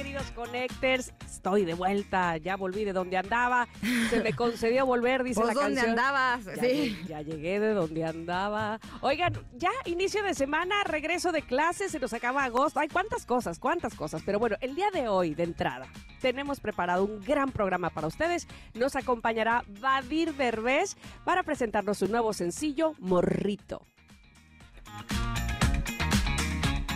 [0.00, 1.12] Queridos Connectors.
[1.26, 3.68] Estoy de vuelta, ya volví de donde andaba.
[4.08, 5.90] Se me concedió volver, dice la ¿dónde canción.
[5.90, 6.44] andabas?
[6.46, 6.98] Ya, Sí.
[7.06, 8.80] ya llegué de donde andaba.
[9.02, 12.80] Oigan, ya inicio de semana, regreso de clases, se nos acaba agosto.
[12.80, 14.22] Ay, cuántas cosas, cuántas cosas.
[14.24, 15.86] Pero bueno, el día de hoy, de entrada,
[16.22, 18.48] tenemos preparado un gran programa para ustedes.
[18.72, 23.86] Nos acompañará Badir Derbez para presentarnos su nuevo sencillo, Morrito.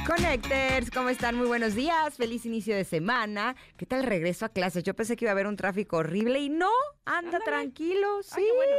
[0.06, 1.34] Connectors, ¿cómo están?
[1.34, 3.56] Muy buenos días, feliz inicio de semana.
[3.78, 4.82] ¿Qué tal el regreso a clases?
[4.84, 6.68] Yo pensé que iba a haber un tráfico horrible y no,
[7.06, 7.44] anda Ándale.
[7.46, 8.34] tranquilo, sí.
[8.36, 8.76] Ay, bueno.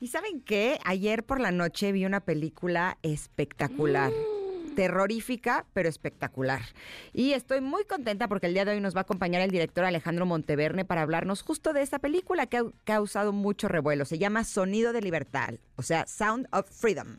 [0.00, 0.78] ¿Y saben qué?
[0.84, 4.10] Ayer por la noche vi una película espectacular.
[4.12, 4.74] Mm.
[4.74, 6.62] Terrorífica, pero espectacular.
[7.12, 9.84] Y estoy muy contenta porque el día de hoy nos va a acompañar el director
[9.84, 14.06] Alejandro Monteverne para hablarnos justo de esta película que ha causado mucho revuelo.
[14.06, 17.18] Se llama Sonido de Libertad, o sea, Sound of Freedom.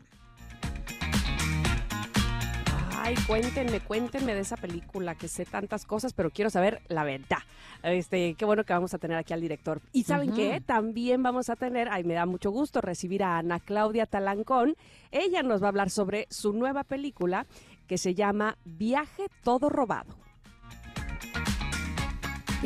[3.06, 7.36] Ay, cuéntenme, cuéntenme de esa película, que sé tantas cosas, pero quiero saber la verdad.
[7.82, 9.82] Este, qué bueno que vamos a tener aquí al director.
[9.92, 10.36] Y ¿saben Ujú.
[10.38, 10.62] qué?
[10.64, 14.74] También vamos a tener, ay, me da mucho gusto recibir a Ana Claudia Talancón.
[15.10, 17.44] Ella nos va a hablar sobre su nueva película
[17.86, 20.23] que se llama Viaje Todo Robado.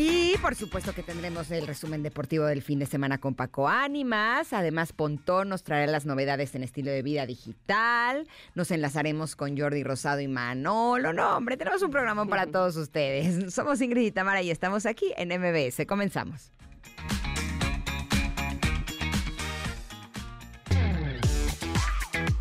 [0.00, 4.52] Y por supuesto que tendremos el resumen deportivo del fin de semana con Paco Ánimas.
[4.52, 8.28] Además, Pontón nos traerá las novedades en estilo de vida digital.
[8.54, 11.12] Nos enlazaremos con Jordi Rosado y Manolo.
[11.12, 13.52] No, hombre, tenemos un programa para todos ustedes.
[13.52, 15.84] Somos Ingrid y Tamara y estamos aquí en MBS.
[15.84, 16.52] Comenzamos.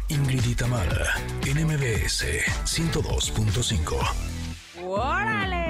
[0.09, 1.07] Ingrid y Tamara
[1.47, 2.23] en MBS
[2.66, 3.97] 102.5.
[4.84, 5.66] ¡Órale!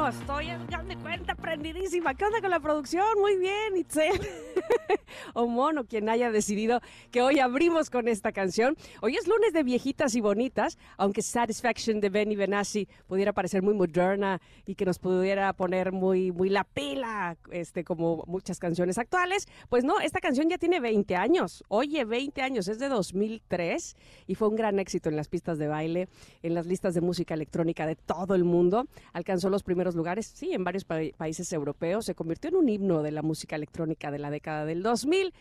[0.00, 2.14] Bueno, estoy, ya me cuenta, prendidísima.
[2.14, 3.04] ¿Qué onda con la producción?
[3.20, 4.18] Muy bien, Itzel.
[5.34, 6.80] o Mono, quien haya decidido
[7.10, 8.78] que hoy abrimos con esta canción.
[9.02, 13.74] Hoy es lunes de viejitas y bonitas, aunque Satisfaction de Benny Benassi pudiera parecer muy
[13.74, 19.48] moderna y que nos pudiera poner muy, muy la pila, este, como muchas canciones actuales.
[19.68, 21.62] Pues no, esta canción ya tiene 20 años.
[21.68, 23.96] Oye, 20 años, es de 2003
[24.26, 26.08] y fue un gran éxito en las pistas de baile,
[26.42, 28.86] en las listas de música electrónica de todo el mundo.
[29.12, 32.04] Alcanzó los primeros lugares, sí, en varios pa- países europeos.
[32.06, 35.32] Se convirtió en un himno de la música electrónica de la década del 2000.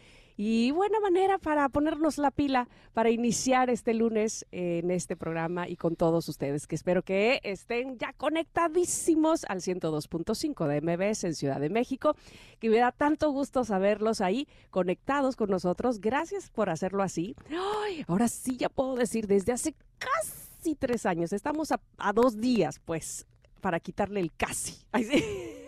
[0.41, 5.75] Y buena manera para ponernos la pila, para iniciar este lunes en este programa y
[5.75, 11.59] con todos ustedes, que espero que estén ya conectadísimos al 102.5 de MBS en Ciudad
[11.59, 12.15] de México,
[12.59, 15.99] que me da tanto gusto saberlos ahí conectados con nosotros.
[15.99, 17.35] Gracias por hacerlo así.
[17.49, 22.39] Ay, ahora sí ya puedo decir, desde hace casi tres años, estamos a, a dos
[22.39, 23.25] días, pues,
[23.59, 24.75] para quitarle el casi.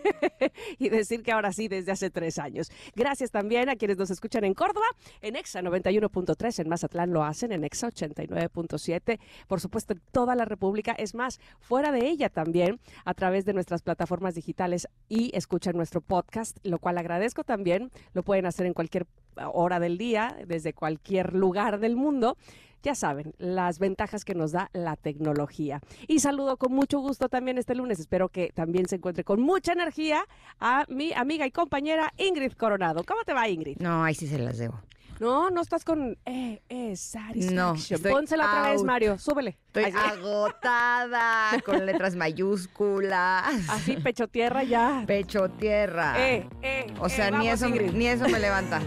[0.78, 2.70] Y decir que ahora sí, desde hace tres años.
[2.96, 4.86] Gracias también a quienes nos escuchan en Córdoba,
[5.20, 10.44] en EXA 91.3, en Mazatlán lo hacen, en EXA 89.7, por supuesto en toda la
[10.44, 15.76] República, es más, fuera de ella también, a través de nuestras plataformas digitales y escuchan
[15.76, 19.06] nuestro podcast, lo cual agradezco también, lo pueden hacer en cualquier
[19.52, 22.36] hora del día, desde cualquier lugar del mundo.
[22.82, 25.80] Ya saben, las ventajas que nos da la tecnología.
[26.08, 28.00] Y saludo con mucho gusto también este lunes.
[28.00, 30.24] Espero que también se encuentre con mucha energía
[30.58, 33.04] a mi amiga y compañera Ingrid Coronado.
[33.04, 33.78] ¿Cómo te va, Ingrid?
[33.78, 34.80] No, ahí sí se las debo.
[35.20, 37.54] No, no estás con eh, eh, satisfaction.
[37.54, 38.82] No, Pónsela otra vez.
[38.82, 39.18] Mario.
[39.18, 39.56] Súbele.
[39.74, 43.70] Estoy Así, agotada, con letras mayúsculas.
[43.70, 45.04] así, pecho tierra ya.
[45.06, 46.14] Pecho tierra.
[46.18, 47.92] Eh, eh, O sea, eh, ni, vamos, eso, Ingrid.
[47.92, 48.82] ni eso me levanta.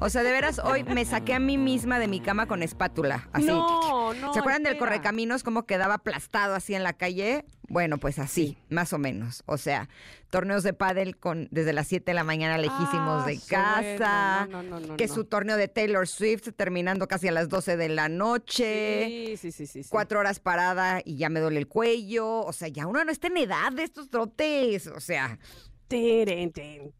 [0.00, 3.28] O sea, de veras, hoy me saqué a mí misma de mi cama con espátula.
[3.32, 3.46] Así.
[3.46, 4.32] No, no.
[4.32, 7.44] ¿Se acuerdan del correcaminos cómo quedaba aplastado así en la calle?
[7.68, 9.42] Bueno, pues así, más o menos.
[9.46, 9.88] O sea,
[10.30, 14.46] torneos de pádel con desde las 7 de la mañana lejísimos Ah, de casa.
[14.50, 17.88] no, no, no, que su torneo de Taylor Swift terminando casi a las 12 de
[17.88, 19.04] la noche.
[19.06, 19.82] Sí, sí, sí, sí.
[19.84, 19.88] sí.
[19.90, 22.40] Cuatro horas parada y ya me duele el cuello.
[22.40, 24.86] O sea, ya uno no está en edad de estos trotes.
[24.88, 25.38] O sea,
[25.88, 26.92] Teren, Eh.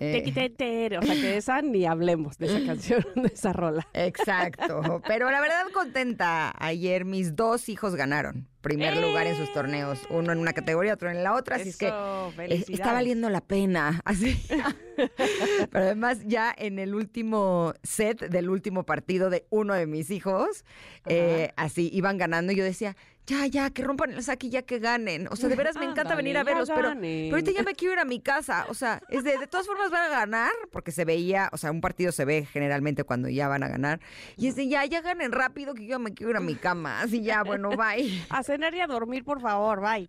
[0.99, 3.87] O sea, que de esa ni hablemos de esa canción, de esa rola.
[3.93, 5.03] exacto.
[5.07, 6.55] Pero la verdad, contenta.
[6.59, 8.49] Ayer mis dos hijos ganaron.
[8.61, 11.77] Primer lugar en sus torneos, uno en una categoría, otro en la otra, así es
[11.77, 14.41] que eh, está valiendo la pena, así.
[15.71, 20.65] Pero además ya en el último set del último partido de uno de mis hijos,
[21.07, 22.97] eh, así iban ganando y yo decía,
[23.29, 25.29] ya, ya, que rompan el saque y ya que ganen.
[25.31, 27.75] O sea, de veras me encanta Ándale, venir a verlos, pero, pero ahorita ya me
[27.75, 28.65] quiero ir a mi casa.
[28.71, 31.71] O sea, es de, de todas formas van a ganar, porque se veía, o sea,
[31.71, 34.01] un partido se ve generalmente cuando ya van a ganar.
[34.39, 37.03] Y es de, ya, ya ganen rápido que yo me quiero ir a mi cama.
[37.03, 38.19] Así ya, bueno, bye.
[38.49, 40.09] Cenar y a dormir, por favor, bye.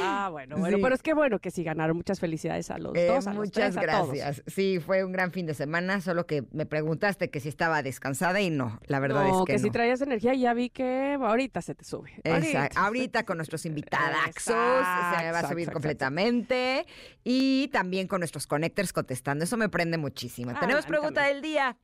[0.00, 0.82] Ah, bueno, bueno, Sí.
[0.82, 1.96] pero es que bueno que sí ganaron.
[1.96, 3.26] Muchas felicidades a los Eh, dos.
[3.26, 4.12] a los muchas tres, a todos.
[4.14, 4.42] gracias.
[4.46, 8.40] Sí, fue un gran fin de semana, solo que me preguntaste que si estaba descansada
[8.40, 9.72] y no, la verdad no, es que, si no.
[9.72, 12.10] traías energía ya vi que ahorita se te sube.
[12.24, 12.78] Exacto.
[12.78, 12.80] Ahorita.
[12.88, 14.56] Ahorita con nuestros invitados se me
[15.32, 16.86] va a subir exacto, completamente
[17.24, 19.44] y también con nuestros connectors contestando.
[19.44, 20.52] Eso me prende muchísimo.
[20.54, 21.34] Ah, Tenemos pregunta también.
[21.36, 21.76] del día.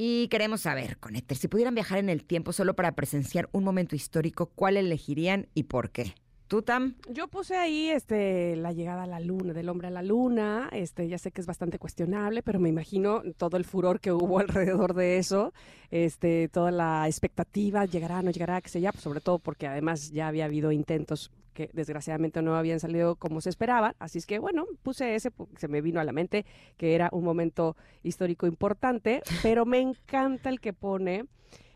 [0.00, 3.96] Y queremos saber, connectors, si pudieran viajar en el tiempo solo para presenciar un momento
[3.96, 6.14] histórico, ¿cuál elegirían y por qué?
[6.46, 6.94] ¿Tú, Tam?
[7.10, 10.68] Yo puse ahí este la llegada a la luna, del hombre a la luna.
[10.70, 14.38] Este, ya sé que es bastante cuestionable, pero me imagino todo el furor que hubo
[14.38, 15.52] alrededor de eso,
[15.90, 20.12] este, toda la expectativa, llegará, no llegará, que sé ya, pues, sobre todo porque además
[20.12, 23.96] ya había habido intentos que desgraciadamente no habían salido como se esperaba.
[23.98, 26.46] Así es que bueno, puse ese, se me vino a la mente
[26.76, 31.24] que era un momento histórico importante, pero me encanta el que pone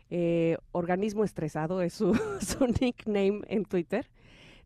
[0.09, 4.09] eh, organismo estresado, es su, su nickname en Twitter.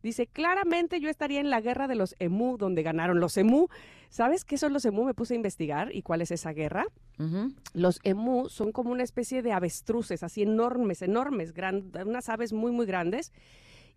[0.03, 3.67] Dice, claramente yo estaría en la guerra de los emu, donde ganaron los emu.
[4.09, 5.03] ¿Sabes qué son los emu?
[5.03, 6.85] Me puse a investigar y cuál es esa guerra.
[7.73, 12.71] Los emu son como una especie de avestruces, así enormes, enormes, gran- unas aves muy,
[12.71, 13.33] muy grandes.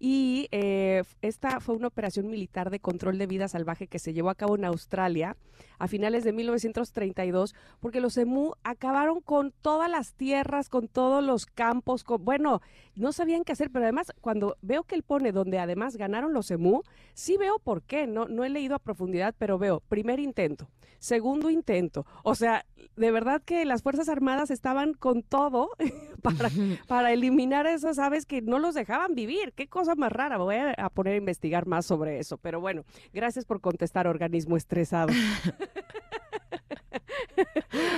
[0.03, 4.31] Y eh, esta fue una operación militar de control de vida salvaje que se llevó
[4.31, 5.37] a cabo en Australia
[5.79, 11.45] a finales de 1932, porque los emu acabaron con todas las tierras, con todos los
[11.45, 12.63] campos, con, bueno,
[12.95, 16.51] no sabían qué hacer, pero además cuando veo que él pone donde además ganaron los
[16.51, 16.81] emu,
[17.13, 20.67] sí veo por qué, no, no he leído a profundidad, pero veo primer intento,
[21.01, 22.65] segundo intento, o sea,
[22.97, 25.71] de verdad que las Fuerzas Armadas estaban con todo
[26.23, 26.51] para,
[26.87, 29.53] para eliminar a esas aves que no los dejaban vivir.
[29.55, 30.37] Qué cosa más rara.
[30.37, 32.39] Voy a, poner a investigar más sobre eso.
[32.39, 35.13] Pero bueno, gracias por contestar, organismo estresado.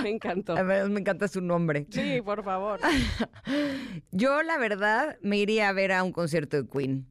[0.02, 0.54] Me encantó.
[0.64, 1.86] Ver, me encanta su nombre.
[1.90, 2.80] Sí, por favor.
[4.12, 7.06] Yo, la verdad, me iría a ver a un concierto de Queen.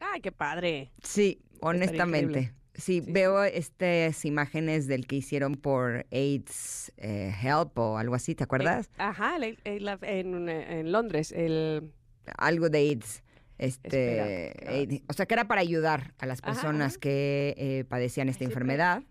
[0.00, 0.90] Ay, qué padre.
[1.02, 2.52] Sí, honestamente.
[2.80, 8.34] Sí, Sí, veo estas imágenes del que hicieron por AIDS eh, Help o algo así,
[8.34, 8.86] ¿te acuerdas?
[8.86, 11.92] Eh, ajá, el- el- la- en, en Londres, el...
[12.36, 13.22] algo de AIDS.
[13.58, 14.72] Este, Espera.
[14.72, 17.00] AIDS, o sea, que era para ayudar a las personas ajá.
[17.00, 19.02] que eh, padecían esta sí, enfermedad.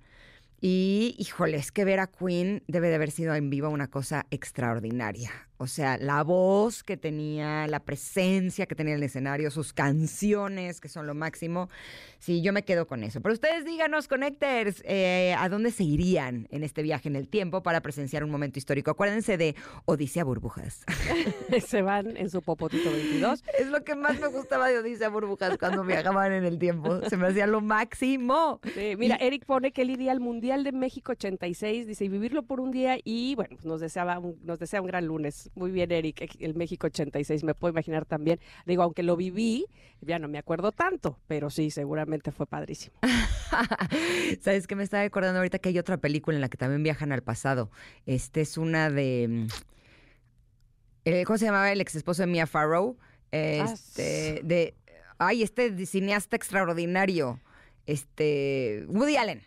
[0.61, 4.25] Y, híjole, es que ver a Queen debe de haber sido en vivo una cosa
[4.31, 5.31] extraordinaria.
[5.61, 10.79] O sea, la voz que tenía, la presencia que tenía en el escenario, sus canciones,
[10.79, 11.67] que son lo máximo.
[12.17, 13.19] Sí, yo me quedo con eso.
[13.19, 17.61] Pero ustedes díganos, Connectors, eh, ¿a dónde se irían en este viaje en el tiempo
[17.61, 18.91] para presenciar un momento histórico?
[18.91, 19.53] Acuérdense de
[19.83, 20.85] Odisea Burbujas.
[21.67, 23.43] se van en su popotito 22.
[23.59, 27.01] Es lo que más me gustaba de Odisea Burbujas cuando viajaban en el tiempo.
[27.09, 28.61] Se me hacía lo máximo.
[28.73, 32.43] Sí, mira, Eric pone que él iría al Mundial de México 86, dice, y vivirlo
[32.43, 35.48] por un día y bueno, pues nos, deseaba un, nos desea un gran lunes.
[35.55, 38.39] Muy bien, Eric, el México 86, me puedo imaginar también.
[38.65, 39.65] Digo, aunque lo viví,
[40.01, 42.95] ya no me acuerdo tanto, pero sí, seguramente fue padrísimo.
[44.41, 44.75] ¿Sabes qué?
[44.75, 47.71] Me estaba acordando ahorita que hay otra película en la que también viajan al pasado.
[48.05, 49.27] Este es una de...
[49.29, 49.47] mm,
[51.05, 52.97] eh, ¿Cómo se llamaba el ex esposo de Mia Farrow?
[53.31, 54.75] Este, de...
[55.17, 57.39] Ay, este cineasta extraordinario.
[57.85, 58.85] Este...
[58.87, 59.41] Woody Allen.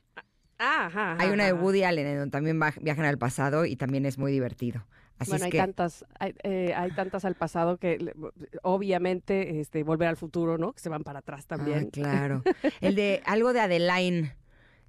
[0.58, 1.52] Ah, ajá, Hay una de.
[1.52, 4.86] Woody Allen en donde también viajan al pasado y también es muy divertido.
[5.18, 8.14] Así bueno, es hay tantas, hay, eh, hay tantas al pasado que le-
[8.62, 10.72] obviamente este, volver al futuro, ¿no?
[10.72, 11.90] Que se van para atrás Ah, también.
[11.90, 12.42] claro.
[12.80, 14.34] El de algo de Adeline.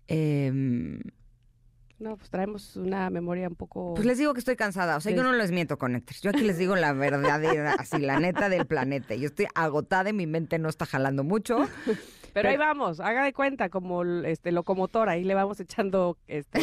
[0.07, 0.99] em,
[1.99, 3.93] No, pues traemos una memoria un poco...
[3.93, 4.97] Pues les digo que estoy cansada.
[4.97, 6.21] O sea, yo no les miento, Connectors.
[6.21, 9.15] Yo aquí les digo la verdadera, así, la neta del planeta.
[9.15, 11.59] Yo estoy agotada y mi mente no está jalando mucho.
[12.33, 16.59] Pero ahí vamos, haga de cuenta, como este locomotora, ahí le vamos echando este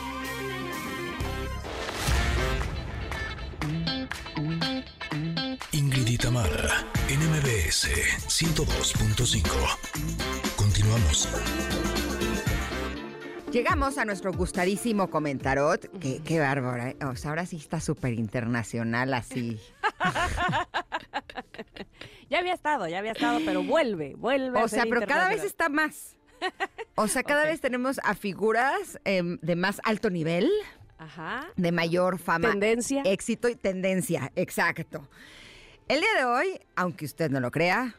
[6.19, 7.87] Tamara, en MBS
[8.27, 9.49] 102.5.
[10.55, 11.29] Continuamos.
[13.51, 15.89] Llegamos a nuestro gustadísimo comentarot.
[15.99, 16.83] Qué, qué bárbaro.
[16.83, 16.97] ¿eh?
[17.09, 19.59] O sea, ahora sí está súper internacional así.
[22.29, 24.61] Ya había estado, ya había estado, pero vuelve, vuelve.
[24.61, 26.15] O sea, pero cada vez está más.
[26.93, 30.47] O sea, cada vez tenemos a figuras em, de más alto nivel,
[30.99, 31.47] Ajá.
[31.55, 33.01] de mayor fama, Tendencia.
[33.03, 34.31] éxito y tendencia.
[34.35, 35.09] Exacto.
[35.89, 37.95] El día de hoy, aunque usted no lo crea,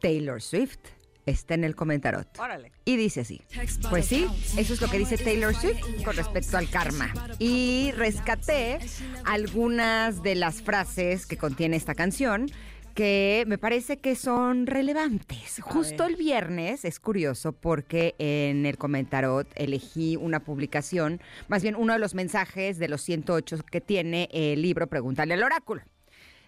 [0.00, 0.78] Taylor Swift
[1.26, 2.26] está en el comentarot.
[2.38, 2.72] Órale.
[2.86, 3.42] Y dice así.
[3.90, 7.12] Pues sí, eso es lo que dice Taylor Swift con respecto al karma.
[7.38, 8.78] Y rescaté
[9.26, 12.46] algunas de las frases que contiene esta canción
[12.94, 15.60] que me parece que son relevantes.
[15.60, 21.92] Justo el viernes es curioso porque en el comentarot elegí una publicación, más bien uno
[21.92, 25.82] de los mensajes de los 108 que tiene el libro Pregúntale al oráculo,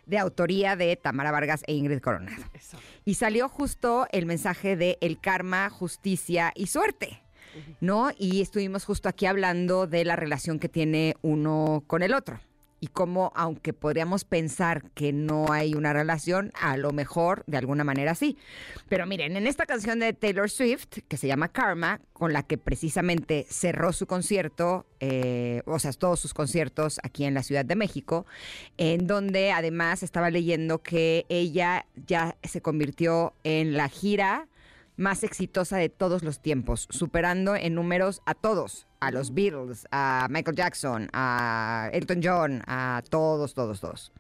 [0.07, 2.43] de autoría de Tamara Vargas e Ingrid Coronado.
[2.55, 2.79] Eso.
[3.05, 7.23] Y salió justo el mensaje de el karma, justicia y suerte,
[7.81, 8.11] ¿no?
[8.17, 12.41] Y estuvimos justo aquí hablando de la relación que tiene uno con el otro.
[12.87, 17.83] Y cómo, aunque podríamos pensar que no hay una relación, a lo mejor de alguna
[17.83, 18.39] manera sí.
[18.89, 22.59] Pero miren, en esta canción de Taylor Swift, que se llama Karma, con la que
[22.59, 27.75] precisamente cerró su concierto, eh, o sea, todos sus conciertos aquí en la Ciudad de
[27.75, 28.25] México,
[28.77, 34.47] en donde además estaba leyendo que ella ya se convirtió en la gira
[34.97, 40.27] más exitosa de todos los tiempos, superando en números a todos, a los Beatles, a
[40.31, 44.13] Michael Jackson, a Elton John, a todos, todos, todos.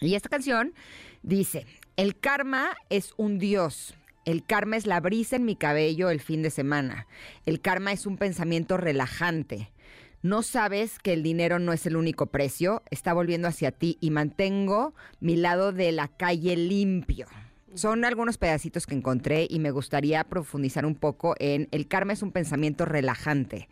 [0.00, 0.74] Y esta canción
[1.22, 3.94] dice, el karma es un dios.
[4.24, 7.06] El karma es la brisa en mi cabello el fin de semana.
[7.46, 9.70] El karma es un pensamiento relajante.
[10.22, 14.10] No sabes que el dinero no es el único precio, está volviendo hacia ti y
[14.10, 17.26] mantengo mi lado de la calle limpio.
[17.74, 22.22] Son algunos pedacitos que encontré y me gustaría profundizar un poco en el karma es
[22.22, 23.68] un pensamiento relajante.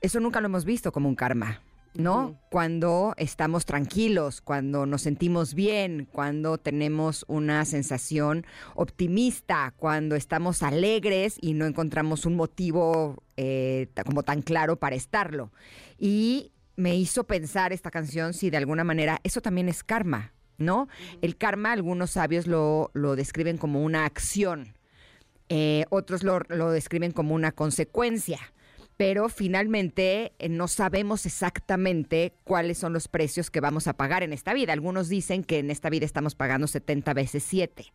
[0.00, 1.62] Eso nunca lo hemos visto como un karma,
[1.94, 2.40] ¿no?
[2.50, 11.38] Cuando estamos tranquilos, cuando nos sentimos bien, cuando tenemos una sensación optimista, cuando estamos alegres
[11.40, 15.52] y no encontramos un motivo eh, como tan claro para estarlo.
[15.98, 20.32] Y me hizo pensar esta canción si de alguna manera eso también es karma,
[21.20, 24.74] El karma, algunos sabios lo, lo describen como una acción,
[25.48, 28.38] eh, otros lo, lo describen como una consecuencia.
[28.96, 34.32] Pero finalmente eh, no sabemos exactamente cuáles son los precios que vamos a pagar en
[34.32, 34.72] esta vida.
[34.72, 37.92] Algunos dicen que en esta vida estamos pagando 70 veces 7.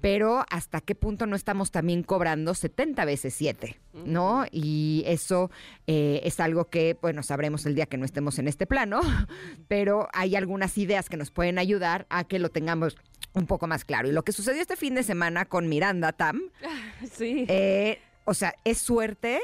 [0.00, 4.44] Pero hasta qué punto no estamos también cobrando 70 veces 7, ¿no?
[4.50, 5.50] Y eso
[5.86, 9.00] eh, es algo que, bueno, sabremos el día que no estemos en este plano,
[9.68, 12.96] pero hay algunas ideas que nos pueden ayudar a que lo tengamos
[13.32, 14.08] un poco más claro.
[14.08, 16.40] Y lo que sucedió este fin de semana con Miranda Tam,
[17.12, 17.46] Sí.
[17.48, 19.40] eh, o sea, ¿es suerte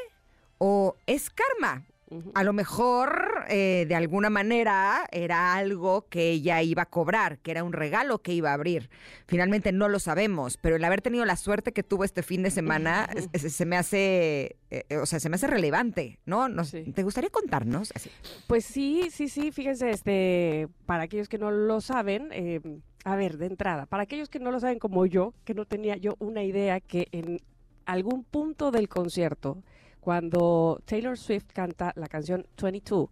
[0.59, 1.85] o es karma?
[2.33, 7.51] A lo mejor, eh, de alguna manera, era algo que ella iba a cobrar, que
[7.51, 8.89] era un regalo que iba a abrir.
[9.27, 12.51] Finalmente no lo sabemos, pero el haber tenido la suerte que tuvo este fin de
[12.51, 16.49] semana se me hace, eh, o sea, se me hace relevante, ¿no?
[16.49, 16.85] Nos- Sí.
[16.95, 17.93] ¿Te gustaría contarnos?
[17.95, 18.11] Así.
[18.47, 22.63] Pues sí, sí, sí, fíjense, este, para aquellos que no lo saben, eh,
[23.05, 25.99] a ver, de entrada, para aquellos que no lo saben como yo, que no tenía
[25.99, 27.39] yo una idea que en
[27.85, 29.63] algún punto del concierto,
[30.01, 33.09] cuando Taylor Swift canta la canción 22,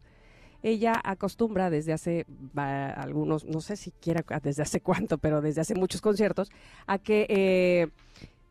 [0.63, 2.27] ella acostumbra desde hace
[2.57, 6.51] algunos, no sé siquiera desde hace cuánto, pero desde hace muchos conciertos,
[6.87, 7.89] a que eh,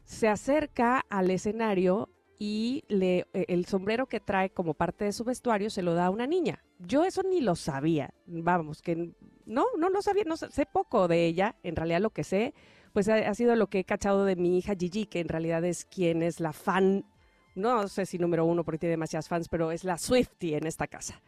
[0.05, 5.23] se acerca al escenario y le, eh, el sombrero que trae como parte de su
[5.23, 6.63] vestuario se lo da a una niña.
[6.79, 9.11] Yo eso ni lo sabía, vamos, que
[9.45, 12.53] no, no lo sabía, no sé, sé poco de ella, en realidad lo que sé,
[12.93, 15.63] pues ha, ha, sido lo que he cachado de mi hija Gigi, que en realidad
[15.65, 17.05] es quien es la fan,
[17.55, 20.87] no sé si número uno porque tiene demasiadas fans, pero es la Swifty en esta
[20.87, 21.21] casa.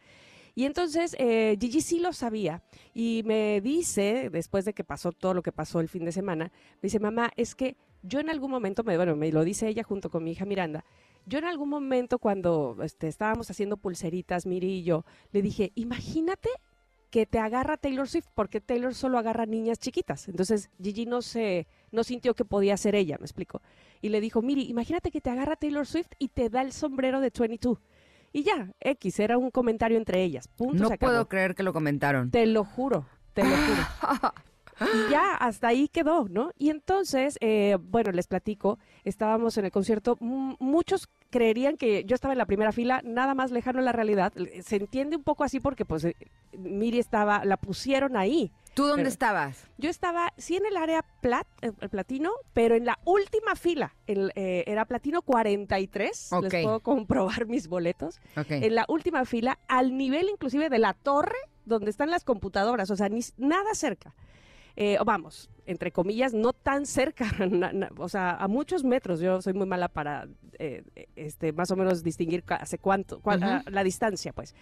[0.54, 5.34] Y entonces eh, Gigi sí lo sabía y me dice, después de que pasó todo
[5.34, 8.50] lo que pasó el fin de semana, me dice, mamá, es que yo en algún
[8.50, 10.84] momento, me, bueno, me lo dice ella junto con mi hija Miranda,
[11.26, 16.48] yo en algún momento cuando este, estábamos haciendo pulseritas, Miri y yo, le dije, imagínate
[17.10, 20.28] que te agarra Taylor Swift, porque Taylor solo agarra niñas chiquitas.
[20.28, 23.62] Entonces Gigi no se, no sintió que podía ser ella, me explico.
[24.00, 27.20] Y le dijo, Miri, imagínate que te agarra Taylor Swift y te da el sombrero
[27.20, 27.78] de 22.
[28.32, 30.48] Y ya, X, era un comentario entre ellas.
[30.48, 32.30] Punto, no se puedo creer que lo comentaron.
[32.30, 34.32] Te lo juro, te lo juro.
[34.80, 36.52] Y ya, hasta ahí quedó, ¿no?
[36.56, 42.32] Y entonces, eh, bueno, les platico, estábamos en el concierto, muchos creerían que yo estaba
[42.32, 44.32] en la primera fila, nada más lejano a la realidad.
[44.62, 46.16] Se entiende un poco así porque, pues, eh,
[46.56, 48.52] Miri estaba, la pusieron ahí.
[48.78, 49.66] ¿Tú dónde Pero- estabas?
[49.76, 53.96] Yo estaba, sí, en el área plat, eh, el platino, pero en la última fila,
[54.06, 56.42] el, eh, era platino 43, Ok.
[56.44, 61.36] les puedo comprobar mis boletos, en la última fila, al nivel inclusive de la torre
[61.64, 64.14] donde están las computadoras, o sea, ni, nada cerca.
[64.76, 69.18] Eh, vamos, entre comillas, no tan cerca, na- na- o sea, a muchos metros.
[69.18, 70.28] Yo soy muy mala para,
[70.60, 70.84] eh,
[71.16, 73.44] este, más o menos distinguir hace cuánto, cua- Ujú.
[73.44, 74.54] ah, la distancia, pues.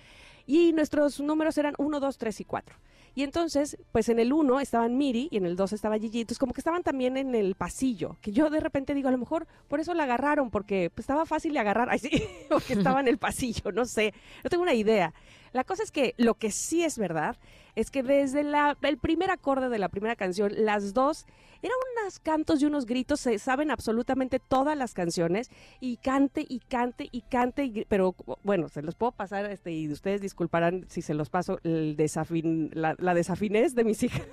[0.47, 2.77] Y nuestros números eran 1, 2, 3 y 4.
[3.17, 6.21] Y entonces, pues en el 1 estaban Miri y en el 2 estaba Gigi.
[6.21, 8.19] Entonces, como que estaban también en el pasillo.
[8.21, 11.25] Que yo de repente digo, a lo mejor por eso la agarraron, porque pues, estaba
[11.25, 11.89] fácil de agarrar.
[11.91, 12.11] Ay, sí,
[12.51, 14.13] porque estaba en el pasillo, no sé.
[14.45, 15.15] No tengo una idea.
[15.57, 17.35] La cosa es que lo que sí es verdad
[17.77, 21.25] es que desde el primer acorde de la primera canción, las dos
[21.63, 26.61] eran unos cantos y unos gritos, se saben absolutamente todas las canciones y cante y
[26.61, 31.01] cante y cante, y pero bueno, se los puedo pasar este, y ustedes disculparán si
[31.01, 34.27] se los paso la, la desafinez de mis hijas.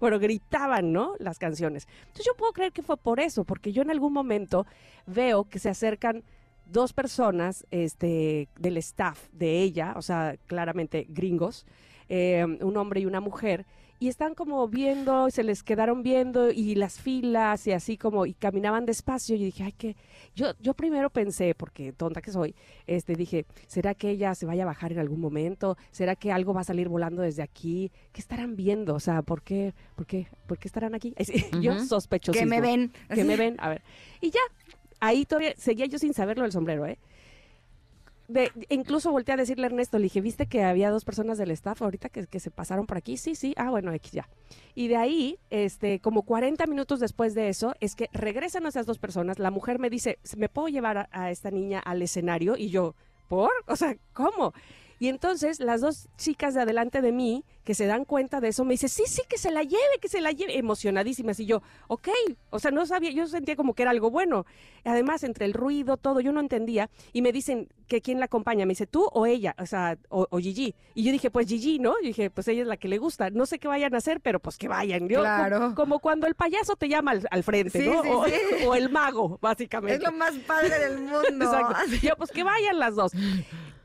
[0.00, 1.14] bueno, gritaban, ¿no?
[1.18, 1.88] Las canciones.
[2.08, 4.66] Entonces yo puedo creer que fue por eso, porque yo en algún momento
[5.06, 6.22] veo que se acercan
[6.66, 11.66] dos personas este, del staff de ella, o sea, claramente gringos,
[12.08, 13.66] eh, un hombre y una mujer,
[14.02, 18.34] y están como viendo, se les quedaron viendo y las filas y así como, y
[18.34, 19.36] caminaban despacio.
[19.36, 19.94] Y dije, ay, que
[20.34, 22.56] yo, yo primero pensé, porque tonta que soy,
[22.88, 25.76] este, dije, ¿será que ella se vaya a bajar en algún momento?
[25.92, 27.92] ¿Será que algo va a salir volando desde aquí?
[28.10, 28.96] ¿Qué estarán viendo?
[28.96, 31.14] O sea, ¿por qué, por qué, por qué estarán aquí?
[31.18, 31.86] Ay, sí, Yo Ujú.
[31.86, 32.32] sospecho.
[32.32, 32.92] Que me ven.
[33.14, 33.82] Que me ven, a ver.
[34.20, 34.40] Y ya,
[35.02, 36.96] ahí todavía seguía yo sin saberlo del sombrero, ¿eh?
[38.70, 41.82] Incluso volteé a decirle a Ernesto, le dije, ¿viste que había dos personas del staff
[41.82, 43.18] ahorita que, que se pasaron por aquí?
[43.18, 44.28] Sí, sí, ah, bueno, X ya.
[44.74, 48.98] Y de ahí, este, como 40 minutos después de eso, es que regresan esas dos
[48.98, 52.56] personas, la mujer me dice, ¿me puedo llevar a, a esta niña al escenario?
[52.56, 52.94] Y yo,
[53.28, 53.50] ¿por?
[53.66, 54.54] O sea, ¿cómo?
[55.02, 58.64] Y entonces las dos chicas de adelante de mí, que se dan cuenta de eso,
[58.64, 61.40] me dice, sí, sí, que se la lleve, que se la lleve, emocionadísimas.
[61.40, 62.08] Y yo, ok,
[62.50, 64.46] o sea, no sabía, yo sentía como que era algo bueno.
[64.84, 66.88] Además, entre el ruido, todo, yo no entendía.
[67.12, 68.64] Y me dicen que quién la acompaña.
[68.64, 70.76] Me dice, tú o ella, o sea, o, o Gigi.
[70.94, 71.94] Y yo dije, pues Gigi, ¿no?
[72.00, 73.28] Yo dije, pues ella es la que le gusta.
[73.30, 75.08] No sé qué vayan a hacer, pero pues que vayan.
[75.08, 75.58] Yo, Claro.
[75.58, 78.04] Como, como cuando el payaso te llama al, al frente, Sí, ¿no?
[78.04, 78.32] sí, o, sí.
[78.68, 79.96] o el mago, básicamente.
[79.96, 81.18] Es lo más padre del mundo.
[81.44, 81.74] Exacto.
[82.00, 83.10] Yo, pues que vayan las dos.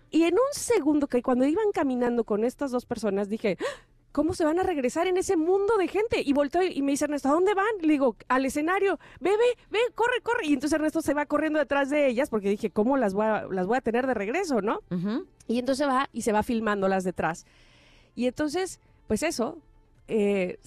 [0.10, 3.88] Y en un segundo, que cuando iban caminando con estas dos personas, dije, "¡Ah!
[4.17, 6.24] ¿cómo se van a regresar en ese mundo de gente?
[6.26, 7.67] Y volteo y me dice Ernesto, ¿a dónde van?
[7.82, 10.48] Le digo, al escenario, ve, ve, ve, corre, corre.
[10.48, 13.46] Y entonces Ernesto se va corriendo detrás de ellas porque dije, ¿cómo las voy a,
[13.52, 14.80] las voy a tener de regreso, no?
[14.89, 15.28] Ujú.
[15.48, 17.46] Y entonces va y se va filmándolas detrás.
[18.15, 19.60] Y entonces, pues eso,
[20.08, 20.58] eh,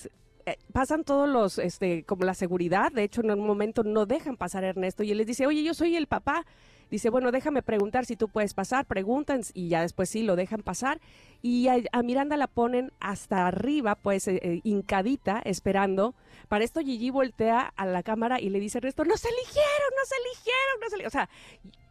[0.46, 4.36] eh, pasan todos los, este, como la seguridad, de hecho en un momento no dejan
[4.36, 6.46] pasar a Ernesto y él les dice, oye, yo soy el papá.
[6.90, 10.62] Dice, bueno, déjame preguntar si tú puedes pasar, preguntan y ya después sí lo dejan
[10.62, 11.00] pasar.
[11.42, 16.14] Y a, Miranda la ponen hasta arriba, pues eh, eh, hincadita, esperando.
[16.48, 20.04] Para esto Gigi voltea a la cámara y le dice Ernesto, no se eligieron, no
[20.04, 21.06] se eligieron, no se eligieron.
[21.06, 21.28] O sea,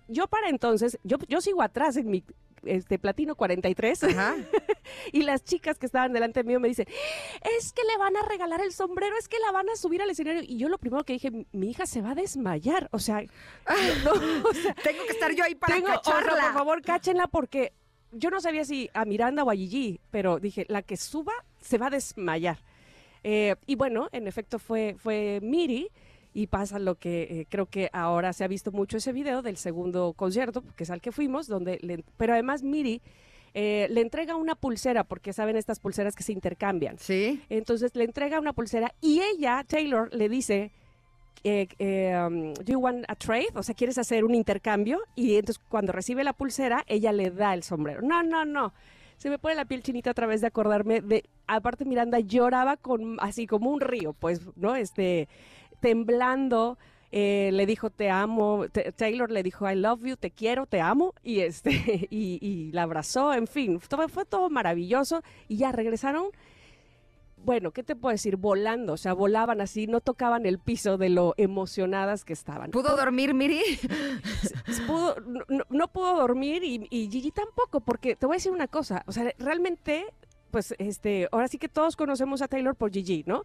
[0.08, 2.24] yo para entonces, yo, yo sigo atrás en mi
[2.66, 4.36] este platino 43 Ajá.
[5.12, 6.88] y las chicas que estaban delante mío me dicen,
[7.58, 10.10] es que le van a regalar el sombrero, es que la van a subir al
[10.10, 10.42] escenario.
[10.44, 12.90] Y yo lo primero que dije, mi hija se va a desmayar.
[12.92, 13.22] O sea,
[14.04, 17.74] no, o sea, Tengo que estar yo ahí para tengo, por favor, cáchenla porque
[18.12, 21.78] yo no sabía si a Miranda o a Gigi, pero dije, la que suba se
[21.78, 22.58] va a desmayar.
[23.24, 25.90] Eh, y bueno, en efecto fue, fue Miri
[26.34, 29.58] y pasa lo que eh, creo que ahora se ha visto mucho ese video del
[29.58, 33.02] segundo concierto, que es al que fuimos, donde le- pero además Miri
[33.56, 37.00] eh, le entrega una pulsera, porque saben estas pulseras que se intercambian.
[37.00, 37.42] Sí.
[37.50, 40.72] Entonces le entrega una pulsera y ella, Taylor, le dice,
[41.44, 43.48] eh, eh, um, do you want a trade?
[43.56, 45.00] O sea, ¿quieres hacer un intercambio?
[45.16, 48.02] Y entonces cuando recibe la pulsera, ella le da el sombrero.
[48.04, 48.72] No, no, no.
[49.18, 53.18] Se me pone la piel chinita a través de acordarme de, aparte Miranda lloraba con
[53.20, 54.76] así como un río, pues, ¿no?
[54.76, 55.28] Este,
[55.80, 56.78] temblando.
[57.12, 60.80] eh, le dijo te amo, T- Taylor le dijo I love you, te quiero, te
[60.80, 61.72] amo y este
[62.12, 66.26] y, y la abrazó, en fin, todo, fue todo maravilloso y ya regresaron
[67.46, 68.36] bueno, ¿qué te puedo decir?
[68.36, 72.70] Volando, o sea, volaban así, no tocaban el piso de lo emocionadas que estaban.
[72.72, 73.62] ¿Pudo dormir, Miri?
[74.88, 78.52] Pudo- no, no- no pudo dormir y, y Gigi tampoco, porque te voy a decir
[78.52, 80.06] una cosa, o sea, realmente,
[80.52, 83.44] pues, este, ahora sí que todos conocemos a Taylor por Gigi, ¿no?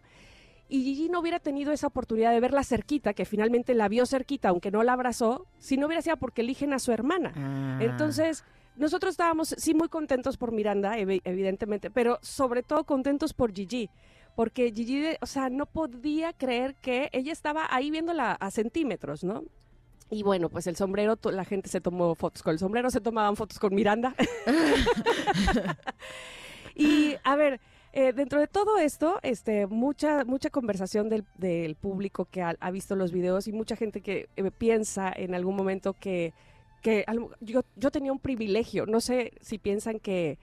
[0.67, 4.49] Y Gigi no hubiera tenido esa oportunidad de verla cerquita, que finalmente la vio cerquita,
[4.49, 7.33] aunque no la abrazó, si no hubiera sido porque eligen a su hermana.
[7.35, 7.77] Ah.
[7.81, 8.43] Entonces,
[8.75, 13.89] nosotros estábamos sí muy contentos por Miranda, evi- evidentemente, pero sobre todo contentos por Gigi.
[14.35, 19.23] Porque Gigi, de- o sea, no podía creer que ella estaba ahí viéndola a centímetros,
[19.23, 19.43] ¿no?
[20.09, 23.35] Y bueno, pues el sombrero, la gente se tomó fotos con el sombrero, se tomaban
[23.35, 24.15] fotos con Miranda.
[26.75, 27.59] y a ver,
[27.97, 32.97] eh, dentro de todo esto, este, mucha, mucha conversación del, del público que ha, visto
[32.97, 36.33] los videos y mucha gente que eh, piensa en algún momento que,
[36.81, 37.05] que
[37.39, 38.85] yo, yo tenía un privilegio.
[38.85, 40.37] No sé si piensan que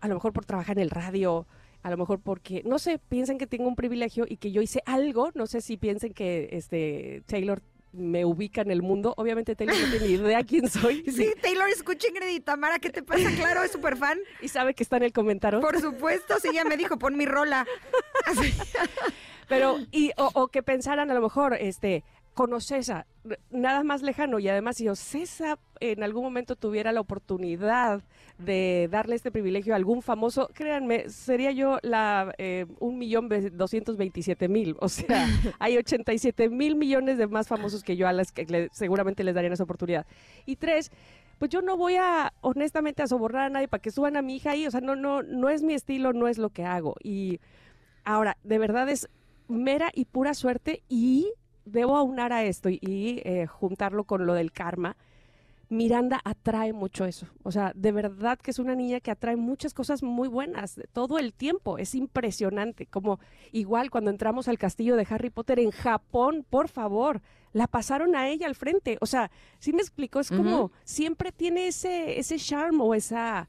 [0.00, 1.46] a lo mejor por trabajar en el radio,
[1.84, 4.82] a lo mejor porque, no sé, piensan que tengo un privilegio y que yo hice
[4.84, 5.30] algo.
[5.34, 7.62] No sé si piensen que este Taylor
[7.92, 9.14] me ubica en el mundo.
[9.16, 12.90] Obviamente Taylor no tiene ni idea quién soy Sí, Taylor, escucha Ingrid y Tamara, ¿qué
[12.90, 13.30] te pasa?
[13.36, 14.18] Claro, es súper fan.
[14.40, 15.60] y sabe que está en el comentario.
[15.60, 17.66] Por supuesto, sí, ella me dijo, pon mi rola.
[19.48, 23.06] Pero, y, o, o que pensaran a lo mejor, este, con Ocesa,
[23.50, 28.02] nada más lejano, y además si Ocesa en algún momento tuviera la oportunidad
[28.38, 33.96] de darle este privilegio a algún famoso, créanme, sería yo la eh, un millón doscientos
[33.96, 34.76] veintisiete mil.
[34.80, 35.26] O sea,
[35.58, 39.34] hay 87 mil millones de más famosos que yo a las que le- seguramente les
[39.34, 40.06] darían esa oportunidad.
[40.46, 40.90] Y tres,
[41.38, 44.36] pues yo no voy a, honestamente, a sobornar a nadie para que suban a mi
[44.36, 44.66] hija ahí.
[44.66, 46.94] O sea, no, no, no es mi estilo, no es lo que hago.
[47.02, 47.40] Y
[48.04, 49.08] ahora, de verdad es
[49.48, 51.32] mera y pura suerte y
[51.64, 54.96] debo aunar a esto y, y, eh, juntarlo con lo del karma.
[55.68, 57.26] Miranda atrae mucho eso.
[57.42, 61.18] O sea, de verdad que es una niña que atrae muchas cosas muy buenas todo
[61.18, 61.78] el tiempo.
[61.78, 62.86] Es impresionante.
[62.86, 63.20] Como
[63.52, 67.22] igual cuando entramos al castillo de Harry Potter en Japón, por favor,
[67.54, 68.98] la pasaron a ella al frente.
[69.00, 73.48] O sea, sí me explico, es como siempre tiene ese, ese charm o esa,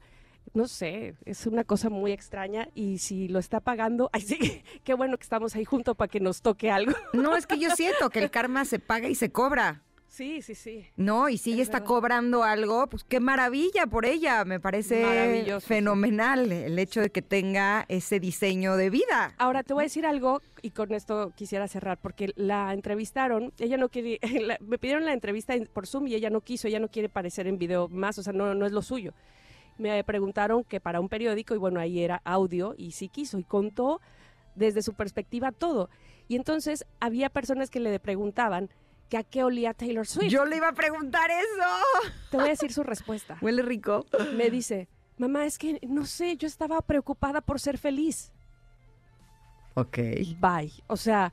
[0.54, 4.94] no sé, es una cosa muy extraña y si lo está pagando, ay sí, qué
[4.94, 6.92] bueno que estamos ahí juntos para que nos toque algo.
[7.12, 9.82] No, es que yo siento que el karma se paga y se cobra.
[10.06, 10.86] Sí, sí, sí.
[10.96, 14.44] No, y si ella Es está cobrando algo, pues qué maravilla por ella.
[14.44, 19.34] Me parece fenomenal el hecho de que tenga ese diseño de vida.
[19.38, 23.76] Ahora te voy a decir algo y con esto quisiera cerrar porque la entrevistaron, ella
[23.76, 26.78] no quería, la- me pidieron la entrevista en- por Zoom y ella no quiso, ella
[26.78, 29.14] no quiere aparecer en video más, o sea, no, no es lo suyo.
[29.78, 33.44] Me preguntaron que para un periódico y bueno, ahí era audio y sí quiso y
[33.44, 34.00] contó
[34.54, 35.90] desde su perspectiva todo.
[36.28, 38.70] Y entonces había personas que le preguntaban
[39.08, 40.30] que a qué olía Taylor Swift.
[40.30, 42.10] Yo le iba a preguntar eso.
[42.30, 43.36] Te voy a decir su respuesta.
[43.42, 44.06] Huele rico.
[44.34, 48.32] Me dice, mamá, es que no sé, yo estaba preocupada por ser feliz.
[49.74, 49.98] Ok.
[50.40, 50.72] bye.
[50.86, 51.32] O sea,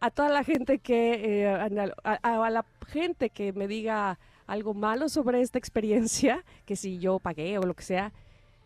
[0.00, 4.18] a toda la gente que, eh, anal- a, a- a la gente que me diga
[4.48, 8.12] algo malo sobre esta experiencia, que si yo pagué o lo que sea,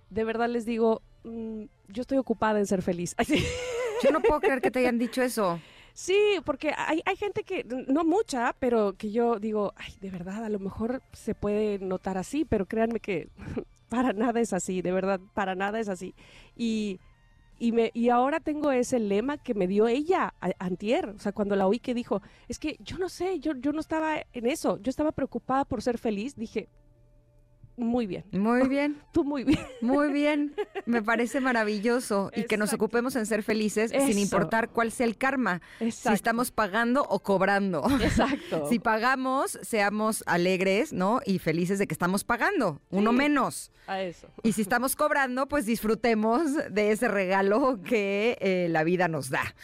[0.08, 3.14] de verdad les digo, mm, yo estoy ocupada en ser feliz.
[4.02, 5.60] Yo no puedo creer que te hayan dicho eso.
[5.94, 10.42] Sí, porque hay, hay gente que, no mucha, pero que yo digo, ay, de verdad,
[10.44, 13.28] a lo mejor se puede notar así, pero créanme que
[13.88, 16.16] para nada es así, de verdad, para nada es así.
[16.56, 16.98] Y,
[17.62, 21.30] y, me, y ahora tengo ese lema que me dio ella a- antier, o sea,
[21.30, 24.46] cuando la oí que dijo, es que yo no sé, yo, yo no estaba en
[24.46, 26.68] eso, yo estaba preocupada por ser feliz, dije,
[27.76, 29.58] muy bien, Muy bien, tú muy bien.
[29.80, 30.54] muy bien.
[30.86, 32.30] Me parece maravilloso.
[32.34, 32.84] Y que nos Exacto.
[32.84, 35.60] ocupemos en ser felices sin importar cuál sea el karma.
[35.78, 36.14] Si Exacto.
[36.14, 37.84] estamos pagando o cobrando.
[38.00, 38.66] Exacto.
[38.72, 41.20] Si pagamos, seamos alegres, ¿no?
[41.26, 43.70] Y felices de que estamos pagando, uno menos.
[43.86, 44.28] a eso.
[44.42, 49.54] Y si estamos cobrando, pues disfrutemos de ese regalo que eh, la vida nos da.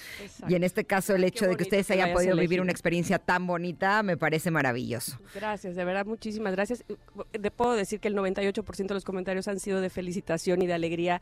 [0.48, 2.72] Y en este caso, el hecho qué de que ustedes que hayan podido vivir una
[2.72, 5.18] experiencia tan bonita me parece maravilloso.
[5.34, 6.84] Gracias, de verdad, muchísimas gracias.
[7.30, 10.74] Te puedo decir que el 98% de los comentarios han sido de felicitación y de
[10.74, 11.20] alegría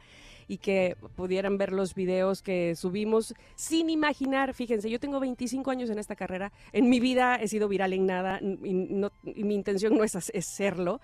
[0.48, 4.54] y que pudieran ver los videos que subimos sin imaginar.
[4.54, 6.52] Fíjense, yo tengo 25 años en esta carrera.
[6.72, 10.14] En mi vida he sido viral en nada y, no- y mi intención no es,
[10.14, 11.00] es serlo.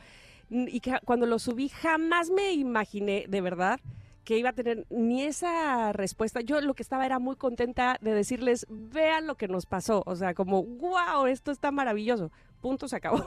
[0.51, 3.81] y que cuando lo subí jamás me imaginé, de verdad,
[4.25, 6.43] que iba a tener ni esa respuesta.
[6.43, 10.03] Yo lo que estaba era muy contenta de decirles, vean lo que nos pasó.
[10.07, 12.31] O sea, como, wow, esto está maravilloso
[12.63, 13.27] punto, se acabó.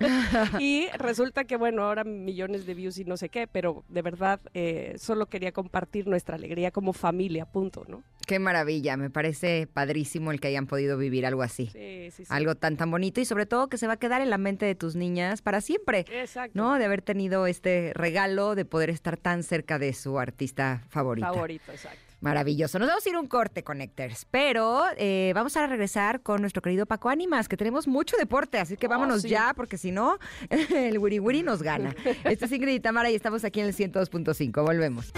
[0.58, 4.40] y resulta que, bueno, ahora millones de views y no sé qué, pero de verdad
[4.54, 8.02] eh, solo quería compartir nuestra alegría como familia, punto, ¿no?
[8.26, 11.66] Qué maravilla, me parece padrísimo el que hayan podido vivir algo así.
[11.66, 12.30] Sí, sí, sí.
[12.30, 14.64] Algo tan, tan bonito y sobre todo que se va a quedar en la mente
[14.64, 16.06] de tus niñas para siempre.
[16.10, 16.52] Exacto.
[16.54, 16.78] ¿No?
[16.78, 21.26] De haber tenido este regalo de poder estar tan cerca de su artista favorito.
[21.26, 22.07] Favorito, exacto.
[22.20, 22.78] Maravilloso.
[22.78, 24.26] Nos vamos a ir un corte, Connectors.
[24.30, 28.76] Pero eh, vamos a regresar con nuestro querido Paco Ánimas, que tenemos mucho deporte, así
[28.76, 30.18] que oh, vámonos ya, porque si no,
[30.50, 31.94] el Wiri Wiri nos gana.
[32.24, 34.64] Este es Ingrid y Tamara y estamos aquí en el 102.5.
[34.64, 35.12] Volvemos.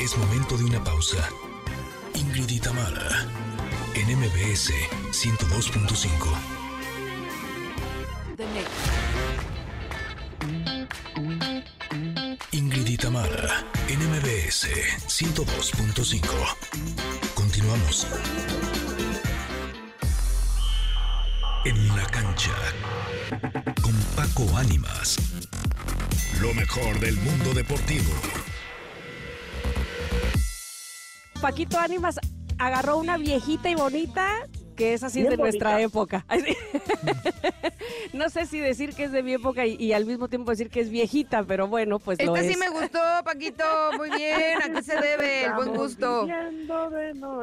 [0.00, 1.28] Es momento de una pausa.
[2.14, 3.26] Ingrid y Tamara,
[3.94, 4.72] en MBS
[5.10, 6.60] 102.5.
[12.52, 14.66] Tamara en MBS
[15.06, 16.20] 102.5.
[17.34, 18.08] Continuamos.
[21.64, 22.52] En la cancha
[23.80, 25.16] con Paco Ánimas.
[26.40, 28.12] Lo mejor del mundo deportivo.
[31.40, 32.18] Paquito Ánimas
[32.58, 34.48] agarró una viejita y bonita
[34.80, 36.24] que es así de nuestra época.
[38.14, 40.80] no sé si decir que es de mi época y, al mismo tiempo decir que
[40.80, 42.46] es viejita, pero bueno, pues lo es.
[42.46, 43.62] sí me gustó, Paquito.
[43.98, 44.62] Muy bien.
[44.62, 46.26] ¿A qué se debe el buen gusto?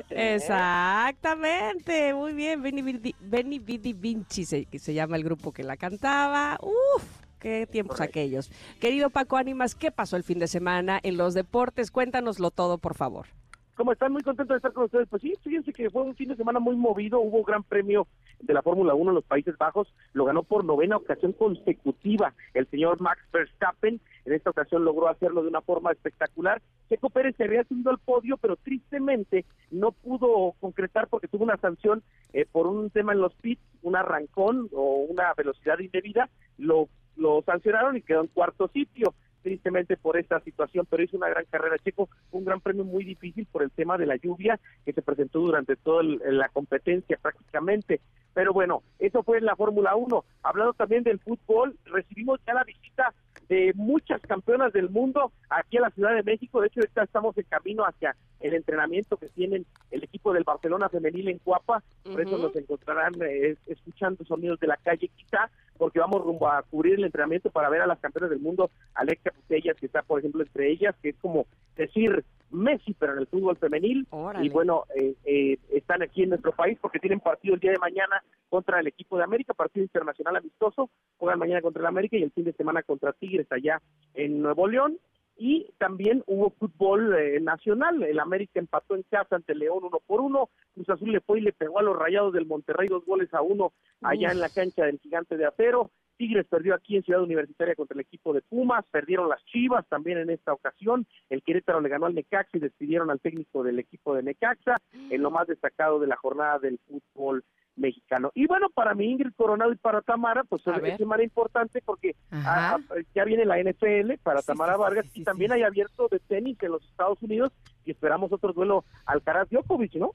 [0.10, 2.15] Exactamente.
[2.15, 2.63] Muy bien.
[2.63, 6.58] Benny Vidi Vinci se, se llama el grupo que la cantaba.
[6.63, 7.04] Uf.
[7.38, 8.50] Qué tiempos aquellos.
[8.80, 11.91] Querido Paco Ánimas, ¿qué pasó el fin de semana en los deportes?
[11.91, 13.28] Cuéntanoslo todo, por favor.
[13.77, 14.11] ¿Cómo están?
[14.11, 15.07] Muy contento de estar con ustedes.
[15.07, 17.19] Pues sí, fíjense que fue un fin de semana muy movido.
[17.19, 18.07] Hubo gran premio
[18.39, 19.87] de la Fórmula 1 en los Países Bajos.
[20.13, 24.01] Lo ganó por novena ocasión consecutiva el señor Max Verstappen.
[24.25, 26.59] En esta ocasión logró hacerlo de una forma espectacular.
[26.89, 31.57] Checo Pérez se había subido al podio, pero tristemente no pudo concretar porque tuvo una
[31.57, 32.01] sanción
[32.33, 36.31] eh, por un tema en los pits, un arrancón o una velocidad indebida.
[36.57, 39.13] Lo, lo sancionaron y quedó en cuarto sitio
[39.47, 43.47] tristemente por esta situación, pero hizo una gran carrera Checo, un gran premio muy difícil
[43.49, 48.01] por el tema de la lluvia que se presentó durante toda la competencia prácticamente.
[48.33, 50.25] Pero bueno, eso fue en la Fórmula 1.
[50.43, 53.13] Hablando también del fútbol, recibimos ya la visita
[53.49, 56.62] de muchas campeonas del mundo aquí a la Ciudad de México.
[56.62, 60.89] De hecho, ahorita estamos en camino hacia el entrenamiento que tienen el equipo del Barcelona
[60.89, 61.83] femenil en Cuapa.
[62.03, 66.62] Por eso nos encontrarán eh, escuchando sonidos de la calle quizá, porque vamos rumbo a
[66.63, 70.19] cubrir el entrenamiento para ver a las campeonas del mundo, Alexia Putellas, que está, por
[70.19, 74.07] ejemplo, entre ellas, que es como decir Messi, pero en el fútbol femenil.
[74.41, 77.79] Y bueno, eh, eh, están aquí en nuestro país porque tienen partido el día de
[77.79, 80.89] mañana contra el equipo de América, partido internacional amistoso.
[81.17, 83.81] Juegan mañana contra el América y el fin de semana contra Tigres allá
[84.13, 84.97] en Nuevo León.
[85.39, 88.01] Y también hubo fútbol eh, nacional.
[88.01, 90.49] El América empató en casa ante León uno por uno.
[90.73, 93.41] Cruz Azul le fue y le pegó a los rayados del Monterrey dos goles a
[93.41, 95.91] uno allá en la cancha del Gigante de Acero.
[96.17, 100.17] Tigres perdió aquí en Ciudad Universitaria contra el equipo de Pumas, perdieron las Chivas también
[100.17, 104.15] en esta ocasión, el Querétaro le ganó al Necaxa y despidieron al técnico del equipo
[104.15, 104.77] de Necaxa,
[105.10, 107.43] en lo más destacado de la jornada del fútbol
[107.77, 108.32] mexicano.
[108.34, 112.77] Y bueno, para mí Ingrid Coronado y para Tamara, pues es semana importante porque ah,
[112.80, 116.71] ah, ya viene la NFL para Tamara Vargas y también hay abierto de tenis en
[116.71, 117.51] los Estados Unidos
[117.86, 120.12] y esperamos otro duelo Alcaraz Djokovic, ¿no?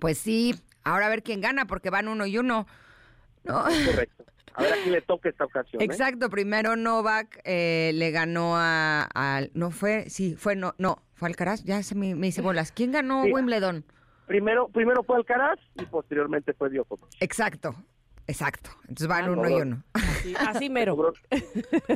[0.00, 2.66] Pues sí, ahora a ver quién gana porque van uno y uno.
[3.44, 3.62] ¿No?
[3.62, 4.24] Correcto.
[4.54, 5.82] A ver a quién le toca esta ocasión.
[5.82, 5.84] ¿eh?
[5.84, 11.64] Exacto, primero Novak eh, le ganó a, No fue, sí, fue, no, no, fue Alcaraz,
[11.64, 12.70] ya se me, me hice bolas.
[12.70, 13.84] ¿Quién ganó Wimbledon?
[14.26, 17.04] Primero, primero fue Alcaraz y posteriormente fue Djokovic.
[17.20, 17.74] Exacto,
[18.26, 18.70] exacto.
[18.82, 19.82] Entonces van ah, uno y uno.
[20.38, 21.12] Así, mero.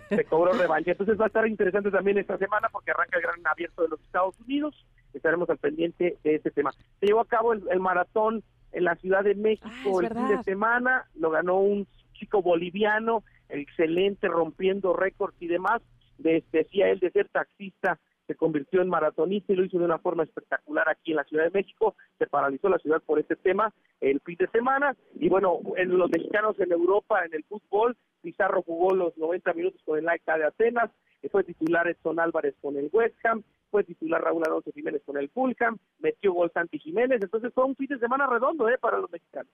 [0.08, 0.90] Se cobró, revancha.
[0.90, 4.00] Entonces va a estar interesante también esta semana porque arranca el Gran Abierto de los
[4.00, 4.74] Estados Unidos.
[5.14, 6.72] Estaremos al pendiente de este tema.
[7.00, 10.42] Se llevó a cabo el, maratón en la Ciudad de México ah, el fin de
[10.44, 11.04] semana.
[11.14, 15.82] Lo ganó un chico boliviano, excelente, rompiendo récords y demás.
[16.18, 20.24] decía él de ser taxista, se convirtió en maratonista y lo hizo de una forma
[20.24, 21.94] espectacular aquí en la Ciudad de México.
[22.18, 24.94] Se paralizó la ciudad por este tema el fin de semana.
[25.14, 29.80] Y bueno, en los mexicanos en Europa, en el fútbol, Pizarro jugó los 90 minutos
[29.84, 30.90] con el Laika de Atenas,
[31.30, 35.28] fue titular Edson Álvarez con el West Ham, fue titular Raúl Alonso Jiménez con el
[35.30, 38.78] Fulham, metió gol Santi Jiménez, entonces fue un fin de semana redondo ¿eh?
[38.80, 39.52] para los mexicanos.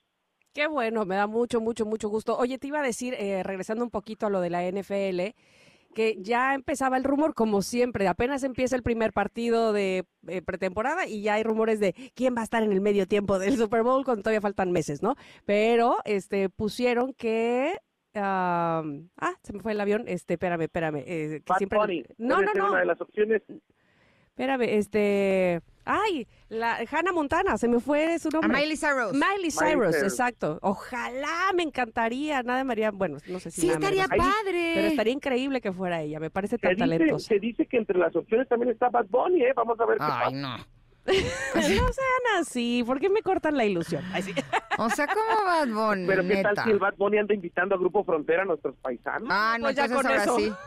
[0.52, 2.36] Qué bueno, me da mucho, mucho, mucho gusto.
[2.38, 5.34] Oye, te iba a decir, eh, regresando un poquito a lo de la NFL,
[5.94, 11.06] que ya empezaba el rumor, como siempre, apenas empieza el primer partido de eh, pretemporada
[11.06, 13.82] y ya hay rumores de quién va a estar en el medio tiempo del Super
[13.82, 15.14] Bowl cuando todavía faltan meses, ¿no?
[15.44, 17.78] Pero este pusieron que
[18.14, 18.82] ah,
[19.18, 20.04] ah, se me fue el avión.
[20.06, 21.02] Este, espérame, espérame.
[21.06, 22.70] eh, que siempre- No, no, no.
[22.70, 23.42] Una de las opciones.
[24.36, 25.62] Espérame, este.
[25.84, 28.58] Ay, la Hannah Montana, se me fue su A nombre.
[28.58, 29.12] Miley Cyrus.
[29.12, 30.58] Miley Cyrus, exacto.
[30.60, 32.42] Ojalá me encantaría.
[32.42, 34.72] Nada me haría, bueno, no sé si Sí, nada estaría padre.
[34.74, 36.18] Pero estaría increíble que fuera ella.
[36.18, 37.28] Me parece Se tan dice, talentosa.
[37.28, 39.52] se dice que entre las opciones también está Bad Bunny, ¿eh?
[39.54, 40.30] Vamos a ver qué Ay, pasa.
[40.32, 40.56] no.
[41.06, 41.12] no
[41.92, 44.02] sean así, ¿por qué me cortan la ilusión?
[44.12, 44.32] Ay, sí.
[44.78, 46.06] O sea, ¿cómo Bad Bunny?
[46.08, 46.64] Pero qué tal neta?
[46.64, 49.28] si el Bad Bunny anda invitando a Grupo Frontera a nuestros paisanos.
[49.30, 50.36] Ah, no, Pues ya con ahora eso.
[50.36, 50.52] sí.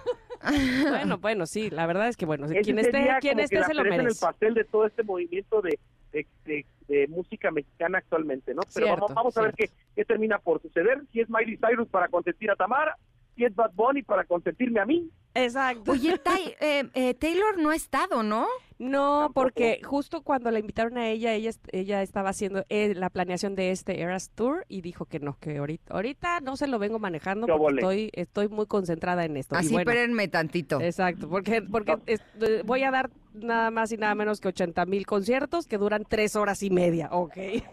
[0.90, 3.82] Bueno, bueno, sí, la verdad es que bueno, Ese quien esté, quien esté se lo
[3.82, 4.22] cereza en el merece.
[4.26, 5.80] pastel de todo este movimiento de,
[6.12, 8.62] de, de- de música mexicana actualmente, ¿no?
[8.74, 11.02] Pero Cierto, vamos, vamos a ver qué, qué termina por suceder.
[11.12, 12.96] Si es Miley Cyrus para consentir a Tamara,
[13.36, 15.10] si es Bad Bunny para consentirme a mí.
[15.34, 15.92] Exacto.
[15.92, 18.48] Oye, Tai- eh, eh, Taylor no ha estado, ¿no?
[18.80, 19.34] No, Tampoco.
[19.46, 23.72] porque justo cuando la invitaron a ella, ella, ella estaba haciendo eh, la planeación de
[23.72, 27.48] este Eras Tour y dijo que no, que ahorita, ahorita no se lo vengo manejando
[27.48, 29.56] porque estoy, estoy muy concentrada en esto.
[29.56, 30.80] Y Así, bueno, espérenme tantito.
[30.80, 34.86] Exacto, porque, porque es- eh, voy a dar nada más y nada menos que 80
[34.88, 37.38] mil conciertos que duran tres horas y media, ¿ok?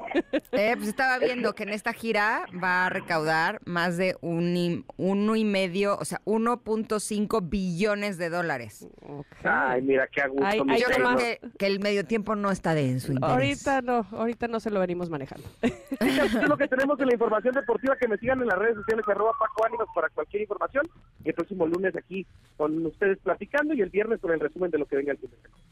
[0.52, 4.84] Eh, pues estaba viendo que en esta gira va a recaudar más de un y-
[4.96, 8.86] uno y medio, o sea, 1.5 billones de dólares.
[9.42, 10.44] Ay, mira qué a gusto.
[10.46, 13.32] Ay, mi ay, Yo que, que el medio tiempo no está de en su interés.
[13.32, 15.46] Ahorita no, ahorita no se lo venimos manejando.
[16.00, 17.96] Es lo que tenemos en la información deportiva.
[17.96, 20.86] Que me sigan en las redes sociales, arroba Paco Ánimas para cualquier información.
[21.24, 22.26] Y el próximo lunes aquí
[22.56, 25.30] con ustedes platicando y el viernes con el resumen de lo que venga el fin
[25.30, 25.64] de semana.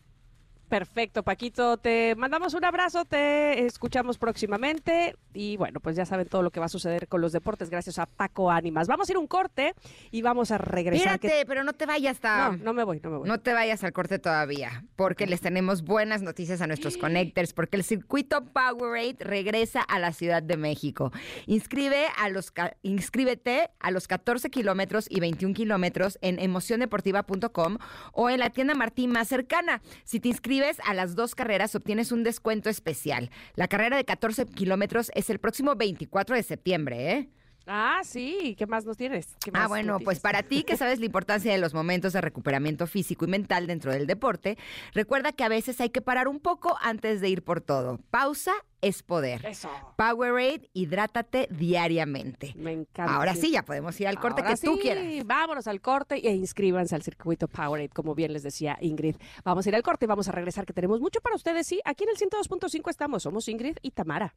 [0.76, 6.40] Perfecto, Paquito, te mandamos un abrazo, te escuchamos próximamente y bueno, pues ya saben todo
[6.42, 8.88] lo que va a suceder con los deportes gracias a Paco Ánimas.
[8.88, 9.74] Vamos a ir un corte
[10.10, 11.20] y vamos a regresar.
[11.20, 12.52] que- Espérate, pero no te vayas hasta...
[12.52, 13.28] No, no me voy, no me voy.
[13.28, 17.76] No te vayas al corte todavía, porque les tenemos buenas noticias a nuestros connectors, porque
[17.76, 21.12] el circuito Powerade regresa a la Ciudad de México.
[21.44, 27.76] Inscribe a los, ca- inscríbete a los 14 kilómetros y 21 kilómetros en emociondeportiva.com
[28.14, 29.82] o en la tienda Martín más cercana.
[30.04, 33.30] Si te inscribes a las dos carreras, obtienes un descuento especial.
[33.54, 37.28] La carrera de 14 kilómetros es el próximo 24 de septiembre, ¿eh?
[37.66, 39.36] Ah, sí, ¿qué más nos tienes?
[39.42, 42.20] ¿Qué Ah, más bueno, pues para ti que sabes la importancia de los momentos de
[42.20, 44.58] recuperamiento físico y mental dentro del deporte,
[44.94, 47.98] recuerda que a veces hay que parar un poco antes de ir por todo.
[48.10, 49.46] Pausa es poder.
[49.46, 49.70] Eso.
[49.96, 52.52] Powerade, hidrátate diariamente.
[52.56, 53.14] Me encanta.
[53.14, 55.04] Ahora sí, ya podemos ir al corte Ahora que tú sí, quieras.
[55.24, 59.16] Vámonos al corte e inscríbanse al circuito Powerade, como bien les decía Ingrid.
[59.44, 61.66] Vamos a ir al corte y vamos a regresar, que tenemos mucho para ustedes.
[61.66, 63.22] Sí, aquí en el 102.5 estamos.
[63.22, 64.34] Somos Ingrid y Tamara.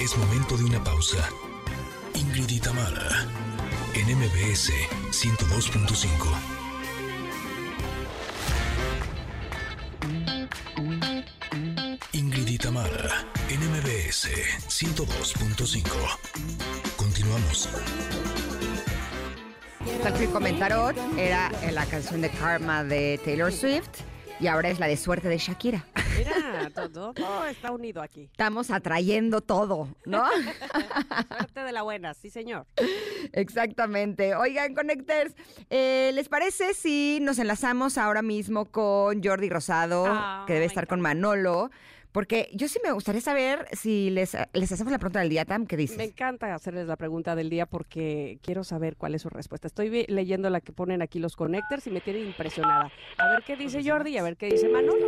[0.00, 1.28] Es momento de una pausa.
[2.14, 3.26] Ingrid y Tamara,
[3.94, 4.72] en MBS
[5.10, 6.57] 102.5.
[12.78, 14.28] Tamara, en MBS
[14.68, 15.82] 102.5.
[16.96, 17.68] Continuamos.
[20.04, 23.88] El comentarot era eh, la canción de Karma de Taylor Swift
[24.38, 25.84] y ahora es la de suerte de Shakira.
[26.16, 28.28] Mira, todo, todo está unido aquí.
[28.30, 30.24] Estamos atrayendo todo, ¿no?
[31.28, 32.64] Suerte de la buena, sí, señor.
[33.32, 34.36] Exactamente.
[34.36, 35.34] Oigan, Connectors,
[35.68, 40.86] eh, ¿les parece si nos enlazamos ahora mismo con Jordi Rosado, Ah, que debe estar
[40.86, 41.72] con Manolo?
[42.18, 45.68] Porque yo sí me gustaría saber si les, les hacemos la pregunta del día, Tam,
[45.68, 45.96] ¿qué dices?
[45.96, 49.68] Me encanta hacerles la pregunta del día porque quiero saber cuál es su respuesta.
[49.68, 52.90] Estoy leyendo la que ponen aquí los connectors y me tiene impresionada.
[53.18, 55.06] A ver qué dice Jordi y a ver qué dice Manolo.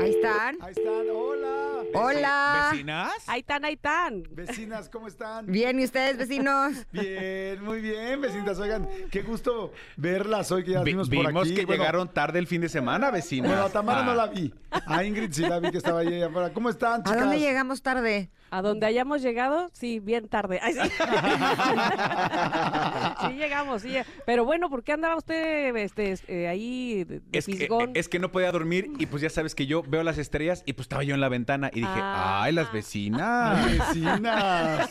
[0.00, 0.56] Ahí están.
[0.60, 1.73] Ahí están, hola.
[1.94, 2.68] Hola.
[2.72, 3.12] ¿Vecinas?
[3.28, 4.24] Ahí están, ahí están.
[4.32, 5.46] Vecinas, ¿cómo están?
[5.46, 6.72] Bien, ¿y ustedes, vecinos?
[6.92, 8.58] Bien, muy bien, vecinitas.
[8.58, 11.54] Oigan, qué gusto verlas hoy que ya vimos por vimos aquí.
[11.54, 13.48] que Bueno, llegaron tarde el fin de semana, vecina.
[13.48, 14.52] Bueno, a Tamara no la vi.
[14.70, 16.52] A Ingrid sí la vi que estaba ahí afuera.
[16.52, 17.20] ¿Cómo están, ¿A chicas?
[17.20, 18.30] dónde llegamos tarde?
[18.54, 20.60] A donde hayamos llegado, sí, bien tarde.
[20.62, 20.80] Ay, sí.
[23.26, 23.96] Sí llegamos, sí.
[24.26, 27.90] Pero bueno, ¿por qué andaba usted este, eh, ahí de, de Es que, fisgón?
[27.94, 30.74] es que no podía dormir y pues ya sabes que yo veo las estrellas y
[30.74, 32.42] pues estaba yo en la ventana y dije, Ah.
[32.44, 33.64] ay, las vecinas.
[33.94, 34.90] Vecinas.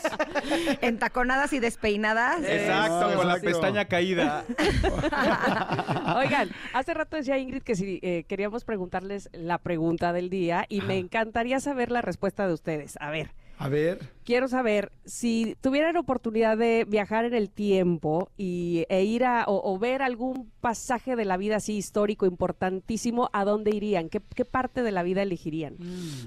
[0.80, 2.42] Entaconadas y despeinadas.
[2.44, 4.44] Exacto, Eso, con la pestaña caída.
[6.16, 10.80] Oigan, hace rato decía Ingrid que si eh, queríamos preguntarles la pregunta del día y
[10.82, 12.96] me encantaría saber la respuesta de ustedes.
[13.00, 14.00] A ver, A ver.
[14.24, 19.60] quiero saber si tuvieran oportunidad de viajar en el tiempo y, e ir a o,
[19.72, 24.08] o ver algún pasaje de la vida así histórico importantísimo, ¿a dónde irían?
[24.08, 25.76] ¿Qué, qué parte de la vida elegirían?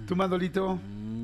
[0.08, 0.76] ¿Tú, Mandolito?
[0.76, 1.18] Mm,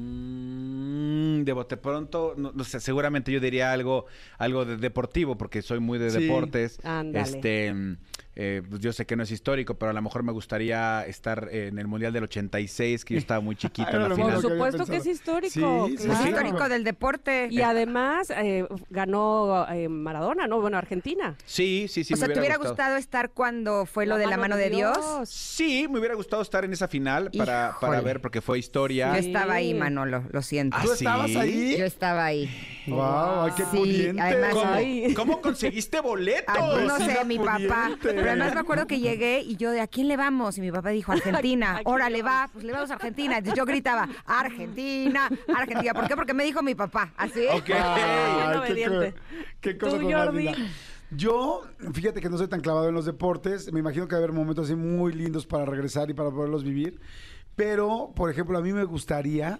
[0.93, 4.05] Mm, de bote pronto, no, no sé, seguramente yo diría algo,
[4.37, 6.19] algo de deportivo, porque soy muy de Sí.
[6.21, 6.79] deportes.
[6.83, 7.21] Ándale.
[7.37, 7.97] Este, mm,
[8.35, 11.49] eh, pues yo sé que no es histórico, pero a lo mejor me gustaría estar
[11.51, 14.97] en el Mundial del 86, que yo estaba muy chiquito en la Por supuesto que
[14.97, 15.87] es histórico.
[15.87, 16.19] Sí, sí, claro.
[16.19, 17.47] Es histórico del deporte.
[17.51, 20.61] Y además eh, ganó eh, Maradona, ¿no?
[20.61, 21.35] Bueno, Argentina.
[21.45, 22.13] Sí, sí, sí.
[22.13, 22.73] o sea, ¿te hubiera gustado.
[22.73, 24.97] gustado estar cuando fue lo de la mano de Dios?
[25.29, 29.13] Sí, me hubiera gustado estar en esa final para, para ver, porque fue Yo historia.
[29.19, 29.27] Sí.
[29.27, 30.77] estaba ahí, Manolo, lo siento.
[30.77, 31.05] ¿Ah, ¿Tú sí?
[31.05, 31.77] estabas ahí?
[31.77, 32.49] Yo estaba ahí.
[32.87, 34.21] Wow, qué Sí, pudiente.
[34.21, 36.83] además- ¿Cómo, cómo conseguiste boletos?
[36.83, 37.91] No sé, mi papá.
[38.23, 40.57] Pero además me acuerdo que llegué y yo de ¿a quién le vamos?
[40.57, 41.71] Y mi papá dijo Argentina.
[41.71, 43.37] ¿A quién Órale, le va, pues le vamos a Argentina.
[43.37, 45.93] Entonces yo gritaba Argentina, Argentina.
[45.93, 46.15] ¿Por qué?
[46.15, 47.13] Porque me dijo mi papá.
[47.17, 47.45] ¿Así?
[47.51, 47.69] Ok.
[47.69, 49.13] Ay, qué,
[49.59, 50.51] qué cosa Tú, Jordi.
[51.11, 51.63] Yo,
[51.93, 53.71] fíjate que no soy tan clavado en los deportes.
[53.71, 56.63] Me imagino que va a haber momentos así muy lindos para regresar y para poderlos
[56.63, 56.99] vivir.
[57.55, 59.59] Pero, por ejemplo, a mí me gustaría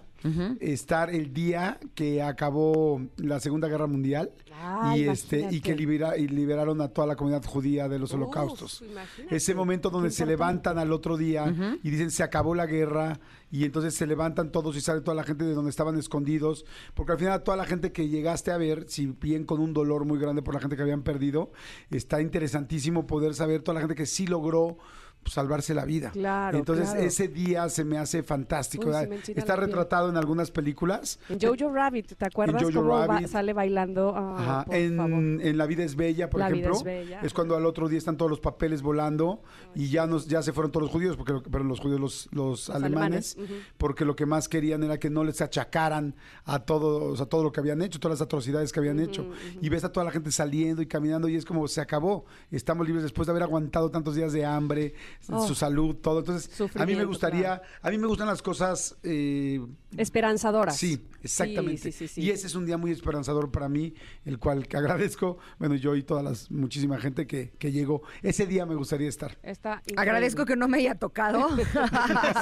[0.58, 4.30] estar el día que acabó la Segunda Guerra Mundial
[4.66, 8.10] Ah, y este y que libera- y liberaron a toda la comunidad judía de los
[8.12, 8.82] Uf, holocaustos.
[8.88, 9.36] imagínate.
[9.36, 13.20] Ese momento donde se levantan al otro día y dicen se acabó la guerra
[13.50, 16.64] y entonces se levantan todos y sale toda la gente de donde estaban escondidos,
[16.94, 20.06] porque al final toda la gente que llegaste a ver, si bien con un dolor
[20.06, 21.52] muy grande por la gente que habían perdido,
[21.90, 24.78] está interesantísimo poder saber toda la gente que sí logró
[25.24, 26.10] pues, salvarse la vida.
[26.12, 27.02] Claro, Entonces claro.
[27.06, 28.84] ese día se me hace fantástico.
[28.86, 29.08] Uy, se ¿verdad?
[29.08, 29.66] me enchina Está piel.
[29.66, 31.18] retratado en algunas películas.
[31.28, 33.28] En Jojo Rabbit, ¿te acuerdas Jojo cómo va- Rabbit.
[33.28, 34.12] sale bailando?
[34.14, 35.10] Ah, Ajá, por favor.
[35.12, 37.20] en, en La vida es bella, por La vida ejemplo, es bella.
[37.34, 39.42] cuando al otro día están todos los papeles volando
[39.74, 42.70] y ya nos ya se fueron todos los judíos, porque pero los judíos los, los
[42.70, 43.36] alemanes,
[43.78, 46.14] porque lo que más querían era que no les achacaran
[46.44, 49.26] a todos a todo lo que habían hecho, todas las atrocidades que habían hecho.
[49.60, 52.24] Y ves a toda la gente saliendo y caminando y es como se acabó.
[52.50, 54.94] Estamos libres después de haber aguantado tantos días de hambre,
[55.28, 55.46] Oh.
[55.46, 56.20] su salud, todo.
[56.20, 59.60] Entonces, a mí me gustaría, a mí me gustan las cosas eh,
[59.96, 60.76] Esperanzadoras.
[60.76, 61.78] Sí, exactamente.
[61.78, 62.20] Sí, sí, sí, sí.
[62.22, 63.94] Y ese es un día muy esperanzador para mí,
[64.24, 68.02] el cual que agradezco, bueno, yo y toda la muchísima gente que, que llegó.
[68.22, 69.38] Ese día me gustaría estar.
[69.42, 71.48] Está Agradezco que no me haya tocado.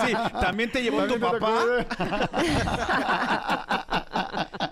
[0.06, 1.64] Sí, también te llevó tu papá.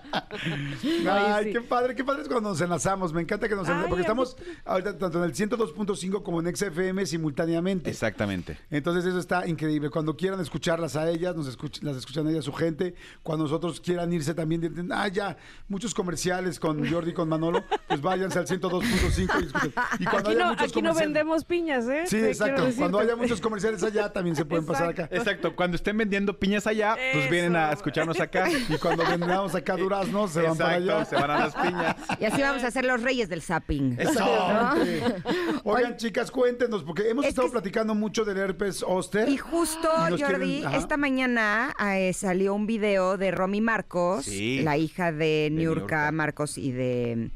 [1.09, 1.51] Ay, sí.
[1.53, 3.13] qué padre, qué padre es cuando nos enlazamos.
[3.13, 6.55] Me encanta que nos enlazamos, porque a estamos ahorita tanto en el 102.5 como en
[6.55, 7.89] XFM simultáneamente.
[7.89, 8.57] Exactamente.
[8.69, 9.89] Entonces eso está increíble.
[9.89, 12.95] Cuando quieran escucharlas a ellas, nos escuch- las escuchan ellas su gente.
[13.23, 15.37] Cuando nosotros quieran irse también, dicen, ah, ya,
[15.67, 19.73] muchos comerciales con Jordi y con Manolo, pues váyanse al 102.5 y escuchen.
[19.99, 22.03] Y cuando Aquí haya no, muchos aquí no comerciales- vendemos piñas, ¿eh?
[22.05, 22.67] Sí, Te exacto.
[22.77, 25.07] Cuando haya muchos comerciales allá, también se pueden pasar acá.
[25.11, 25.55] Exacto.
[25.55, 28.47] Cuando estén vendiendo piñas allá, pues vienen a escucharnos acá.
[28.51, 29.75] Y cuando vendamos acá
[30.07, 31.05] duraznos, se van para Exacto, allá.
[31.05, 31.95] se van a las piñas.
[32.19, 33.97] Y así vamos a ser los reyes del zapping.
[33.99, 35.23] Exactamente.
[35.63, 39.27] Oigan, chicas, cuéntenos, porque hemos Es estado que- platicando mucho del herpes Oster.
[39.29, 44.61] Y justo, Y Jordi, quieren- esta mañana eh, salió un video de Romy Marcos, Sí.
[44.61, 46.11] la hija de Niurka Niurka.
[46.11, 47.29] Marcos y de...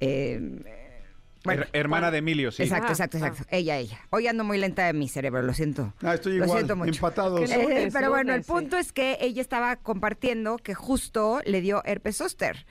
[0.00, 0.83] eh,
[1.44, 2.62] bueno, Her- hermana de Emilio, sí.
[2.62, 3.26] Exacto, Ah, exacto, ah.
[3.28, 3.44] exacto.
[3.50, 4.00] Ella, ella.
[4.10, 5.92] Hoy ando muy lenta de mi cerebro, lo siento.
[6.02, 6.90] Ah, estoy Lo igual, siento mucho.
[6.90, 7.50] empatados.
[7.50, 12.16] Eh, pero bueno, el punto es que ella estaba compartiendo que justo le dio herpes
[12.16, 12.66] zóster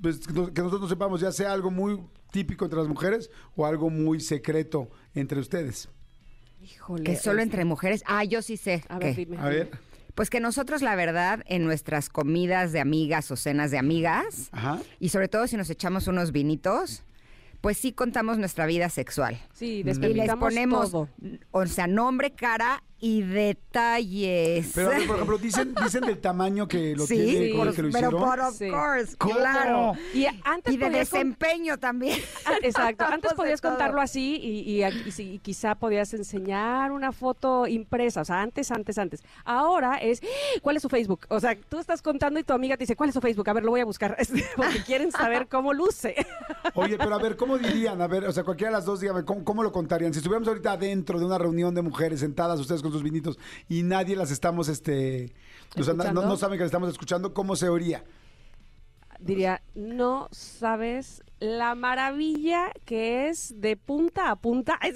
[0.00, 2.00] pues, que nos- que nosotros no sepamos, ya sea algo muy
[2.32, 5.88] típico entre las mujeres o algo muy secreto entre ustedes.
[6.62, 7.04] Híjole.
[7.04, 8.02] Que solo es- entre mujeres.
[8.06, 8.82] Ah, yo sí sé.
[8.88, 9.36] A ver, dime.
[9.38, 9.70] A ver,
[10.14, 14.80] Pues que nosotros, la verdad, en nuestras comidas de amigas o cenas de amigas, ajá.
[14.98, 17.04] y sobre todo si nos echamos unos vinitos,
[17.60, 19.38] pues sí contamos nuestra vida sexual.
[19.52, 19.98] Sí, Y les
[20.34, 21.08] ponemos, todo.
[21.52, 24.70] o sea, nombre, cara y detalles.
[24.74, 27.88] Pero, por ejemplo, dicen, dicen del tamaño que lo sí, tiene el que lo pero
[27.88, 28.20] hicieron.
[28.20, 28.70] por of Sí.
[28.70, 29.34] course, ¿Cómo?
[29.34, 29.92] claro.
[30.14, 32.18] Y antes Y de con- desempeño también.
[32.44, 37.12] Ah, Exacto, antes podías contarlo así y, y, y si- y quizá podías enseñar una
[37.12, 39.22] foto impresa, o sea, antes, antes, antes.
[39.44, 40.20] Ahora es,
[40.62, 41.20] ¿cuál es su Facebook?
[41.28, 43.48] O sea, tú estás contando y tu amiga te dice, ¿cuál es su Facebook?
[43.48, 46.14] A ver, lo voy a buscar, Este, porque quieren saber cómo luce.
[46.74, 48.00] Oye, pero a ver, ¿cómo dirían?
[48.02, 50.12] A ver, o sea, cualquiera de las dos, dígame, ¿cómo, cómo lo contarían?
[50.12, 53.82] Si estuviéramos ahorita adentro de una reunión de mujeres sentadas, ustedes con sus vinitos, y
[53.82, 55.32] nadie las estamos, este,
[55.76, 58.04] o sea, na- no, saben que las estamos escuchando, ¿cómo se oiría?
[59.20, 64.78] Diría, no sabes la maravilla que es de punta a punta.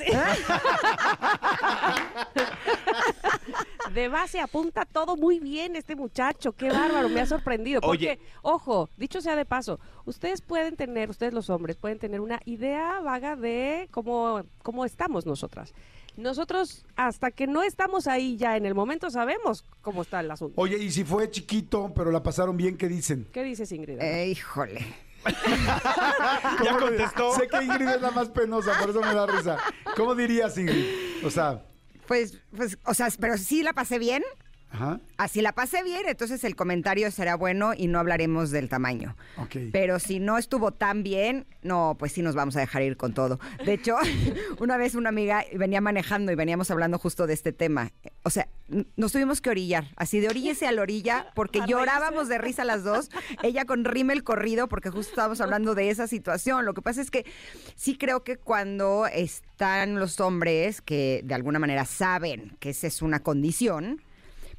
[3.93, 7.80] De base a punta, todo muy bien este muchacho, qué bárbaro, me ha sorprendido.
[7.80, 8.18] Porque, Oye.
[8.43, 13.01] ojo, dicho sea de paso, ustedes pueden tener, ustedes los hombres, pueden tener una idea
[13.01, 15.74] vaga de cómo, cómo estamos nosotras.
[16.16, 20.60] Nosotros, hasta que no estamos ahí ya en el momento, sabemos cómo está el asunto.
[20.60, 23.28] Oye, y si fue chiquito, pero la pasaron bien, ¿qué dicen?
[23.32, 23.98] ¿Qué dices, Ingrid?
[24.00, 24.84] Eh, híjole.
[26.64, 27.34] ¿Ya contestó?
[27.34, 29.56] Sé que Ingrid es la más penosa, por eso me da risa.
[29.96, 31.24] ¿Cómo dirías, Ingrid?
[31.24, 31.64] O sea,
[32.06, 34.22] Pues, pues, o sea, pero sí la pasé bien.
[34.73, 39.16] Ajá, Así la pasé bien, entonces el comentario será bueno y no hablaremos del tamaño.
[39.37, 39.70] ok.
[39.70, 43.14] Pero si no estuvo tan bien, no, pues sí nos vamos a dejar ir con
[43.14, 43.39] todo.
[43.64, 43.97] De hecho,
[44.59, 47.93] una vez una amiga venía manejando y veníamos hablando justo de este tema.
[48.25, 48.49] O sea,
[48.97, 52.83] nos tuvimos que orillar, así de oríllese a la orilla, porque llorábamos de risa las
[52.83, 53.11] dos.
[53.43, 56.64] Ella con rímel corrido, porque justo estábamos hablando de esa situación.
[56.64, 57.25] Lo que pasa es que
[57.77, 63.03] sí creo que cuando están los hombres que de alguna manera saben que esa es
[63.03, 64.03] una condición,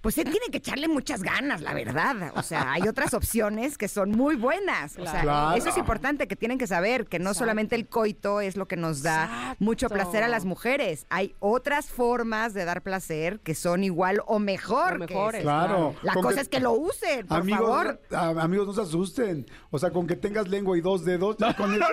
[0.03, 2.33] pues él tiene que echarle muchas ganas, la verdad.
[2.35, 4.97] O sea, hay otras opciones que son muy buenas.
[4.99, 5.57] O sea, Claro.
[5.57, 7.39] eso es importante, que tienen que saber que no Exacto.
[7.39, 9.55] solamente el coito es lo que nos da Exacto.
[9.63, 11.07] mucho placer a las mujeres.
[11.09, 14.95] Hay otras formas de dar placer que son igual o mejor.
[14.95, 15.41] O mejores.
[15.41, 15.95] Claro.
[16.03, 18.01] La Con cosa que- es que lo usen, por amigos, favor.
[18.11, 19.45] a- amigos, no se asusten.
[19.71, 21.85] O sea, con que tengas lengua y dos dedos, ya con eso-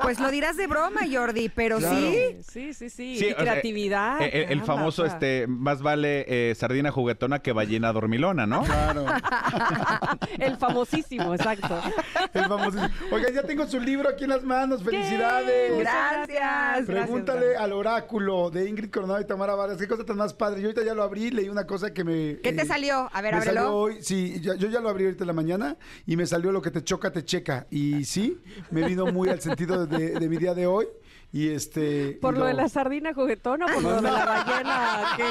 [0.00, 1.96] Pues lo dirás de broma, Jordi, pero Claro.
[1.96, 2.36] sí.
[2.48, 3.18] Sí, sí, sí.
[3.18, 4.22] Sí, y o sea, creatividad.
[4.22, 8.62] eh, el, famoso, este, más vale eh, sardina juguetona que ballena dormilona, ¿no?
[8.62, 9.06] Claro.
[10.38, 11.80] El famosísimo, exacto.
[12.32, 12.88] El famosísimo.
[13.12, 14.82] Oigan, ya tengo su libro aquí en las manos.
[14.82, 15.78] ¡Felicidades!
[15.78, 16.86] Gracias.
[16.86, 17.62] Pregúntale gracias.
[17.62, 19.78] al oráculo de Ingrid Coronado y Tamara Vargas.
[19.78, 20.60] Qué cosa tan más padre.
[20.60, 22.38] Yo ahorita ya lo abrí, leí una cosa que me.
[22.42, 23.08] ¿Qué te eh, salió?
[23.12, 23.60] A ver, me ábrelo.
[23.60, 25.76] salió hoy, sí, yo ya lo abrí ahorita en la mañana
[26.06, 27.66] y me salió lo que te choca, te checa.
[27.70, 30.86] Y sí, me vino muy al sentido de, de mi día de hoy.
[31.30, 32.18] Y este.
[32.22, 35.24] ¿Por y lo de la sardina juguetona o por lo de la ballena que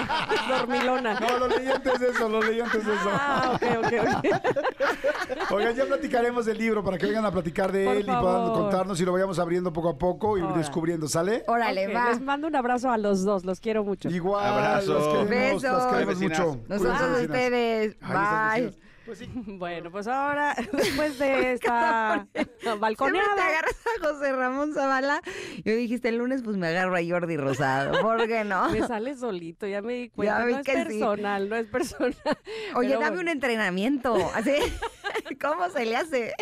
[0.53, 1.19] dormilona?
[1.19, 3.09] No, lo leí antes de eso, lo leí antes de eso.
[3.11, 5.51] Ah, ok, ok, ok.
[5.51, 8.51] Oigan, ya platicaremos del libro para que vengan a platicar de Por él y puedan
[8.53, 11.43] contarnos y lo vayamos abriendo poco a poco y descubriendo, ¿sale?
[11.47, 12.09] Órale, va.
[12.09, 14.09] Les mando un abrazo a los dos, los quiero mucho.
[14.09, 14.93] Igual, Abrazo.
[14.93, 15.85] las queremos, Besos.
[15.87, 16.39] queremos Ay, vecinas.
[16.39, 16.59] mucho.
[16.67, 17.99] Nosotros Cuídense, a ustedes.
[18.01, 18.86] Bye.
[19.07, 19.29] Pues sí.
[19.57, 22.27] Bueno, pues ahora, después de esta
[22.79, 23.35] balconeada.
[23.35, 25.21] te agarras a José Ramón Zavala
[25.55, 28.01] y me dijiste el lunes, pues me agarro a Jordi Rosado.
[28.01, 28.69] ¿Por qué no?
[28.77, 30.39] Me sale solito, ya me di cuenta.
[30.39, 30.77] Ya no es que sí.
[30.99, 32.13] personal, no es personal.
[32.75, 33.21] Oye, Pero dame bueno.
[33.21, 34.15] un entrenamiento.
[34.35, 34.51] Así,
[35.41, 36.33] ¿Cómo se le hace?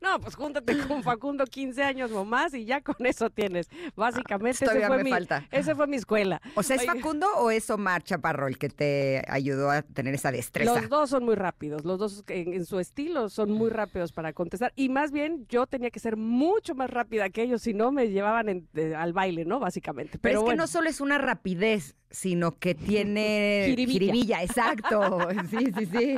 [0.00, 3.68] No, pues júntate con Facundo 15 años o más y ya con eso tienes.
[3.94, 5.46] Básicamente, ese todavía fue, me mi, falta.
[5.50, 6.40] ese fue mi escuela.
[6.54, 6.86] O sea, ¿es.
[6.86, 10.74] Facundo o es Omar Chaparro el que te ayudó a tener esa destreza?
[10.80, 14.32] Los dos son muy rápidos, los dos en, en su estilo son muy rápidos para
[14.32, 14.72] contestar.
[14.74, 18.08] Y más bien yo tenía que ser mucho más rápida que ellos, si no me
[18.10, 19.60] llevaban en- de- al baile, ¿no?
[19.60, 20.18] Básicamente.
[20.18, 20.62] Pero, es que bueno.
[20.62, 22.74] no solo es una rapidez, sino que
[23.04, 24.42] tiene Jiribilla.
[24.42, 25.18] exacto.
[25.50, 26.16] Sí, sí, sí.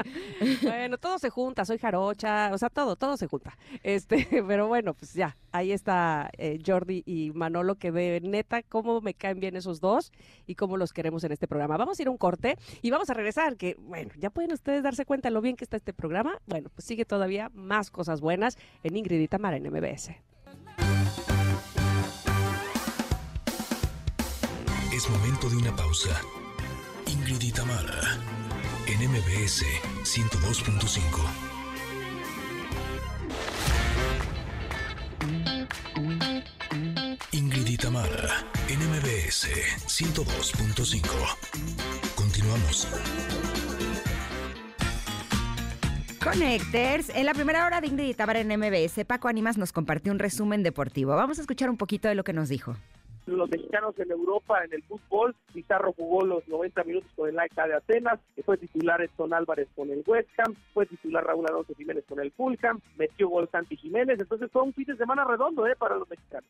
[0.63, 3.57] Bueno, todo se junta, soy jarocha, o sea, todo, todo se junta.
[3.83, 9.01] Este, pero bueno, pues ya, ahí está eh, Jordi y Manolo, que de neta cómo
[9.01, 10.13] me caen bien esos dos
[10.47, 11.77] y cómo los queremos en este programa.
[11.77, 14.83] Vamos a ir a un corte y vamos a regresar, que bueno, ya pueden ustedes
[14.83, 16.39] darse cuenta lo bien que está este programa.
[16.47, 20.11] Bueno, pues sigue todavía más cosas buenas en Ingrid y en MBS.
[24.93, 26.21] Es momento de una pausa.
[27.07, 27.53] Ingrid y
[28.87, 29.65] en MBS
[30.05, 31.53] 102.5.
[37.33, 39.49] Ingrid y Tamara, en MBS
[39.87, 41.03] 102.5.
[42.15, 42.89] Continuamos.
[46.23, 50.13] Connectors, en la primera hora de Ingrid y Tamara en MBS, Paco Animas nos compartió
[50.13, 51.17] un resumen deportivo.
[51.17, 52.77] Vamos a escuchar un poquito de lo que nos dijo.
[53.27, 55.35] los mexicanos en Europa en el fútbol.
[55.53, 59.91] Pizarro jugó los 90 minutos con el AEK de Atenas, fue titular Edson Álvarez con
[59.91, 64.21] el West Ham, fue titular Raúl Alonso Jiménez con el Fulham, metió gol Santi Jiménez,
[64.21, 66.49] entonces fue un fin de semana redondo eh, para los mexicanos.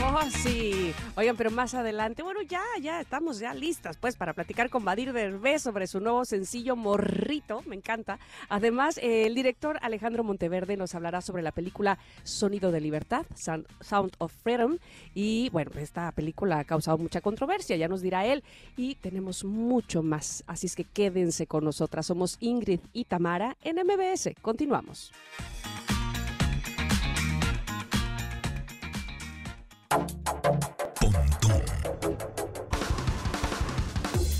[0.00, 0.92] Oh, sí.
[1.16, 5.12] Oigan, pero más adelante, bueno, ya, ya estamos ya listas, pues, para platicar con Badir
[5.12, 8.18] Derbez sobre su nuevo sencillo Morrito, me encanta.
[8.48, 14.12] Además, eh, el director Alejandro Monteverde nos hablará sobre la película Sonido de Libertad, Sound
[14.18, 14.78] of Freedom,
[15.14, 18.44] y bueno, esta película ha causado mucha controversia, ya nos dirá él,
[18.76, 22.06] y tenemos mucho más, así es que quédense con nosotras.
[22.06, 24.34] Somos Ingrid y Tamara en MBS.
[24.40, 25.12] Continuamos.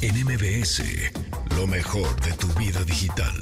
[0.00, 0.80] En MBS,
[1.56, 3.34] lo mejor de tu vida digital.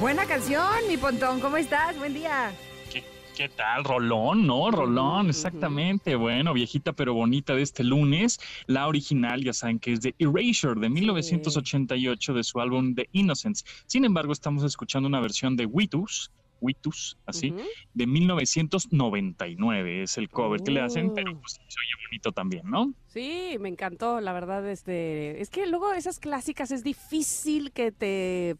[0.00, 1.38] Buena canción, mi pontón.
[1.38, 1.96] ¿Cómo estás?
[1.96, 2.52] Buen día.
[2.92, 3.04] ¿Qué,
[3.36, 3.84] qué tal?
[3.84, 4.72] Rolón, ¿no?
[4.72, 6.16] Rolón, exactamente.
[6.16, 8.40] Bueno, viejita pero bonita de este lunes.
[8.66, 13.64] La original, ya saben que es de Erasure de 1988 de su álbum The Innocence.
[13.86, 16.32] Sin embargo, estamos escuchando una versión de Witus,
[16.62, 17.52] Witus, así,
[17.92, 20.02] de 1999.
[20.04, 21.40] Es el cover que le hacen, pero Oh.
[21.40, 22.94] pues se oye bonito también, ¿no?
[23.08, 28.56] Sí, me encantó, la verdad, este, es que luego esas clásicas es difícil que te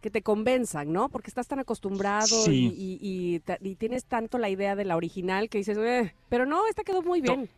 [0.00, 1.10] que te convenzan, ¿no?
[1.10, 2.72] Porque estás tan acostumbrado Sí.
[2.74, 6.14] y, y- y ta- y tienes tanto la idea de la original que dices, "Eh",
[6.30, 7.50] pero no, esta quedó muy bien.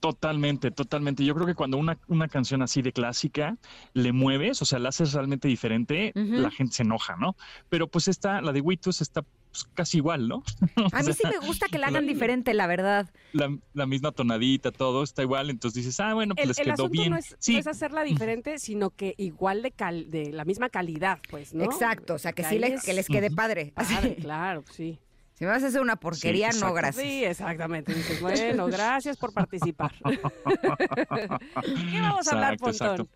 [0.00, 1.24] Totalmente, totalmente.
[1.24, 3.58] Yo creo que cuando una, una canción así de clásica
[3.92, 7.36] le mueves, o sea, la haces realmente diferente, la gente se enoja, ¿no?
[7.68, 10.42] Pero pues esta, la de Witus está pues, casi igual, ¿no?
[10.94, 13.10] A mí sí me gusta que la hagan diferente, la verdad.
[13.34, 16.64] La, la misma tonadita, todo está igual, entonces dices, ah, bueno, pues El, les el
[16.64, 17.10] quedó asunto bien.
[17.10, 20.70] no es, sí, no es hacerla diferente, sino que igual de, cal- de la misma
[20.70, 21.64] calidad, pues, ¿no?
[21.64, 23.36] Exacto, o sea, que sí ahí le- es que les quede Ujú.
[23.36, 23.72] padre.
[23.76, 23.94] Así.
[23.96, 24.98] padre, claro, sí.
[25.40, 27.02] Si me vas a hacer una porquería, no, gracias.
[27.02, 27.94] Sí, exactamente.
[27.94, 29.90] Dices, bueno, gracias por participar.
[30.04, 33.04] ¿Qué vamos a hablar, Exacto, exacto.
[33.06, 33.08] Pontón?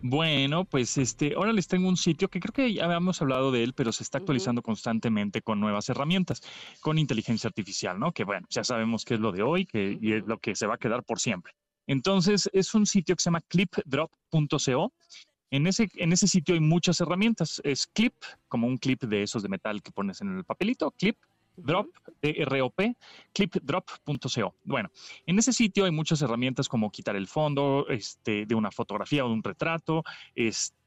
[0.00, 3.64] Bueno, pues este, ahora les tengo un sitio que creo que ya habíamos hablado de
[3.64, 6.42] él, pero se está actualizando constantemente con nuevas herramientas,
[6.80, 8.12] con inteligencia artificial, ¿no?
[8.12, 10.68] Que bueno, ya sabemos qué es lo de hoy que, y es lo que se
[10.68, 11.54] va a quedar por siempre.
[11.88, 14.92] Entonces, es un sitio que se llama clipdrop.co.
[15.50, 17.60] En ese, en ese sitio hay muchas herramientas.
[17.64, 18.14] Es clip,
[18.46, 21.16] como un clip de esos de metal que pones en el papelito, clip,
[21.58, 21.88] drop,
[22.22, 22.96] D-R-O-P,
[23.32, 24.54] clipdrop.co.
[24.64, 24.90] Bueno,
[25.26, 29.28] en ese sitio hay muchas herramientas como quitar el fondo este, de una fotografía o
[29.28, 30.02] de un retrato,
[30.34, 30.78] este,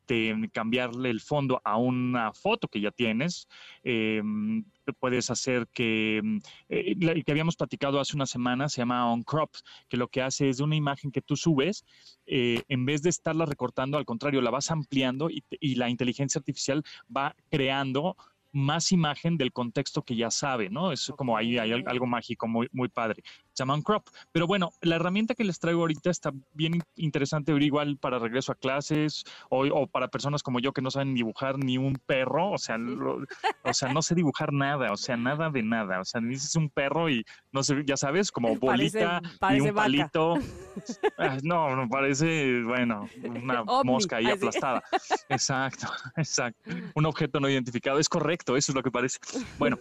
[0.52, 3.48] cambiarle el fondo a una foto que ya tienes.
[3.84, 4.66] em,
[5.00, 6.38] puedes hacer que, mm,
[6.70, 9.50] eh, que habíamos platicado hace una semana, se llama OnCrop,
[9.88, 11.86] que lo que hace es de una imagen que tú subes,
[12.26, 16.84] eh, en vez de estarla recortando, al contrario, la vas ampliando y la inteligencia artificial
[17.16, 18.18] va creando
[18.52, 20.92] más imagen del contexto que ya sabe, ¿no?
[20.92, 23.24] Es como ahí hay algo mágico muy, muy padre.
[23.54, 24.08] Se llama OnCrop.
[24.32, 28.52] Pero bueno, la herramienta que les traigo ahorita está bien in- interesante, igual para regreso
[28.52, 32.52] a clases o, o para personas como yo que no saben dibujar ni un perro,
[32.52, 33.26] o sea, lo-
[33.64, 36.70] o sea, no sé dibujar nada, o sea, nada de nada, o sea, dices un
[36.70, 39.82] perro y no sé, ya sabes, como Parece- bolita y parece un vaca.
[39.84, 40.34] palito.
[41.18, 44.34] Ah, No, no parece, bueno, una mosca ahí así.
[44.36, 44.82] aplastada.
[45.30, 46.72] Exacto, exacto.
[46.96, 49.20] Un objeto no identificado, es correcto, eso es lo que parece.
[49.60, 49.78] Bueno,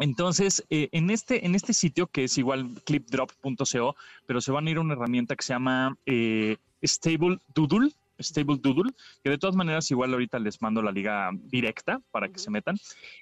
[0.00, 3.96] entonces, eh, en, este, en este sitio, que es igual clipdrop.co,
[4.26, 7.90] pero se van a ir a una herramienta que se llama eh, Stable Doodle,
[8.20, 8.92] Stable Doodle,
[9.22, 12.76] que de todas maneras igual ahorita les mando la liga directa para que se metan.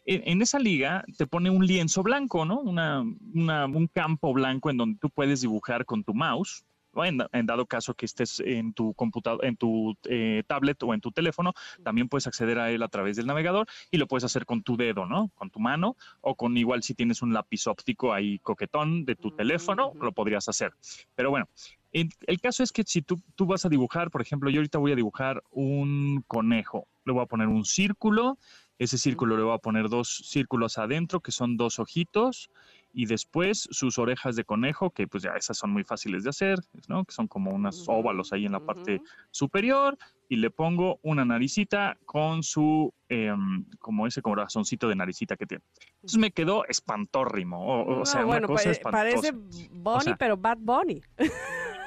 [0.06, 2.60] En, en esa liga te pone un lienzo blanco, ¿no?
[2.60, 3.04] Una,
[3.34, 6.64] una- un campo blanco en donde tú puedes dibujar con tu mouse.
[7.04, 11.00] En, en dado caso que estés en tu computador, en tu eh, tablet o en
[11.00, 14.46] tu teléfono, también puedes acceder a él a través del navegador y lo puedes hacer
[14.46, 15.30] con tu dedo, ¿no?
[15.34, 19.30] Con tu mano o con igual si tienes un lápiz óptico ahí coquetón de tu
[19.30, 20.72] teléfono, lo podrías hacer.
[21.14, 21.48] Pero bueno,
[21.92, 24.78] el, el caso es que si tú, tú vas a dibujar, por ejemplo, yo ahorita
[24.78, 28.38] voy a dibujar un conejo, le voy a poner un círculo,
[28.78, 32.50] ese círculo le voy a poner dos círculos adentro, que son dos ojitos,
[32.98, 36.58] y después sus orejas de conejo, que pues ya esas son muy fáciles de hacer,
[36.88, 37.04] ¿no?
[37.04, 39.98] Que son como unos óvalos ahí en la parte superior,
[40.30, 45.62] y le pongo una naricita con su, em, como ese corazoncito de naricita que tiene.
[45.96, 49.02] Entonces me quedó espantórrimo, o, o No, sea, una bueno, cosa pare- espantosa.
[49.04, 49.32] parece
[49.72, 51.02] Bonnie, sea, pero Bad Bunny.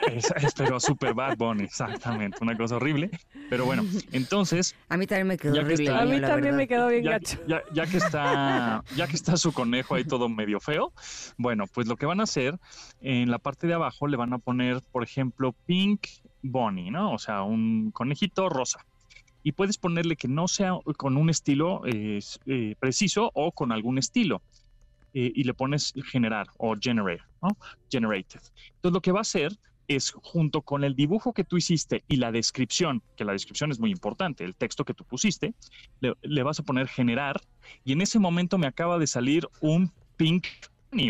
[0.07, 3.09] Es, es- pero super Bad Bunny, exactamente, una cosa horrible.
[3.49, 5.83] Pero bueno, entonces, A mí también me quedó que horrible.
[5.83, 7.37] está- A mí también me quedó bien ya, gacho.
[7.47, 10.93] ya- ya que está, ya que está su conejo ahí todo medio feo,
[11.37, 12.57] bueno, pues lo que van a hacer,
[13.01, 16.07] en la parte de abajo le van a poner, por ejemplo, Pink
[16.41, 17.11] Bunny, ¿no?
[17.13, 18.85] O sea, un conejito rosa.
[19.43, 23.97] Y puedes ponerle que no sea con un estilo eh, eh, preciso o con algún
[23.97, 24.41] estilo.
[25.13, 27.57] Eh, y le pones generar o generate, ¿no?
[27.89, 28.41] Generated.
[28.75, 29.51] Entonces lo que va a hacer
[29.89, 33.79] es junto con el dibujo que tú hiciste y la descripción, que la descripción es
[33.79, 35.53] muy importante, el texto que tú pusiste,
[35.99, 37.41] le, le vas a poner generar
[37.83, 40.45] y en ese momento me acaba de salir un pink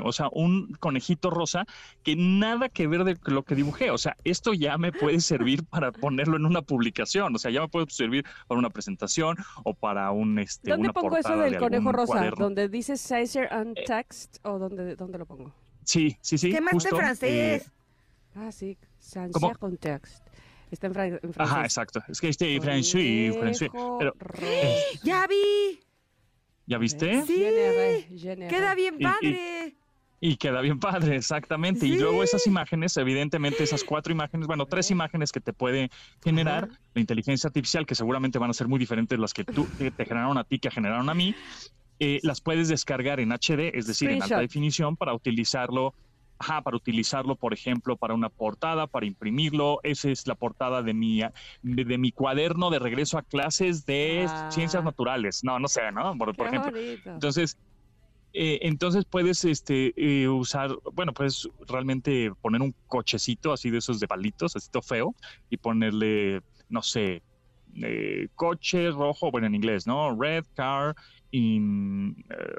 [0.04, 1.66] o sea, un conejito rosa
[2.04, 3.92] que nada que ver de lo que dibujé.
[3.92, 7.34] O sea, esto ya me puede servir para ponerlo en una publicación.
[7.36, 10.72] O sea, ya me puede servir para una presentación o para un este.
[10.72, 12.14] ¿Dónde una pongo eso del de conejo rosa?
[12.14, 12.46] cuaderno.
[12.46, 15.54] ¿Donde dice Caesar and Text o dónde, dónde lo pongo?
[15.84, 16.52] Sí, sí, sí.
[16.52, 17.72] ¿Qué más de justo, eh, francés?
[18.40, 18.78] Ah, sí,
[19.32, 19.48] ¿Cómo?
[19.48, 20.26] Caesar con Text.
[20.72, 21.40] Está en, fra- en francés.
[21.40, 22.04] Ajá, exacto.
[22.08, 23.70] Es que este francés, francés.
[24.00, 24.14] Pero.
[25.04, 25.80] ¡Ya vi!
[26.68, 27.24] ¿ya viste?
[27.26, 27.36] Sí.
[27.36, 28.48] Genere, genere.
[28.48, 29.76] ¡Queda bien Y- y- padre!
[30.22, 31.86] Y queda bien padre, exactamente.
[31.88, 35.90] Y luego esas imágenes, evidentemente esas cuatro imágenes, bueno, tres imágenes que te puede
[36.22, 39.92] generar la inteligencia artificial, que seguramente van a ser muy diferentes las que tú que
[39.92, 41.34] te generaron a ti, que generaron a mí,
[42.00, 45.94] eh, las puedes descargar en HD, es decir, en alta definición, para utilizarlo.
[46.42, 49.80] Ajá, para utilizarlo, por ejemplo, para una portada, para imprimirlo.
[49.84, 51.20] Esa es la portada de mi,
[51.62, 54.50] de, de mi cuaderno de regreso a clases de Ah.
[54.50, 55.42] ciencias naturales.
[55.44, 56.18] No, no sé, ¿no?
[56.18, 56.72] Por, por ejemplo.
[56.72, 57.10] bonito.
[57.10, 57.58] Entonces,
[58.32, 64.00] eh, entonces puedes este, eh, usar, bueno, puedes realmente poner un cochecito así de esos
[64.00, 65.16] de palitos, así todo feo,
[65.50, 67.22] y ponerle, no sé,
[67.84, 70.16] eh, coche rojo, bueno, en inglés, ¿no?
[70.18, 70.96] Red car
[71.32, 72.56] in, eh,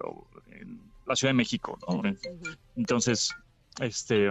[0.61, 2.03] en la Ciudad de México, ¿no?
[2.77, 3.31] Entonces,
[3.81, 4.31] este,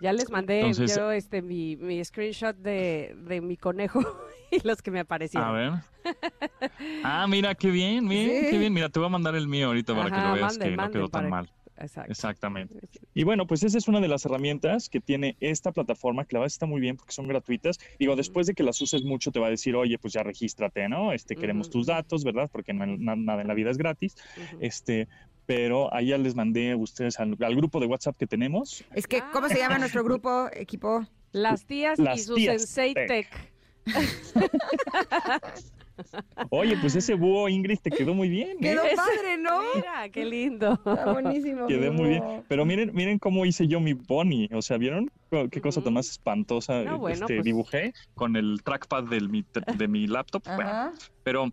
[0.00, 4.00] Ya les mandé Entonces- yo este mi, mi screenshot de, de mi conejo
[4.50, 5.48] y los que me aparecieron.
[5.48, 5.72] a ver.
[7.04, 8.50] Ah, mira, qué bien, bien, Sí.
[8.50, 8.72] qué bien.
[8.72, 10.90] Mira, te voy a mandar el mío ahorita para que lo veas manden, que no
[10.90, 11.50] quedó tan mal.
[11.76, 12.12] Exacto.
[12.12, 12.74] Exactamente.
[13.14, 16.40] Y bueno, pues esa es una de las herramientas que tiene esta plataforma, que la
[16.40, 17.78] verdad está muy bien porque son gratuitas.
[17.98, 20.86] Digo, después de que las uses mucho, te va a decir, oye, pues ya regístrate,
[20.90, 21.12] ¿no?
[21.12, 22.50] Este, queremos tus datos, ¿verdad?
[22.52, 24.14] Porque no- na- nada en la vida es gratis.
[24.60, 25.08] Este,
[25.50, 28.84] pero ahí ya les mandé a ustedes al, al grupo de WhatsApp que tenemos.
[28.94, 31.04] Es que, ¿cómo se llama nuestro grupo, equipo?
[31.32, 33.08] Las tías y su tías sensei tech.
[33.08, 33.52] tech.
[36.50, 38.50] Oye, pues ese búho, Ingrid, te quedó muy bien.
[38.50, 38.56] ¿eh?
[38.60, 39.60] Quedó padre, ¿no?
[39.74, 40.74] Mira, qué lindo.
[40.74, 41.66] Está buenísimo.
[41.66, 42.22] Quedé muy bien.
[42.46, 44.46] Pero miren, miren cómo hice yo mi pony.
[44.52, 45.10] O sea, ¿vieron
[45.50, 49.44] qué cosa tan más espantosa No, bueno, este, pues- dibujé con el trackpad del, mi,
[49.76, 50.44] de mi laptop?
[50.46, 50.92] Ajá.
[51.24, 51.50] pero,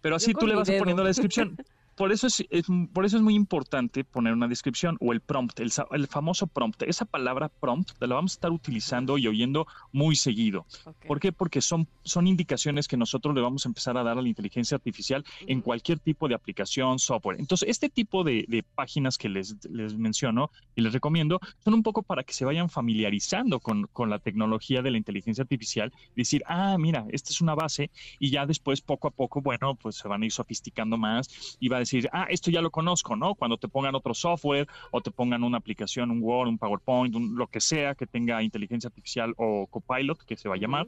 [0.00, 0.78] pero así tú le vas dedo.
[0.78, 1.58] poniendo la descripción.
[1.96, 5.60] Por eso es, es- por eso es muy importante poner una descripción o el prompt,
[5.60, 6.82] el, el famoso prompt.
[6.82, 10.66] Esa palabra prompt la vamos a estar utilizando y oyendo muy seguido.
[11.06, 11.32] ¿Por qué?
[11.32, 14.74] Porque son, son indicaciones que nosotros le vamos a empezar a dar a la inteligencia
[14.76, 17.38] artificial en cualquier tipo de aplicación, software.
[17.38, 21.82] Entonces, este tipo de, de páginas que les, les menciono y les recomiendo son un
[21.82, 25.92] poco para que se vayan familiarizando con, con la tecnología de la inteligencia artificial.
[26.16, 29.96] Decir, ah, mira, esta es una base y ya después, poco a poco, bueno, pues
[29.96, 33.16] se van a ir sofisticando más y va a decir, ah, esto ya lo conozco,
[33.16, 33.34] ¿no?
[33.34, 37.36] Cuando te pongan otro software o te pongan una aplicación, un Word, un PowerPoint, un-
[37.36, 40.86] lo que sea que tenga inteligencia artificial o copilot, que se va a llamar,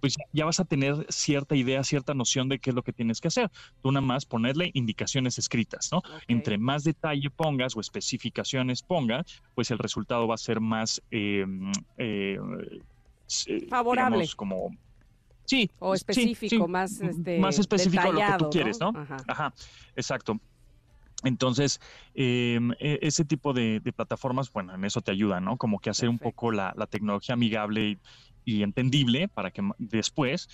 [0.00, 3.20] pues ya- vas a tener cierta idea, cierta noción de qué es lo que tienes
[3.20, 3.48] que hacer.
[3.82, 6.02] Tú nada más ponerle indicaciones escritas, ¿no?
[6.28, 9.24] Entre más detalle pongas o especificaciones pongas,
[9.54, 11.46] pues el resultado va a ser más eh,
[11.96, 12.38] eh,
[13.46, 14.18] eh, Favorable.
[14.18, 14.70] digamos, como
[15.46, 18.92] sí O específico, sí, más, este, más específico de lo que tú quieres, ¿no?
[18.94, 19.16] Ajá.
[19.28, 19.54] Ajá,
[19.94, 20.38] exacto.
[21.22, 21.78] Entonces,
[22.14, 25.56] eh, e- ese tipo de, de plataformas, bueno, en eso te ayudan, ¿no?
[25.56, 27.98] Como que hacer un poco la, la tecnología amigable y,
[28.44, 30.48] y entendible para que después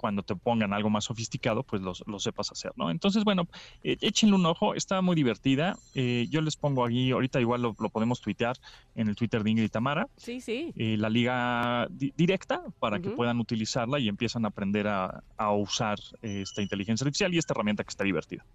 [0.00, 2.90] cuando te pongan algo más sofisticado, pues los- lo sepas hacer, ¿no?
[2.90, 3.44] Entonces, bueno,
[3.82, 5.76] eh, échenle un ojo, está muy divertida.
[5.92, 8.56] Eh, yo les pongo aquí, ahorita igual lo, lo podemos tuitear
[8.94, 10.72] en el Twitter de Ingrid Tamara, Sí, sí.
[10.74, 15.52] eh, la liga di- directa para que puedan utilizarla y empiezan a aprender a, a
[15.52, 18.46] usar eh, esta inteligencia artificial y esta herramienta que está divertida.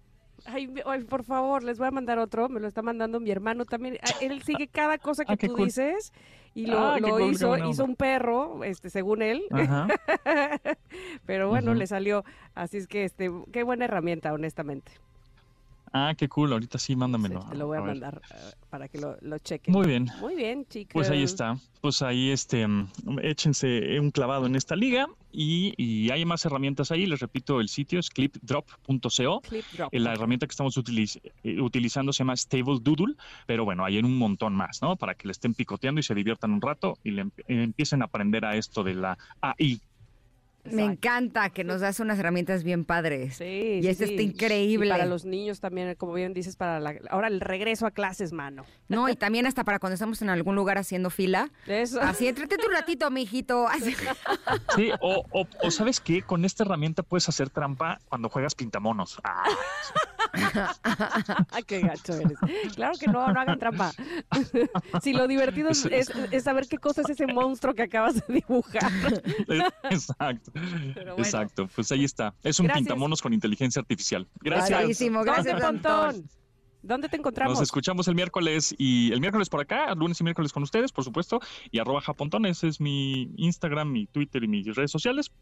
[0.46, 0.68] Ay,
[1.08, 2.48] por favor, les voy a mandar otro.
[2.48, 3.98] Me lo está mandando mi hermano también.
[4.02, 5.66] Ah, Él sigue cada cosa que Ah, tú cool.
[5.66, 6.12] dices
[6.54, 7.56] y lo, Ah, cool, hizo.
[7.68, 9.42] hizo un perro, este, según él.
[9.50, 9.88] Ajá.
[11.26, 12.24] Pero bueno, le salió.
[12.54, 14.92] Así es que, este, qué buena herramienta, honestamente.
[15.98, 17.40] Ah, qué cool, ahorita sí, Sí, mándamelo.
[17.48, 19.72] te lo voy a, mandar eh, para que lo, lo chequen.
[19.72, 20.08] Muy bien.
[20.20, 20.92] Muy bien, chicos.
[20.92, 21.56] Pues ahí está.
[21.80, 22.88] Pues ahí este, mm,
[23.22, 27.06] échense un clavado en esta liga y, y hay más herramientas ahí.
[27.06, 29.40] Les repito, el sitio es clipdrop.co.
[29.42, 29.88] Clip drop.
[29.94, 33.14] Eh, La herramienta que estamos utiliz- eh, utilizando se llama Stable Doodle,
[33.46, 34.96] pero bueno, hay un montón más, ¿no?
[34.96, 38.44] Para que le estén picoteando y se diviertan un rato y le empiecen a aprender
[38.44, 39.80] a esto de la AI.
[40.72, 43.36] Me encanta que nos das unas herramientas bien padres.
[43.36, 44.86] Sí, Y sí, esto está increíble.
[44.86, 48.32] Y para los niños también, como bien dices, para la, ahora el regreso a clases,
[48.32, 48.64] mano.
[48.88, 51.50] No, y también hasta para cuando estamos en algún lugar haciendo fila.
[51.66, 52.00] Eso.
[52.00, 53.66] Así, entrete un ratito, mijito.
[53.68, 53.94] Así.
[54.74, 56.22] Sí, o, o, o ¿sabes qué?
[56.22, 59.18] Con esta herramienta puedes hacer trampa cuando juegas pintamonos.
[59.24, 59.44] Ah,
[61.66, 62.38] qué gacho eres.
[62.74, 63.92] Claro que no, no hagan trampa.
[65.02, 68.34] si lo divertido es, es- es saber qué cosa es ese monstruo que acabas de
[68.34, 68.90] dibujar.
[69.90, 70.52] Exacto.
[70.94, 71.14] Bueno.
[71.18, 71.68] Exacto.
[71.74, 72.34] Pues ahí está.
[72.42, 72.84] Es un Gracias.
[72.84, 74.26] pintamonos con inteligencia artificial.
[74.40, 74.80] Gracias.
[74.80, 76.14] Padrísimo, gracias, ¿Dónde, Pontón.
[76.14, 76.30] Pontón?
[76.82, 77.54] ¿Dónde te encontramos?
[77.54, 81.02] Nos escuchamos el miércoles y el miércoles por acá, lunes y miércoles con ustedes, por
[81.02, 81.40] supuesto,
[81.72, 85.32] y arroba japontón, ese es mi Instagram, mi Twitter y mis redes sociales.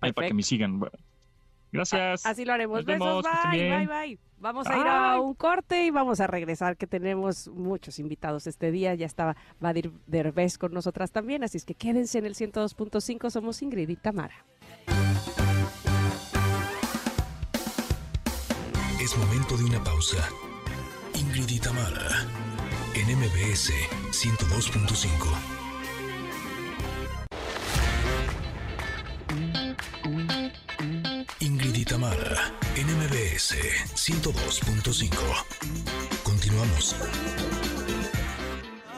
[0.00, 0.80] Ahí para que me sigan.
[1.74, 2.24] Gracias.
[2.24, 2.78] Así lo haremos.
[2.78, 4.18] Nos Besos, vemos, bye, bye, bye.
[4.38, 8.70] Vamos a ir a un corte y vamos a regresar, que tenemos muchos invitados este
[8.70, 8.94] día.
[8.94, 13.30] Ya estaba Vadir Derbez con nosotras también, así es que quédense en el 102.5.
[13.30, 14.44] Somos Ingrid y Tamara.
[19.00, 20.28] Es momento de una pausa.
[21.14, 22.26] Ingrid y Tamara,
[22.94, 23.72] en MBS
[24.10, 25.63] 102.5.
[33.44, 33.56] MBS
[33.94, 35.10] 102.5.
[36.22, 36.96] Continuamos.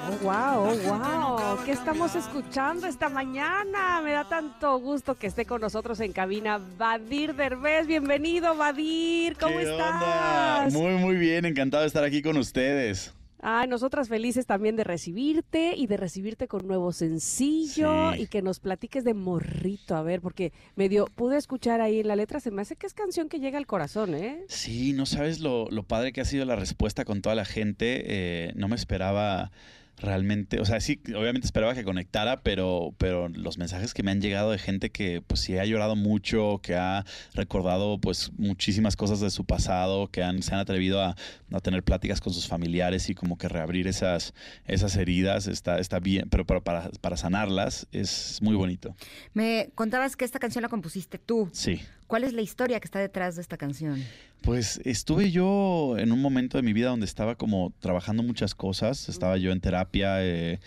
[0.09, 1.65] Oh, wow, wow.
[1.65, 4.01] ¿Qué estamos escuchando esta mañana?
[4.03, 7.89] Me da tanto gusto que esté con nosotros en cabina Vadir Derbez.
[7.89, 9.37] Bienvenido, Vadir.
[9.37, 10.67] ¿Cómo ¿Qué estás?
[10.67, 10.79] onda?
[10.79, 11.45] Muy, muy bien.
[11.45, 13.16] Encantado de estar aquí con ustedes.
[13.41, 18.23] Ay, nosotras felices también de recibirte y de recibirte con nuevo sencillo Sí.
[18.23, 22.17] y que nos platiques de morrito, a ver, porque medio pude escuchar ahí en la
[22.17, 24.45] letra, se me hace que es canción que llega al corazón, ¿eh?
[24.49, 28.03] Sí, no sabes lo, lo padre que ha sido la respuesta con toda la gente.
[28.07, 29.51] Eh, no me esperaba
[29.99, 34.21] realmente, o sea, sí, obviamente esperaba que conectara, pero, pero los mensajes que me han
[34.21, 39.21] llegado de gente que pues sí ha llorado mucho, que ha recordado pues muchísimas cosas
[39.21, 41.17] de su pasado, que han, se han atrevido a,
[41.53, 44.35] a tener pláticas con sus familiares y como que reabrir esas,
[44.67, 48.95] esas heridas, está, está bien, pero para, para, para sanarlas es muy bonito.
[49.33, 51.49] Me contabas que esta canción la compusiste tú.
[51.53, 51.81] Sí.
[52.07, 54.03] ¿Cuál es la historia que está detrás de esta canción?
[54.43, 59.09] Pues estuve yo en un momento de mi vida donde estaba como trabajando muchas cosas,
[59.09, 60.61] estaba yo en terapia eh,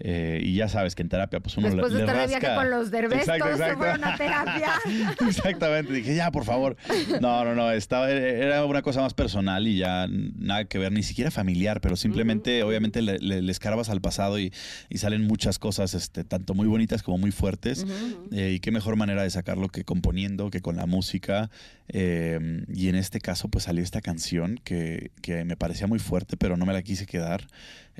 [0.00, 2.54] eh, y ya sabes que en terapia pues uno le- de estar de viaje rasca.
[2.56, 3.78] con los derbés, Exacto, todos se exacto.
[3.84, 4.72] fueron a terapia.
[5.28, 6.76] Exactamente, dije ya por favor.
[7.20, 11.02] No, no, no, estaba, era una cosa más personal y ya nada que ver, ni
[11.02, 14.52] siquiera familiar, pero simplemente obviamente le, le- le escarbas al pasado y,
[14.88, 17.86] y salen muchas cosas, este, tanto muy bonitas como muy fuertes.
[18.32, 21.50] Eh, y qué mejor manera de sacarlo que componiendo, que con la música.
[21.88, 26.36] Eh, y en este caso, pues salió esta canción que, que me parecía muy fuerte,
[26.36, 27.46] pero no me la quise quedar.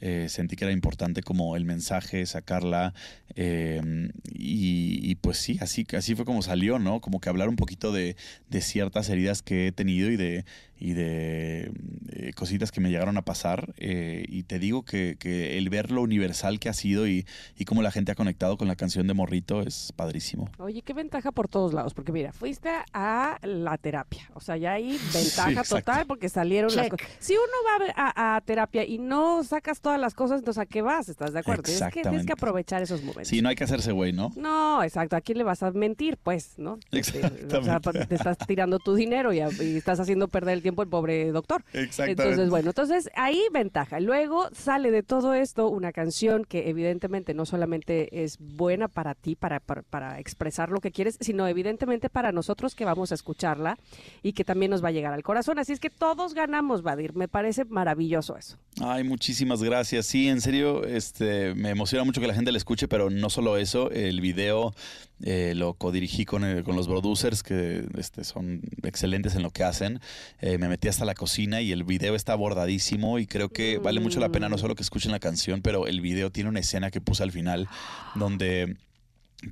[0.00, 2.94] Eh, sentí que era importante como el mensaje, sacarla.
[3.34, 7.00] eh, y, y, pues sí, así, así fue como salió, ¿no?
[7.00, 8.16] Como que hablar un poquito de,
[8.48, 10.44] de ciertas heridas que he tenido y de,
[10.78, 11.72] y de
[12.12, 13.74] eh, cositas que me llegaron a pasar.
[13.78, 17.26] eh, y te digo que, que el ver lo universal que ha sido y,
[17.56, 20.48] y cómo la gente ha conectado con la canción de Morrito es padrísimo.
[20.58, 24.72] Oye, qué ventaja por todos lados, porque mira, fuiste a la terapia, o sea, ya
[24.74, 27.06] hay ventaja total porque salieron las cosas.
[27.18, 30.82] Si uno va a, a terapia y no sacas todas las cosas, entonces ¿a qué
[30.82, 31.08] vas?
[31.08, 31.62] ¿Estás de acuerdo?
[31.64, 32.32] Tienes que, tienes que Exactamente.
[32.32, 33.28] aprovechar esos momentos.
[33.28, 34.32] Sí, no hay que hacerse güey, ¿no?
[34.36, 35.16] No, exacto.
[35.16, 36.16] ¿A quién le vas a mentir?
[36.22, 36.78] Pues, ¿no?
[36.92, 38.06] Este, O sea, Exactamente.
[38.06, 41.64] te estás tirando tu dinero y, y estás haciendo perder el tiempo al pobre doctor.
[41.72, 42.22] Exactamente.
[42.22, 44.00] Entonces, bueno, entonces ahí ventaja.
[44.00, 49.34] Luego sale de todo esto una canción que evidentemente no solamente es buena para ti,
[49.36, 53.78] para, para, para expresar lo que quieres, sino evidentemente para nosotros que vamos a escucharla
[54.22, 55.58] y que también nos va a llegar al corazón.
[55.58, 57.14] Así es que todos ganamos, Vadir.
[57.14, 58.56] Me parece maravilloso eso.
[58.80, 60.06] Ay, muchísimas gracias.
[60.06, 63.56] Sí, en serio, este, me emociona mucho que la gente le escuche, pero no solo
[63.56, 64.74] eso, el video
[65.22, 69.64] eh, lo codirigí con, el- con los producers que este, son excelentes en lo que
[69.64, 70.00] hacen.
[70.40, 74.00] Eh, me metí hasta la cocina y el video está abordadísimo y creo que vale
[74.00, 76.90] mucho la pena no solo que escuchen la canción, pero el video tiene una escena
[76.90, 77.68] que puse al final
[78.14, 78.76] donde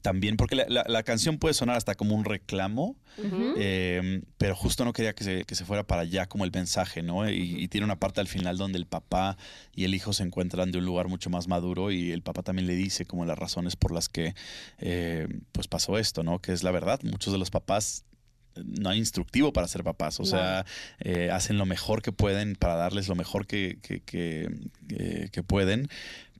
[0.02, 2.96] también, porque la, la- la canción puede sonar hasta como un reclamo,
[3.56, 7.02] eh, pero justo no quería que se, que se fuera para allá como el mensaje,
[7.02, 7.28] ¿no?
[7.30, 9.38] Y, y tiene una parte al final donde el papá
[9.74, 12.66] y el hijo se encuentran de un lugar mucho más maduro y el papá también
[12.66, 14.34] le dice como las razones por las que
[14.78, 16.40] eh, pues pasó esto, ¿no?
[16.40, 18.04] Que es la verdad, muchos de los papás
[18.56, 20.66] eh, no hay instructivo para ser papás, o sea,
[20.98, 25.88] eh, hacen lo mejor que pueden para darles lo mejor que, que, que pueden,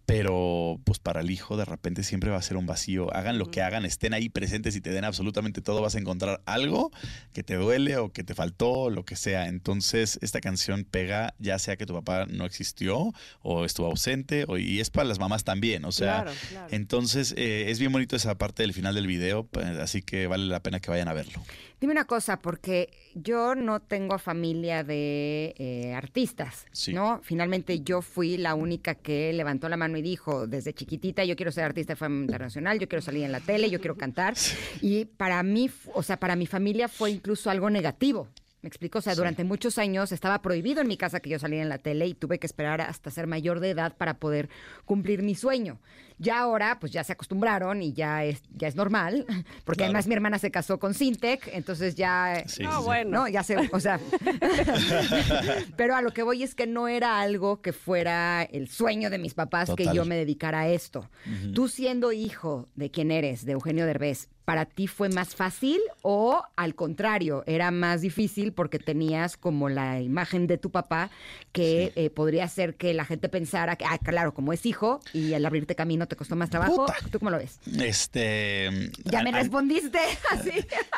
[0.07, 3.13] pero pues para el hijo de repente siempre va a ser un vacío.
[3.15, 6.41] Hagan lo que hagan, estén ahí presentes y te den absolutamente todo, vas a encontrar
[6.47, 6.93] algo
[7.33, 9.49] que te duele o que te faltó, lo que sea.
[9.49, 14.59] Entonces esta canción pega ya sea que tu papá no existió o estuvo ausente, o,
[14.59, 16.69] y es para las mamás también, o sea, Claro, claro.
[16.71, 20.45] entonces eh, es bien bonito esa parte del final del video, pues, así que vale
[20.47, 21.43] la pena que vayan a verlo.
[21.79, 26.95] Dime una cosa, porque yo no tengo familia de eh, artistas, Sí.
[26.95, 27.20] ¿no?
[27.22, 31.53] Finalmente yo fui la única que levantó la mano y dijo, desde chiquitita yo quiero
[31.53, 34.35] ser artista de fama internacional, yo quiero salir en la tele, yo quiero cantar.
[34.81, 38.29] Y para mí, o sea, para mi familia fue incluso algo negativo.
[38.62, 41.62] Me explico, o sea, durante muchos años estaba prohibido en mi casa que yo saliera
[41.62, 44.49] en la tele y tuve que esperar hasta ser mayor de edad para poder
[44.85, 45.79] cumplir mi sueño.
[46.19, 49.25] Ya ahora, pues ya se acostumbraron y ya es, ya es normal,
[49.64, 49.91] porque Claro.
[49.91, 52.43] además mi hermana se casó con Sintec, entonces ya...
[52.47, 52.85] Sí, No, sí, sí.
[52.85, 53.11] bueno.
[53.21, 54.01] No, ya sé, o sea.
[55.77, 59.19] pero a lo que voy es que no era algo que fuera el sueño de
[59.19, 61.09] mis papás que yo me dedicara a esto.
[61.55, 66.43] Tú siendo hijo de quién eres, de Eugenio Derbez, ¿para ti fue más fácil o
[66.57, 71.11] al contrario, era más difícil porque tenías como la imagen de tu papá
[71.53, 75.35] que eh, podría ser que la gente pensara que, ah, claro, como es hijo y
[75.35, 76.87] al abrirte camino te costó más trabajo?
[76.87, 76.97] Puta.
[77.11, 77.59] ¿Tú cómo lo ves?
[77.79, 78.71] Este.
[79.05, 79.99] Ya a- me a- respondiste
[80.31, 80.51] así.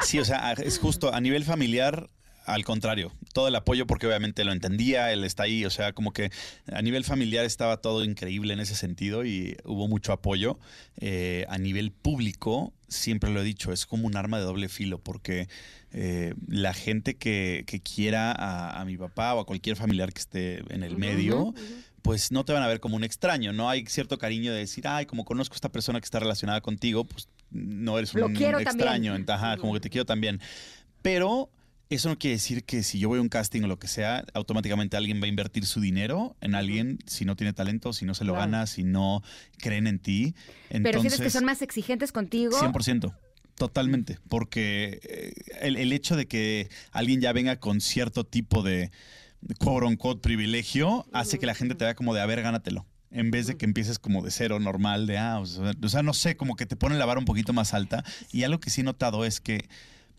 [0.03, 2.09] Sí, o sea, es justo a nivel familiar.
[2.47, 6.15] Al contrario, todo el apoyo porque obviamente lo entendía, él está ahí, o sea, como
[6.15, 6.31] que
[6.73, 10.59] a nivel familiar estaba todo increíble en ese sentido y hubo mucho apoyo.
[10.99, 14.99] Eh, a nivel público, siempre lo he dicho, es como un arma de doble filo
[14.99, 15.47] porque
[15.93, 20.21] eh, la gente que, que quiera a, a mi papá o a cualquier familiar que
[20.21, 21.53] esté en el medio,
[22.03, 23.69] pues no te van a ver como un extraño, ¿no?
[23.69, 27.05] Hay cierto cariño de decir, ay, como conozco a esta persona que está relacionada contigo,
[27.05, 29.31] pues no eres Lo un extraño, también.
[29.31, 30.41] ajá, como que te quiero también.
[31.03, 31.51] Pero
[31.91, 34.25] eso no quiere decir que si yo voy a un casting o lo que sea,
[34.35, 38.15] automáticamente alguien va a invertir su dinero en alguien si no tiene talento, si no
[38.15, 38.51] se lo Claro.
[38.51, 39.23] gana, si no
[39.59, 40.35] creen en ti.
[40.69, 42.59] Pero Entonces, sientes que son más exigentes contigo.
[42.61, 43.15] 100%.
[43.55, 45.33] Totalmente, porque eh,
[45.63, 48.93] el, el hecho de que alguien ya venga con cierto tipo de
[49.59, 52.87] quote unquote privilegio hace que la gente te vea como de, a ver, gánatelo.
[53.11, 56.03] En vez de que empieces como de cero, normal, de, ah, o sea, o sea,
[56.03, 58.05] no sé, como que te ponen la vara un poquito más alta.
[58.33, 59.69] Y algo que sí he notado es que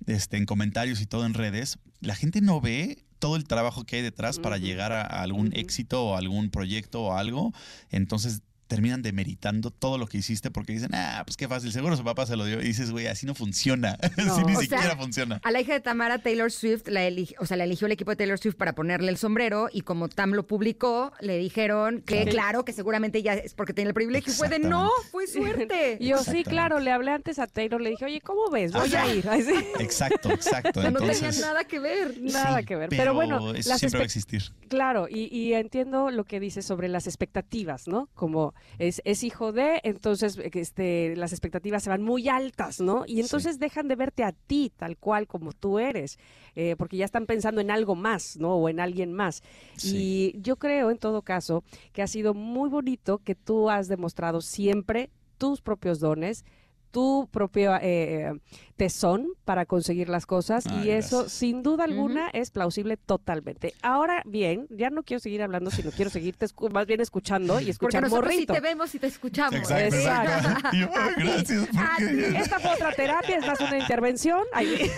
[0.07, 3.97] este, en comentarios y todo en redes, la gente no ve todo el trabajo que
[3.97, 7.53] hay detrás para llegar a, a algún éxito o algún proyecto o algo.
[7.91, 12.03] Entonces terminan demeritando todo lo que hiciste porque dicen, ah, pues qué fácil, seguro su
[12.03, 12.61] papá se lo dio.
[12.61, 13.97] Y dices, güey, así no funciona.
[14.17, 15.41] así ni sea, siquiera funciona.
[15.43, 18.11] A la hija de Tamara, Taylor Swift, la eli- o sea, la eligió el equipo
[18.11, 22.19] de Taylor Swift para ponerle el sombrero y como Tam lo publicó, le dijeron que
[22.21, 22.31] Claro.
[22.31, 24.31] claro, que seguramente ya es porque tiene el privilegio.
[24.33, 25.97] Fue de no, fue suerte.
[26.01, 28.71] Yo sí, claro, le hablé antes a Taylor, le dije, oye, ¿cómo ves?
[28.71, 29.27] Voy a ir.
[29.29, 29.53] Ay, sí.
[29.79, 30.79] Exacto, exacto.
[30.79, 32.21] O sea, no tenía Entonces, nada que ver.
[32.21, 32.89] Nada sí, que ver.
[32.89, 34.43] Pero bueno, eso las siempre va a existir.
[34.67, 38.09] Claro, y, y entiendo lo que dices sobre las expectativas, ¿no?
[38.13, 43.03] Como es, es hijo de, entonces eh, este, las expectativas se van muy altas, ¿no?
[43.07, 46.17] Y entonces dejan de verte a ti tal cual como tú eres,
[46.55, 48.55] eh, porque ya están pensando en algo más, ¿no?
[48.55, 49.43] O en alguien más.
[49.75, 50.33] Sí.
[50.35, 54.41] Y yo creo, en todo caso, que ha sido muy bonito que tú has demostrado
[54.41, 56.45] siempre tus propios dones,
[56.91, 58.31] tu propio eh,
[58.77, 63.73] tesón para conseguir las cosas Ay, y eso sin duda alguna es plausible totalmente.
[63.81, 67.71] Ahora bien, ya no quiero seguir hablando, sino quiero seguirte más bien escuchando y Porque
[67.71, 68.53] escuchar nosotros sí morrito.
[68.53, 69.69] te vemos y te escuchamos.
[69.71, 71.67] Exacto, yo, gracias.
[71.77, 72.35] A porque- ti.
[72.37, 74.43] Esta fue otra terapia, esta es una intervención.
[74.57, 74.91] Exactamente.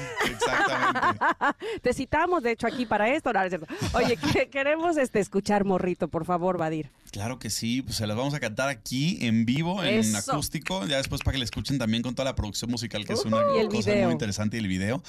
[1.82, 3.34] te citamos, de hecho, aquí para esto.
[3.34, 3.68] No, no es cierto.
[3.94, 6.90] Oye, que- queremos este, escuchar morrito, por favor, Vadir.
[7.12, 10.32] Claro que sí, pues se las vamos a cantar aquí en vivo, en Eso.
[10.32, 13.26] acústico, ya después para que la escuchen también con toda la producción musical, que es
[13.26, 14.06] una el cosa video.
[14.06, 15.04] muy interesante y el video.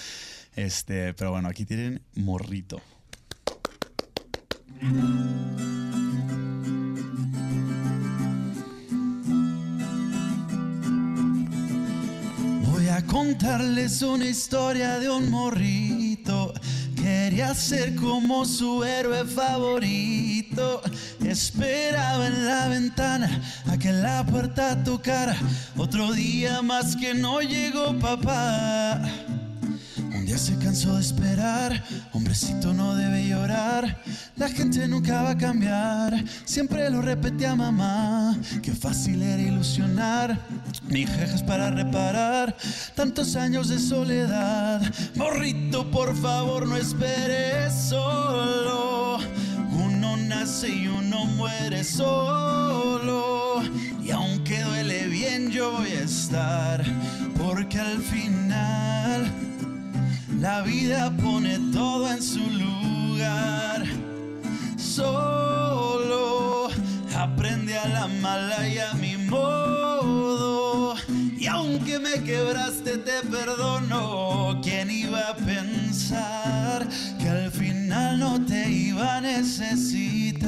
[0.56, 2.80] Este, pero bueno, aquí tienen morrito.
[12.66, 16.52] Voy a contarles una historia de un morrito
[17.02, 20.80] Quería ser como su héroe favorito.
[21.26, 25.36] Esperaba en la ventana a que la puerta tocara.
[25.76, 29.02] Otro día más que no llegó papá.
[30.22, 34.00] Un día se cansó de esperar, hombrecito no debe llorar,
[34.36, 40.38] la gente nunca va a cambiar, siempre lo repetía mamá, qué fácil era ilusionar,
[40.86, 42.56] ni jejas para reparar,
[42.94, 44.80] tantos años de soledad,
[45.16, 49.18] morrito por favor no esperes solo,
[49.72, 53.60] uno nace y uno muere solo,
[54.00, 56.84] y aunque duele bien yo voy a estar,
[57.36, 59.51] porque al final...
[60.42, 63.86] La vida pone todo en su lugar.
[64.76, 66.68] Solo
[67.16, 70.96] aprende a la mala y a mi modo.
[71.38, 74.58] Y aunque me quebraste, te perdono.
[74.64, 76.88] ¿Quién iba a pensar
[77.20, 80.42] que al final no te iba a necesitar?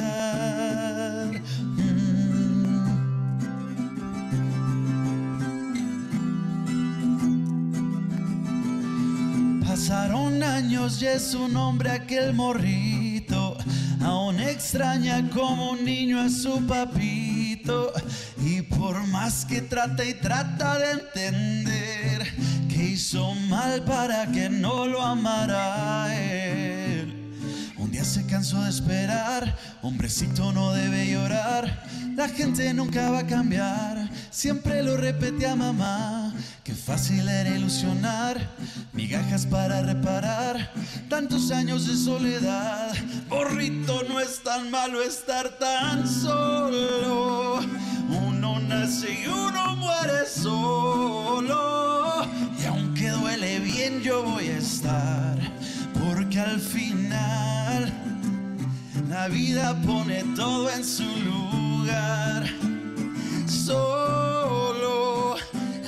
[9.75, 13.57] Pasaron años y es un hombre aquel morrito.
[14.01, 17.91] Aún extraña como un niño a su papito.
[18.41, 22.25] Y por más que trata y trata de entender
[22.69, 27.33] que hizo mal para que no lo amara él.
[27.77, 31.83] Un día se cansó de esperar, hombrecito no debe llorar,
[32.15, 38.39] la gente nunca va a cambiar, siempre lo repetía mamá, qué fácil era ilusionar,
[38.93, 40.71] migajas para reparar,
[41.09, 42.93] tantos años de soledad,
[43.27, 47.59] borrito no es tan malo estar tan solo,
[48.09, 52.25] uno nace y uno muere solo,
[52.61, 55.37] y aunque duele bien yo voy a estar,
[55.93, 57.93] porque al final
[59.09, 61.03] la vida pone todo en su
[63.47, 65.35] Solo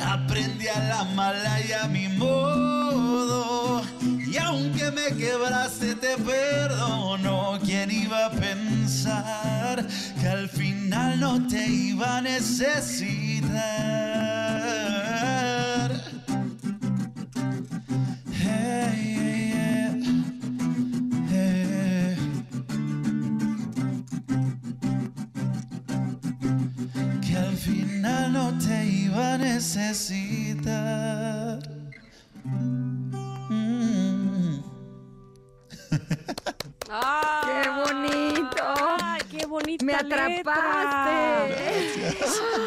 [0.05, 3.81] aprendí a la mala y a mi modo.
[4.01, 7.59] Y aunque me quebraste, te perdono.
[7.63, 9.85] ¿Quién iba a pensar
[10.19, 14.07] que al final no te iba a necesitar?
[28.07, 30.69] Final no te iba a necesitar.
[32.43, 33.11] Mm.
[36.89, 38.63] ¡Qué bonito!
[39.01, 40.25] ¡Ay, qué bonita ¡Me letra!
[40.25, 41.55] atrapaste!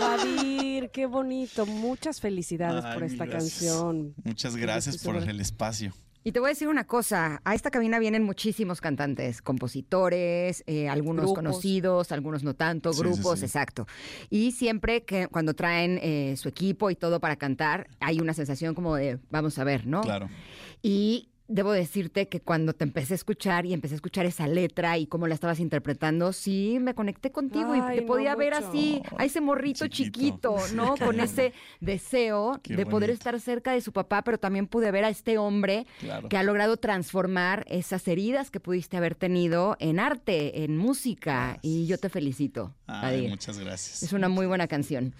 [0.00, 1.64] Badir, qué bonito.
[1.66, 3.60] Muchas felicidades Ay, por esta gracias.
[3.60, 4.14] canción.
[4.22, 5.94] Muchas gracias por el espacio.
[6.22, 10.86] Y te voy a decir una cosa, a esta cabina vienen muchísimos cantantes, compositores, eh,
[10.88, 11.34] algunos Grupos.
[11.38, 13.46] conocidos, algunos no tanto, Sí, sí, grupos, sí.
[13.46, 13.86] exacto.
[14.28, 18.74] Y siempre que cuando traen eh, su equipo y todo para cantar, hay una sensación
[18.74, 20.02] como de, vamos a ver, ¿no?
[20.02, 20.28] Claro.
[20.82, 24.96] Y debo decirte que cuando te empecé a escuchar y empecé a escuchar esa letra
[24.98, 28.68] y cómo la estabas interpretando, sí me conecté contigo y te no podía ver mucho.
[28.68, 30.56] así, a ese morrito Chiquito.
[30.56, 30.96] chiquito, ¿no?
[30.96, 35.04] Con ese deseo Qué de poder estar cerca de su papá, pero también pude ver
[35.04, 36.28] a este hombre Claro.
[36.28, 41.58] que ha logrado transformar esas heridas que pudiste haber tenido en arte, en música.
[41.62, 42.74] Y yo te felicito.
[42.92, 44.02] Ay, muchas gracias.
[44.02, 45.14] Es una muy buena canción.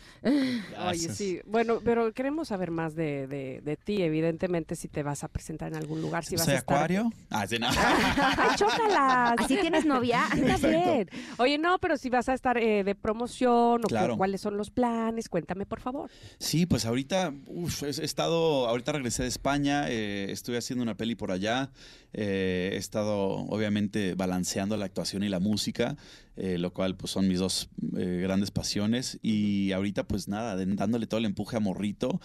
[0.89, 1.41] Oye, sí.
[1.47, 5.69] Bueno, pero queremos saber más de, de- de ti, evidentemente, si te vas a presentar
[5.69, 6.77] en algún lugar, si vas ¿Soy a estar...
[6.77, 7.11] acuario?
[7.31, 7.69] Ah, sí, no.
[7.77, 9.35] ¡Ay, chócalas!
[9.39, 10.25] ¿Así tienes novia?
[10.37, 11.09] Está bien.
[11.39, 14.17] Oye, no, pero si vas a estar eh, de promoción o qué- Claro.
[14.17, 16.11] cuáles son los planes, cuéntame, por favor.
[16.39, 20.95] Sí, pues ahorita, uf, he he estado, ahorita regresé de España, eh, estuve haciendo una
[20.97, 21.71] peli por allá,
[22.13, 25.97] eh, he estado obviamente balanceando la actuación y la música,
[26.37, 31.07] eh, lo cual pues son mis dos eh, grandes pasiones y ahorita pues nada, dándole
[31.07, 32.21] todo el empuje a Morrito,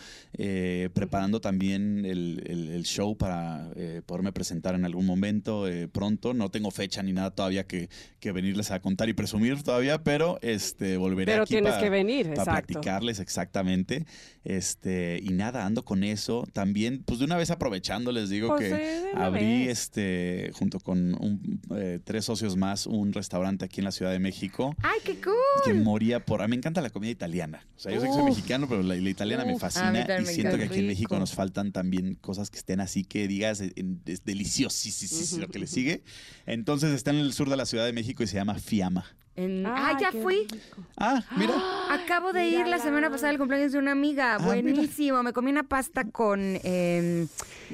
[0.94, 3.70] preparando también el, el- el show para
[4.06, 8.72] poderme presentar en algún momento pronto, no tengo fecha ni nada todavía que, que venirles
[8.72, 12.74] a contar y presumir todavía, pero este volveré Pero aquí tienes que venir, para exacto.
[12.74, 14.06] platicarles exactamente.
[14.44, 16.48] Este, y nada, ando con eso.
[16.54, 19.68] También, pues de una vez aprovechando, les digo Pues, que abrí.
[19.80, 24.20] Este, junto con un, eh, tres socios más, un restaurante aquí en la Ciudad de
[24.20, 24.76] México.
[24.82, 25.34] ¡Ay, qué cool!
[25.64, 26.42] Que moría por.
[26.42, 27.66] A mí me encanta la comida italiana.
[27.76, 29.62] O sea, yo sé que soy mexicano, pero la, la italiana me Uf.
[29.62, 30.06] Fascina.
[30.20, 33.28] Y me siento que aquí en México nos faltan también cosas que estén así que
[33.28, 33.74] digas, eh,
[34.06, 36.04] es deliciosísimo lo que le sigue.
[36.46, 39.06] Entonces está en el sur de la Ciudad de México y se llama Fiamma.
[39.38, 40.48] En- ah, ya fui.
[40.50, 40.78] rico.
[40.98, 41.54] Ah, mira.
[41.92, 44.36] Acabo de ir la semana pasada al cumpleaños de una amiga.
[44.36, 44.48] Ah, mira.
[44.62, 45.22] Buenísimo.
[45.24, 47.28] Me comí una pasta con eh,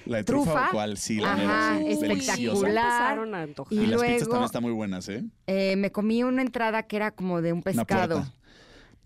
[0.06, 0.68] La de trufa, Trufa.
[0.70, 3.20] o cuál, sí, la Ajá, espectacular.
[3.20, 3.68] a.
[3.70, 5.24] Y Y, las pizzas luego- también están muy buenas, ¿eh?
[5.48, 8.26] eh, me comí una entrada que era como de un pescado.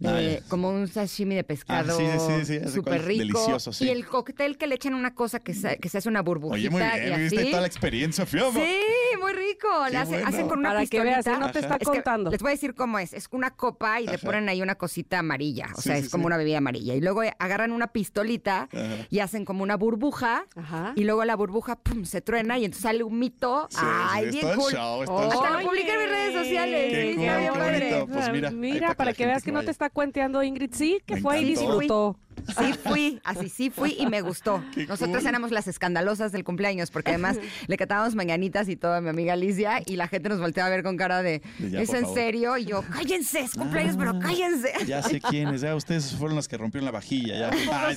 [0.04, 0.50] Ah, eh, ya.
[0.50, 3.20] como un sashimi de pescado Ah, sí, sí, sí, súper rico.
[3.40, 3.86] Delicioso, sí.
[3.86, 6.56] Y el cóctel que le echan una cosa que se, que se hace una burbujita
[6.56, 8.60] Oye, muy y bien, viste toda la experiencia, Fiamma.
[8.60, 8.78] Sí,
[9.22, 9.68] muy rico.
[9.90, 10.28] Le hace- bueno.
[10.28, 11.46] hacen con una Para que veas, pistolita.
[11.46, 12.30] no te está Es que contando.
[12.30, 13.14] les voy a decir cómo es.
[13.14, 14.26] Es una copa y le Ajá.
[14.26, 15.68] ponen ahí una cosita amarilla.
[15.74, 16.28] O Sí, sea, sí, es como sí.
[16.28, 16.94] una bebida amarilla.
[16.94, 19.08] Y luego agarran una pistolita Ajá.
[19.10, 20.46] y hacen como una burbuja.
[20.58, 20.92] Ajá.
[20.98, 23.68] Y luego la burbuja pum, se truena y entonces sale un mito.
[23.72, 24.74] Sí, Ay, sí, bien cool.
[24.74, 26.92] show, está el Hasta lo publiqué en mis redes sociales.
[26.92, 28.06] Qué cool, qué padre.
[28.12, 31.16] Pues mira, Mira, para que la veas que no te está cuenteando Ingrid, sí, que
[31.16, 31.70] Me fue y encantó.
[31.80, 32.20] disfrutó.
[32.48, 34.64] Sí fui, así sí fui y me gustó.
[34.74, 35.28] Qué Nosotros cool.
[35.28, 39.34] éramos las escandalosas del cumpleaños porque además le cantábamos mañanitas y todo a mi amiga
[39.34, 42.02] Alicia y la gente nos volteaba a ver con cara de De ya, ¿es en
[42.02, 42.16] favor".
[42.18, 42.58] serio?
[42.58, 44.00] Y yo, cállense, es cumpleaños, Ah.
[44.00, 44.74] pero cállense.
[44.86, 47.40] Ya sé quiénes, ya ustedes fueron los que rompieron la vajilla.
[47.40, 47.52] Ya.
[47.72, 47.92] Ah.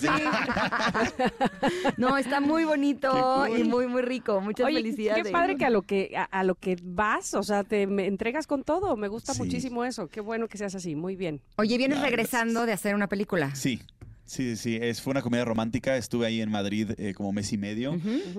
[1.97, 3.11] No, está muy bonito
[3.47, 3.59] cool.
[3.59, 4.41] y muy, muy rico.
[4.41, 5.25] Muchas Oye, felicidades.
[5.25, 8.07] qué padre que a lo que a, a lo que vas, o sea, te me
[8.07, 8.97] entregas con todo.
[8.97, 9.43] Me gusta Sí.
[9.43, 10.09] muchísimo eso.
[10.09, 10.95] Qué bueno que seas así.
[10.95, 11.41] Muy bien.
[11.57, 13.55] Oye, vienes Ah, regresando de hacer una película.
[13.55, 13.81] Sí,
[14.29, 14.79] sí, sí.
[14.81, 15.97] Es, fue una comedia romántica.
[15.97, 17.99] Estuve ahí en Madrid eh, como mes y medio.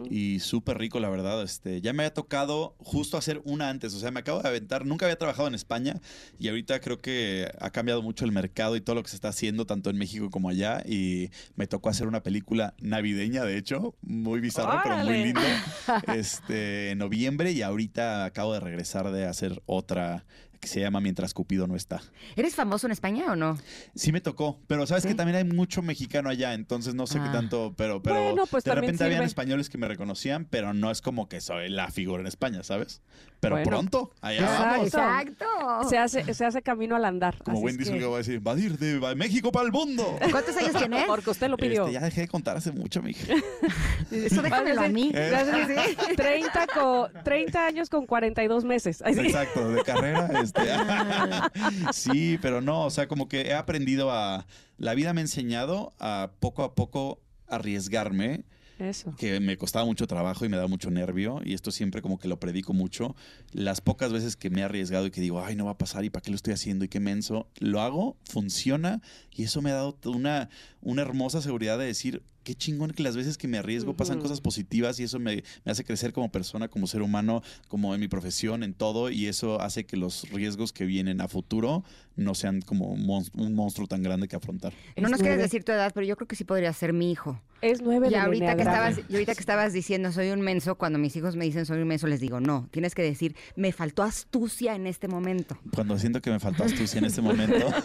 [0.10, 1.44] Y súper rico, la verdad.
[1.44, 3.94] Este, ya me había tocado justo hacer una antes.
[3.94, 4.86] O sea, me acabo de aventar.
[4.86, 6.00] Nunca había trabajado en España.
[6.40, 9.30] Y ahorita creo que ha cambiado mucho el mercado y todo lo que se está
[9.30, 10.84] haciendo, tanto en México como allá.
[10.86, 13.96] Y me tocó hacer una película navideña, de hecho.
[14.02, 15.42] Muy bizarra, pero muy lindo.
[16.16, 17.52] Este, en noviembre.
[17.52, 20.26] Y ahorita acabo de regresar de hacer otra
[20.60, 22.02] que se llama Mientras Cupido no está.
[22.36, 23.58] ¿Eres famoso en España o no?
[23.96, 25.10] Sí me tocó, pero sabes ¿Sí?
[25.10, 27.32] que también hay mucho mexicano allá, entonces no sé qué Ah.
[27.32, 31.02] tanto, pero, pero Bueno, pues de repente habían españoles que me reconocían, pero no es
[31.02, 33.02] como que soy la figura en España, ¿sabes?
[33.40, 33.70] Pero Bueno.
[33.70, 34.66] pronto, allá Exacto.
[34.66, 34.88] vamos.
[34.88, 35.90] Exacto.
[35.90, 37.38] Se hace, se hace camino al andar.
[37.44, 40.18] Como Wendy que- va a decir, va a ir de México para el mundo.
[40.30, 41.06] ¿Cuántos años tienes?
[41.06, 41.84] Porque usted lo pidió.
[41.84, 43.34] Este, ya dejé de contar hace mucho, mija.
[44.12, 45.12] Eso déjamelo a mí.
[45.14, 45.30] Eh.
[45.32, 49.02] Ya sé, 30, con, 30 años con 42 meses.
[49.06, 50.30] Exacto, de carrera.
[50.44, 50.62] Este.
[51.94, 54.46] sí, pero no, o sea, como que he aprendido a...
[54.78, 58.44] La vida me ha enseñado a poco a poco arriesgarme
[58.80, 59.14] Eso.
[59.18, 62.28] que me costaba mucho trabajo y me da mucho nervio y esto siempre como que
[62.28, 63.16] lo predico mucho.
[63.52, 66.06] Las pocas veces que me he arriesgado y que digo, ay, no va a pasar
[66.06, 69.02] y para qué lo estoy haciendo y qué menso, lo hago, funciona
[69.36, 70.50] y eso me ha dado una,
[70.82, 74.42] una hermosa seguridad de decir, qué chingón que las veces que me arriesgo pasan cosas
[74.42, 78.08] positivas y eso me, me hace crecer como persona, como ser humano, como en mi
[78.08, 81.84] profesión, en todo y eso hace que los riesgos que vienen a futuro
[82.16, 84.74] no sean como un monstruo tan grande que afrontar.
[84.98, 85.44] No nos quieres nueve.
[85.44, 87.40] decir tu edad, pero yo creo que sí podría ser mi hijo.
[87.62, 90.76] Es 9 Y de ahorita que estabas, y ahorita que estabas diciendo soy un menso,
[90.76, 93.72] cuando mis hijos me dicen soy un menso, les digo, no, tienes que decir, me
[93.72, 95.58] faltó astucia en este momento.
[95.74, 97.56] Cuando siento que me faltó astucia en este momento.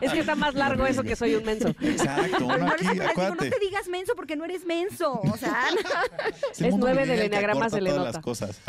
[0.00, 1.68] Es que está más largo eso que soy un menso.
[1.68, 3.50] Exacto, uno aquí, les digo, no acuérdate.
[3.50, 5.20] te digas menso porque no eres menso.
[5.20, 5.64] O sea,
[6.58, 8.04] Es nueve del acorta se le nota.
[8.04, 8.60] las cosas.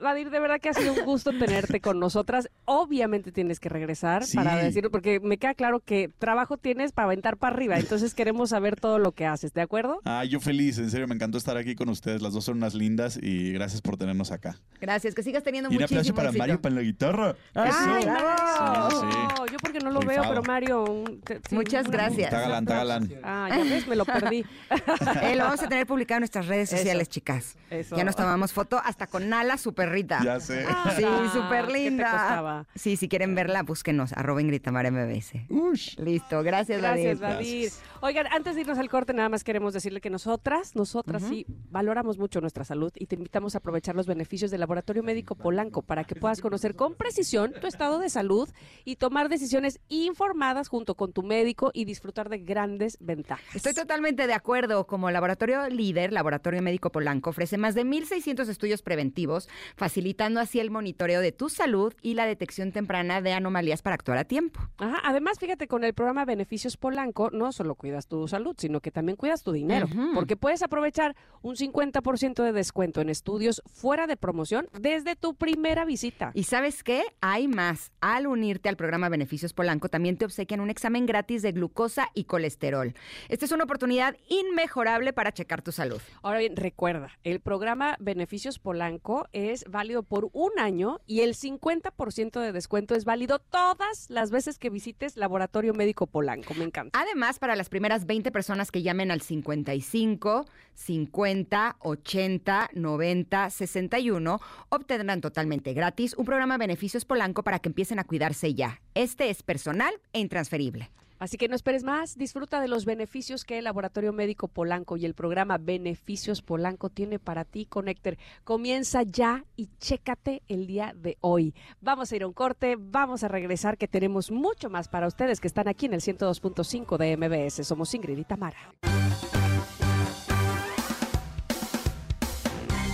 [0.00, 2.48] Vadir, de verdad que ha sido un gusto tenerte con nosotras.
[2.64, 4.36] Obviamente tienes que regresar Sí.
[4.36, 7.78] para decirlo, porque me queda claro que trabajo tienes para aventar para arriba.
[7.78, 10.00] Entonces queremos saber todo lo que haces, ¿de acuerdo?
[10.04, 12.22] Ah, yo feliz, en serio, me encantó estar aquí con ustedes.
[12.22, 14.58] Las dos son unas lindas y gracias por tenernos acá.
[14.84, 16.42] Gracias, que sigas teniendo Y un muchísimo aplauso para éxito.
[16.42, 17.34] Mario para la guitarra.
[17.54, 17.68] ¡Ay,
[18.02, 18.10] Eso.
[18.10, 18.90] bravo!
[18.90, 20.20] Sí, yo porque no lo Rifado.
[20.22, 20.84] veo, pero Mario.
[20.84, 22.26] un- te- sí, Muchas gracias.
[22.32, 23.10] Está galán, está galán.
[23.22, 24.44] Ah, ya ves, me lo perdí.
[25.22, 26.78] Eh, lo vamos a tener publicado en nuestras redes Eso.
[26.78, 27.56] sociales, chicas.
[27.70, 27.96] Eso.
[27.96, 30.20] Ya nos tomamos foto hasta con Nala, su perrita.
[30.22, 30.64] Ya sé.
[30.68, 31.02] Ah, Sí,
[31.32, 32.66] súper ¿qué te linda.
[32.74, 35.46] Sí, si quieren verla, búsquenos, arroba Ingrid Tamara MBS.
[35.48, 35.96] Ush.
[35.98, 37.34] Listo, gracias, Gracias, David.
[37.36, 37.62] Vadir.
[37.70, 37.82] Gracias.
[38.06, 42.18] Oigan, antes de irnos al corte, nada más queremos decirle que nosotras, nosotras sí valoramos
[42.18, 46.04] mucho nuestra salud y te invitamos a aprovechar los beneficios del Laboratorio Médico Polanco para
[46.04, 48.46] que puedas conocer con precisión tu estado de salud
[48.84, 53.56] y tomar decisiones informadas junto con tu médico y disfrutar de grandes ventajas.
[53.56, 54.86] Estoy totalmente de acuerdo.
[54.86, 60.70] Como laboratorio líder, Laboratorio Médico Polanco ofrece más de 1.600 estudios preventivos, facilitando así el
[60.70, 64.60] monitoreo de tu salud y la detección temprana de anomalías para actuar a tiempo.
[64.76, 68.90] Ajá, además, fíjate, con el programa Beneficios Polanco no solo cuidas tu salud, sino que
[68.90, 74.16] también cuidas tu dinero, porque puedes aprovechar un 50% de descuento en estudios fuera de
[74.16, 76.32] promoción desde tu primera visita.
[76.34, 77.04] ¿Y sabes qué?
[77.20, 77.92] Hay más.
[78.00, 82.24] Al unirte al programa Beneficios Polanco, también te obsequian un examen gratis de glucosa y
[82.24, 82.94] colesterol.
[83.28, 86.00] Este Esta es una oportunidad inmejorable para checar tu salud.
[86.22, 92.40] Ahora bien, recuerda, el programa Beneficios Polanco es válido por un año y el 50%
[92.40, 96.54] de descuento es válido todas las veces que visites Laboratorio Médico Polanco.
[96.54, 96.98] Me encanta.
[96.98, 104.40] Además, para las primeras 20 personas que llamen al 55 50 80 90 61,
[104.70, 108.80] obtendrán totalmente gratis un programa Beneficios Polanco para que empiecen a cuidarse ya.
[108.94, 110.90] Este es personal e intransferible.
[111.18, 115.04] Así que no esperes más, disfruta de los beneficios que el Laboratorio Médico Polanco y
[115.04, 118.16] el programa Beneficios Polanco tiene para ti, Connector.
[118.44, 121.54] Comienza ya y chécate el día de hoy.
[121.80, 125.40] Vamos a ir a un corte, vamos a regresar que tenemos mucho más para ustedes
[125.40, 127.66] que están aquí en el 102.5 de MBS.
[127.66, 128.74] Somos Ingrid y Tamara.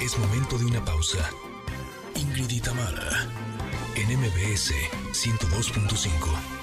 [0.02, 1.18] Es momento de una pausa.
[2.16, 3.28] Ingrid y Tamara,
[3.97, 4.72] en MBS
[5.12, 6.60] 102.5.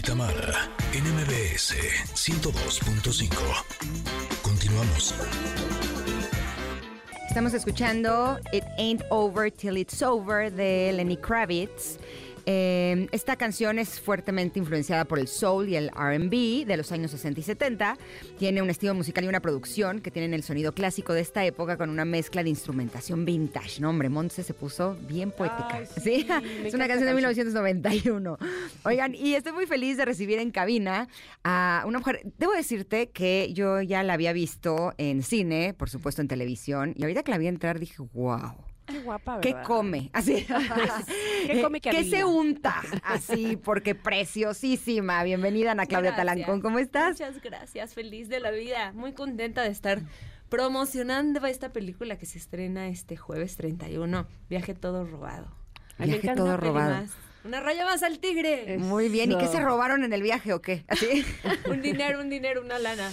[0.00, 1.74] y Tamara, en MBS
[2.14, 3.28] 102.5.
[4.40, 5.14] Continuamos.
[7.28, 11.98] Estamos escuchando It Ain't Over Till It's Over de Lenny Kravitz.
[12.52, 17.12] Eh, esta canción es fuertemente influenciada por el soul y el RB de los años
[17.12, 17.96] 60 y 70.
[18.40, 21.76] Tiene un estilo musical y una producción que tienen el sonido clásico de esta época
[21.76, 23.80] con una mezcla de instrumentación vintage.
[23.80, 25.68] No, hombre, Montse se puso bien poética.
[25.70, 26.26] Ay, sí,
[26.64, 28.38] es una canción de esa 1991.
[28.82, 31.06] Oigan, y estoy muy feliz de recibir en cabina
[31.44, 32.20] a una mujer.
[32.36, 37.02] Debo decirte que yo ya la había visto en cine, por supuesto en televisión, y
[37.04, 38.69] ahorita que la vi entrar dije, wow.
[38.90, 39.66] Qué guapa, ¿Qué ¿verdad?
[39.66, 40.10] come?
[40.12, 40.46] Así.
[41.46, 42.82] ¿Qué come que ¿Qué se unta?
[43.02, 45.22] Así, porque preciosísima.
[45.22, 46.26] Bienvenida, Ana Claudia Gracias.
[46.26, 46.60] Talancón.
[46.60, 47.20] ¿Cómo estás?
[47.20, 50.00] Muchas gracias, feliz de la vida, muy contenta de estar
[50.48, 55.54] promocionando esta película que se estrena este jueves 31, Viaje todo robado.
[55.98, 56.90] Viaje todo robado.
[57.02, 57.10] más.
[57.44, 58.76] Una raya más al tigre.
[58.78, 59.32] Muy bien.
[59.32, 60.84] ¿Y qué se robaron en el viaje o qué?
[60.88, 61.24] ¿Así?
[61.70, 63.10] un dinero, un dinero, una lana.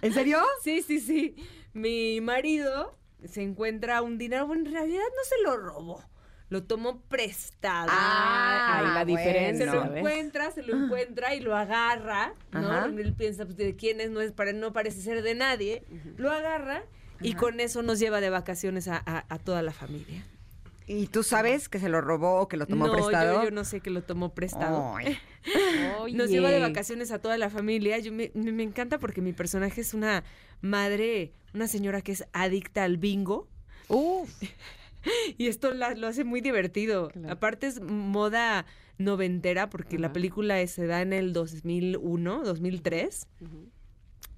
[0.00, 0.40] ¿En serio?
[0.62, 1.34] sí, sí, sí.
[1.74, 2.96] Mi marido
[3.26, 6.02] se encuentra un dinero, bueno, en realidad no se lo robó,
[6.50, 7.88] lo tomó prestado.
[7.90, 9.84] Ah, ahí la diferencia, Se ¿no?
[9.84, 9.98] lo ¿ves?
[9.98, 12.70] encuentra, se lo encuentra y lo agarra, ¿no?
[12.72, 12.86] Ajá.
[12.86, 15.84] Él piensa, pues, de quién es, no, es, para- no parece ser de nadie.
[16.16, 16.84] Lo agarra
[17.20, 20.24] y con eso nos lleva de vacaciones a, a- a toda la familia.
[20.90, 23.34] ¿Y tú sabes que se lo robó o que lo tomó no, prestado?
[23.40, 24.94] Yo, yo no sé que lo tomó prestado.
[26.14, 27.98] Nos lleva de vacaciones a toda la familia.
[27.98, 30.24] Yo me, me- me encanta porque mi personaje es una
[30.60, 33.48] madre, una señora que es adicta al bingo.
[33.88, 34.30] Uf,
[35.38, 37.08] Y esto la- lo hace muy divertido.
[37.08, 37.32] Claro.
[37.32, 38.66] Aparte es moda
[38.98, 43.26] noventera porque la película se da en el 2001, 2003.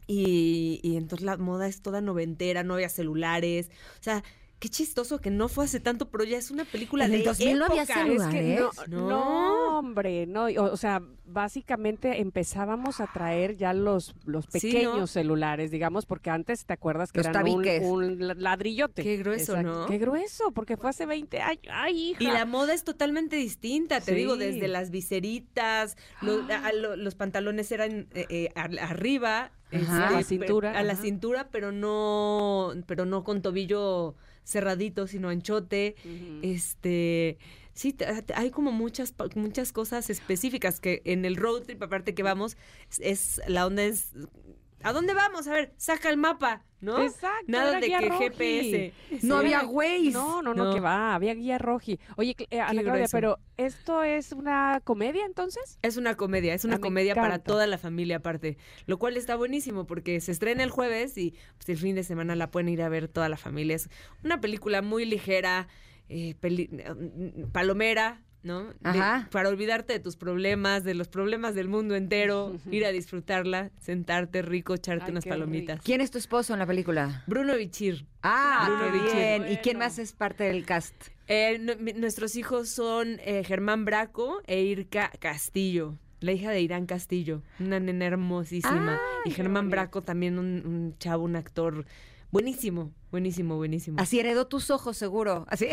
[0.06, 3.70] Y, y entonces la moda es toda noventera, no había celulares.
[3.98, 4.22] O sea,
[4.61, 7.24] qué chistoso que no fue hace tanto, pero ya es una película En de el
[7.24, 7.99] 2000 no había época.
[8.05, 8.28] celular.
[8.28, 8.89] es que no, ¿Lugares?
[8.89, 9.78] no, No.
[9.78, 15.07] hombre, no, o, o sea, básicamente empezábamos a traer ya los, los Sí, pequeños ¿no?
[15.07, 19.03] celulares, digamos, porque antes te acuerdas que Los eran un, un la- ladrillote.
[19.03, 19.87] Qué grueso, ¿no?
[19.87, 21.62] Qué grueso, porque fue hace 20 años.
[21.73, 22.23] Ay, hija.
[22.23, 24.19] Y la moda es totalmente distinta, te Sí.
[24.19, 29.87] digo, desde las viseritas, lo- a- lo- los pantalones eran eh, eh, ar- arriba, este.
[29.91, 31.03] A la cintura, a la ajá.
[31.03, 35.95] cintura, pero no, pero no con tobillo cerradito, sino anchote,
[36.43, 37.39] este,
[37.73, 42.23] sí, te- hay como muchas, muchas cosas específicas que en el road trip, aparte que
[42.23, 42.57] vamos,
[42.99, 44.12] es- la onda es,
[44.82, 45.47] ¿a dónde vamos?
[45.48, 47.01] A ver, saca el mapa, ¿no?
[47.02, 48.24] Exacto, Nada de que roji.
[48.24, 48.93] GPS.
[49.27, 49.47] No Sí.
[49.47, 50.11] había Waze.
[50.12, 50.74] No, no, no, No.
[50.74, 51.98] que va, había guía roji.
[52.16, 55.78] Oye, eh, Ana Claudia, pero ¿esto es una comedia entonces?
[55.82, 59.16] Es una comedia, es una Ah, me comedia para toda la familia aparte, lo cual
[59.16, 62.69] está buenísimo porque se estrena el jueves y pues, el fin de semana la pueden
[62.69, 63.77] ir a ver toda la familia.
[63.77, 63.89] Es
[64.24, 65.69] una película muy ligera,
[66.09, 68.65] eh, peli- eh, palomera, ¿no?
[68.65, 69.29] De- Ajá.
[69.31, 74.43] para olvidarte de tus problemas, de los problemas del mundo entero, ir a disfrutarla, sentarte
[74.43, 75.81] rico, echarte Ay, unas palomitas.
[75.83, 77.23] ¿Quién es tu esposo en la película?
[77.27, 78.07] Bruno Bichir.
[78.23, 79.17] Ah, Bruno Bichir.
[79.17, 79.53] bien.
[79.53, 80.95] ¿Y quién más es parte del cast?
[81.29, 81.59] Eh,
[81.97, 87.79] nuestros hijos son eh, Germán Braco e Irka Castillo, la hija de Irán Castillo, una
[87.79, 88.99] nena hermosísima.
[89.25, 89.71] y Germán.
[89.71, 91.85] Braco también un, un chavo, un actor
[92.31, 94.01] buenísimo, buenísimo, buenísimo.
[94.01, 95.44] Así heredó tus ojos, seguro.
[95.48, 95.66] Así.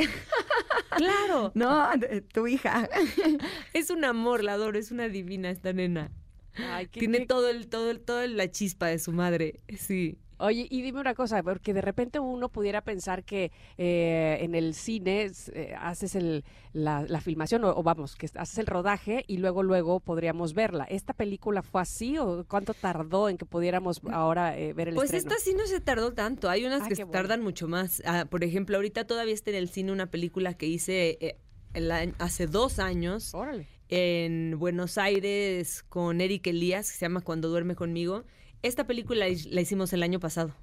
[0.96, 1.90] claro, No,
[2.34, 2.90] tu hija.
[3.74, 6.12] es un amor, la adoro, es una divina esta nena.
[6.56, 10.18] Ay, qué- Tiene qué- todo el, todo el, toda la chispa de su madre, sí.
[10.40, 14.74] Oye, y dime una cosa, porque de repente uno pudiera pensar que eh, en el
[14.76, 16.44] cine eh, haces el,
[16.74, 20.84] la, la filmación, o, o vamos, que haces el rodaje y luego, luego podríamos verla.
[20.86, 25.12] ¿Esta película fue así o cuánto tardó en que pudiéramos ahora eh, ver el Pues
[25.14, 25.36] estreno?
[25.36, 26.50] esta sí no se tardó tanto.
[26.50, 27.14] Hay unas Ah, que qué se bueno.
[27.20, 28.04] tardan mucho más.
[28.06, 31.40] Ah, por ejemplo, ahorita todavía está en el cine una película que hice eh,
[31.74, 33.68] el hace dos años Órale.
[33.90, 38.24] en Buenos Aires con Eric Elías, que se llama Cuando duerme conmigo.
[38.64, 40.54] Esta película la hi- la hicimos el año pasado.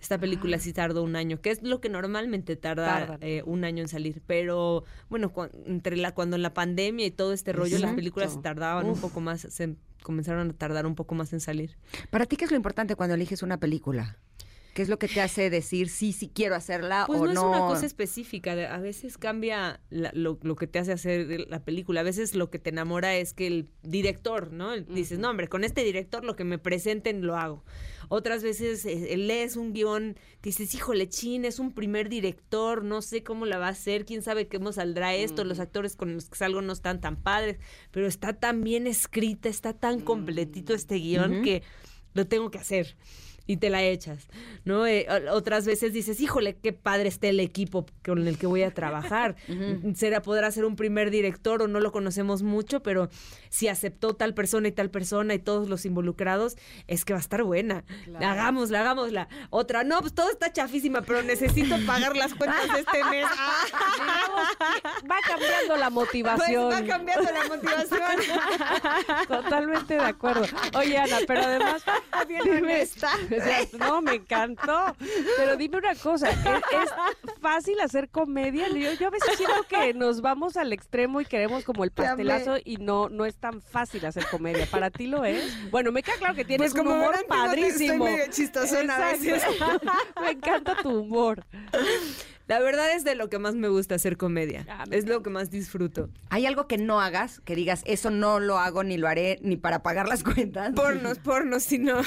[0.00, 3.82] Esta película sí tardó un año, que es lo que normalmente tarda eh, un año
[3.82, 4.20] en salir.
[4.26, 8.42] Pero bueno, cua- entre la, cuando la pandemia y todo este rollo, las películas se
[8.42, 11.76] tardaban un poco más, se comenzaron a tardar un poco más en salir.
[12.10, 14.18] Para ti, ¿qué es lo importante cuando eliges una película?
[14.74, 17.40] ¿Qué es lo que te hace decir sí, sí quiero hacerla Pues o no, no?
[17.40, 21.62] es una cosa específica, a veces cambia la- lo, lo que te hace hacer la
[21.62, 24.74] película, a veces lo que te enamora es que el director, ¿no?
[24.80, 27.64] Dices, no hombre, con este director lo que me presenten lo hago.
[28.08, 33.02] Otras veces eh, lees un guion que dices, híjole, chin, es un primer director, no
[33.02, 36.30] sé cómo la va a hacer, quién sabe cómo saldrá esto, los actores con los
[36.30, 37.58] que salgo no están tan padres,
[37.90, 41.62] pero está tan bien escrita, está tan completito este guion que
[42.14, 42.96] lo tengo que hacer.
[43.46, 44.28] Y te la echas,
[44.64, 44.86] ¿no?
[44.86, 48.72] Eh, otras veces dices, híjole, qué padre está el equipo con el que voy a
[48.72, 49.36] trabajar.
[49.94, 53.10] Será, podrá ser un primer director o no lo conocemos mucho, pero
[53.52, 56.56] si aceptó tal persona y tal persona y todos los involucrados,
[56.86, 57.84] es que va a estar buena.
[58.18, 59.28] Hagámosla, hagámosla.
[59.50, 63.26] Otra, no, pues todo está chafísima, pero necesito pagar las cuentas de este mes.
[65.10, 66.70] Va cambiando la motivación.
[66.70, 69.26] Pues va cambiando la motivación.
[69.28, 70.46] Totalmente de acuerdo.
[70.78, 71.82] Oye, Ana, pero además.
[72.28, 73.10] dime- o sea,
[73.78, 74.96] no, me encantó.
[75.36, 76.90] Pero dime una cosa: ¿es, es
[77.40, 78.68] fácil hacer comedia?
[78.68, 82.56] Yo, yo a veces siento que nos vamos al extremo y queremos como el pastelazo
[82.64, 84.66] y no, no es tan fácil hacer comedia.
[84.70, 85.70] ¿Para ti lo es?
[85.72, 88.04] Bueno, me queda claro que tienes Pues un como humor verán, fíjate, estoy padrísimo.
[88.04, 89.42] medio chistosona a veces.
[90.22, 91.44] Me encanta tu humor.
[92.46, 94.66] La verdad es de lo que más me gusta hacer comedia.
[94.68, 96.08] Ah, es lo que más disfruto.
[96.28, 99.56] ¿Hay algo que no hagas, que digas, eso no lo hago ni lo haré ni
[99.56, 100.72] para pagar las cuentas?
[100.74, 102.00] Pornos, pornos, si no.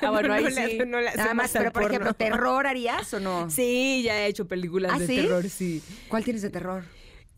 [0.00, 0.78] Ah, bueno, no, ahí le sí.
[0.86, 1.88] no le Nada más, pero por porno.
[1.88, 3.48] ejemplo, ¿terror harías o no?
[3.50, 5.16] Sí, ya he hecho películas ¿Ah, de sí?
[5.16, 5.82] terror, sí.
[6.08, 6.84] ¿Cuál tienes de terror?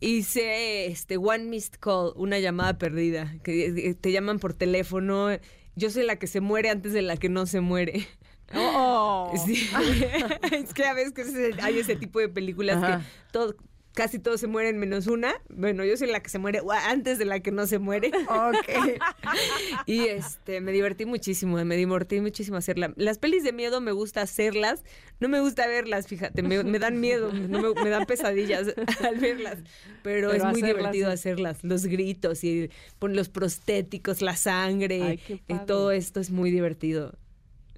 [0.03, 5.29] Hice este One Missed Call, una llamada perdida, que eh, te llaman por teléfono.
[5.75, 8.07] Yo soy la que se muere antes de la que no se muere.
[8.53, 9.31] Oh.
[9.45, 9.67] Sí.
[10.51, 12.99] es que a veces hay ese tipo de películas Ajá.
[12.99, 13.55] que todo,
[13.93, 15.35] casi todos se mueren menos una.
[15.49, 18.11] Bueno, yo soy la que se muere antes de la que no se muere.
[18.33, 18.67] Ok.
[19.85, 22.93] Y este, me divertí muchísimo, me divertí muchísimo hacerla.
[22.95, 24.83] Las pelis de miedo me gusta hacerlas,
[25.19, 29.19] no me gusta verlas, fíjate, me, me dan miedo, no me, me dan pesadillas al
[29.19, 29.59] verlas,
[30.03, 35.01] pero, Pero es muy hacerlas divertido hacerlas, los gritos y pon los prostéticos, la sangre,
[35.01, 37.13] Ay, qué y todo esto es muy divertido.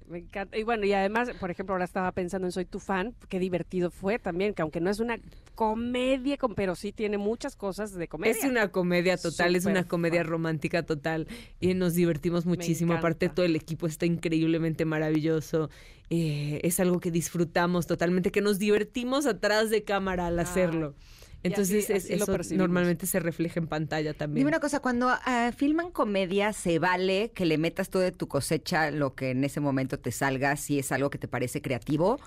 [0.08, 0.56] Me encanta.
[0.56, 3.90] Y bueno, y además, por ejemplo, ahora estaba pensando en Soy tu fan, qué divertido
[3.90, 5.18] fue también, que aunque no es una
[5.54, 8.32] comedia, pero sí tiene muchas cosas de comedia.
[8.32, 10.30] Es una comedia total, es una comedia fan.
[10.30, 11.26] romántica total
[11.60, 12.92] y nos divertimos muchísimo.
[12.92, 15.70] Aparte, todo el equipo está increíblemente maravilloso.
[16.10, 20.94] Eh, es algo que disfrutamos totalmente, que nos divertimos atrás de cámara al hacerlo.
[21.42, 24.40] Entonces, así- es- así eso normalmente se refleja en pantalla también.
[24.42, 28.26] Dime una cosa, cuando ah, filman comedia, ¿se vale que le metas todo de tu
[28.28, 32.18] cosecha lo que en ese momento te salga, si es algo que te parece creativo?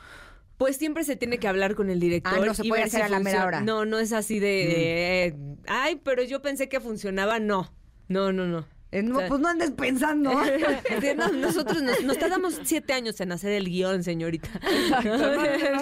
[0.57, 2.34] Pues siempre se tiene que hablar con el director.
[2.41, 3.61] Ah, no se puede hacer si a la mera hora.
[3.61, 5.36] No, no es así de, de, eh,
[5.68, 7.40] ay, pero yo pensé que funcionaba.
[7.40, 7.72] No,
[8.10, 8.65] no, no, no.
[8.91, 10.32] Eh, no, O sea, pues no andes pensando.
[11.16, 14.49] No, nosotros nos, nos tardamos siete años en hacer el guion, señorita.
[14.61, 15.18] Exacto,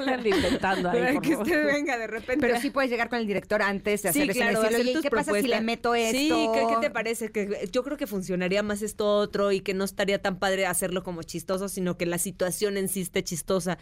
[0.05, 1.45] no, inventando ahí, por que favor.
[1.47, 2.45] usted venga de repente.
[2.45, 5.01] Pero sí puedes llegar con el director antes de hacer Sí, eso claro, decirle, oye,
[5.01, 6.17] ¿qué pasa si le meto esto?
[6.17, 7.31] Sí, ¿qué, qué te parece?
[7.31, 11.03] Que yo creo que funcionaría más esto otro y que no estaría tan padre hacerlo
[11.03, 13.77] como chistoso, sino que la situación en sí esté chistosa.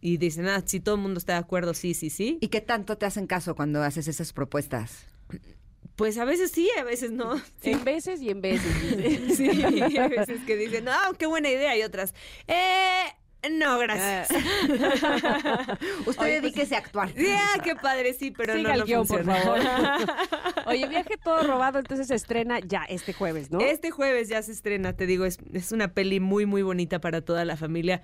[0.00, 2.38] Y dicen, ah, si todo el mundo está de acuerdo, sí, sí, sí.
[2.40, 5.06] ¿Y qué tanto te hacen caso cuando haces esas propuestas?
[5.96, 7.36] Pues a veces sí, a veces no.
[7.60, 7.72] Sí.
[7.72, 8.72] En veces y en veces.
[9.36, 12.14] Sí, hay veces que dicen, no, qué buena idea, y otras,
[12.48, 13.04] eh,
[13.50, 14.28] no, gracias.
[16.06, 17.12] Usted dedíquese a actuar.
[17.16, 19.42] Sí, ah, qué padre, sí, pero Siga no, el no guion, por funciona.
[19.42, 20.66] favor.
[20.66, 23.60] Oye, viaje todo robado, entonces se estrena ya este jueves, ¿no?
[23.60, 27.20] Este jueves ya se estrena, te digo, es, es una peli muy, muy bonita para
[27.20, 28.02] toda la familia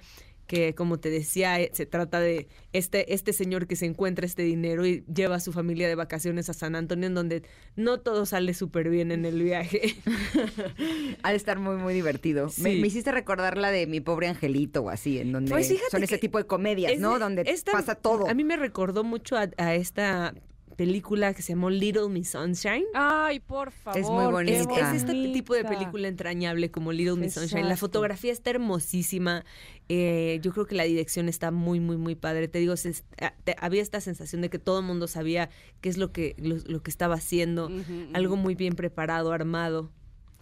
[0.48, 4.42] que como te decía, eh, se trata de este, este señor que se encuentra este
[4.42, 7.42] dinero y lleva a su familia de vacaciones a San Antonio, en donde
[7.76, 9.94] no todo sale súper bien en el viaje.
[11.22, 12.46] Ha de estar muy, muy divertido.
[12.58, 12.80] Me, Sí.
[12.80, 16.18] me hiciste recordar la de Mi Pobre Angelito o así, en donde Pues son ese
[16.18, 17.14] tipo de comedias, Es ¿no?
[17.14, 18.28] de- Donde esta- pasa todo.
[18.28, 20.34] A mí me recordó mucho a, a esta
[20.78, 22.84] película que se llamó Little Miss Sunshine.
[22.94, 23.98] Ay, por favor.
[24.00, 24.56] Es muy bonita.
[24.56, 27.68] Es, es este tipo de película entrañable como Little Miss Sunshine.
[27.68, 29.44] La fotografía está hermosísima.
[29.88, 32.46] Eh, yo creo que la dirección está muy, muy, muy padre.
[32.46, 32.94] Te digo, se-
[33.42, 35.50] te- había esta sensación de que todo el mundo sabía
[35.80, 37.68] qué es lo que, lo, lo que estaba haciendo.
[38.14, 39.90] Algo muy bien preparado, armado.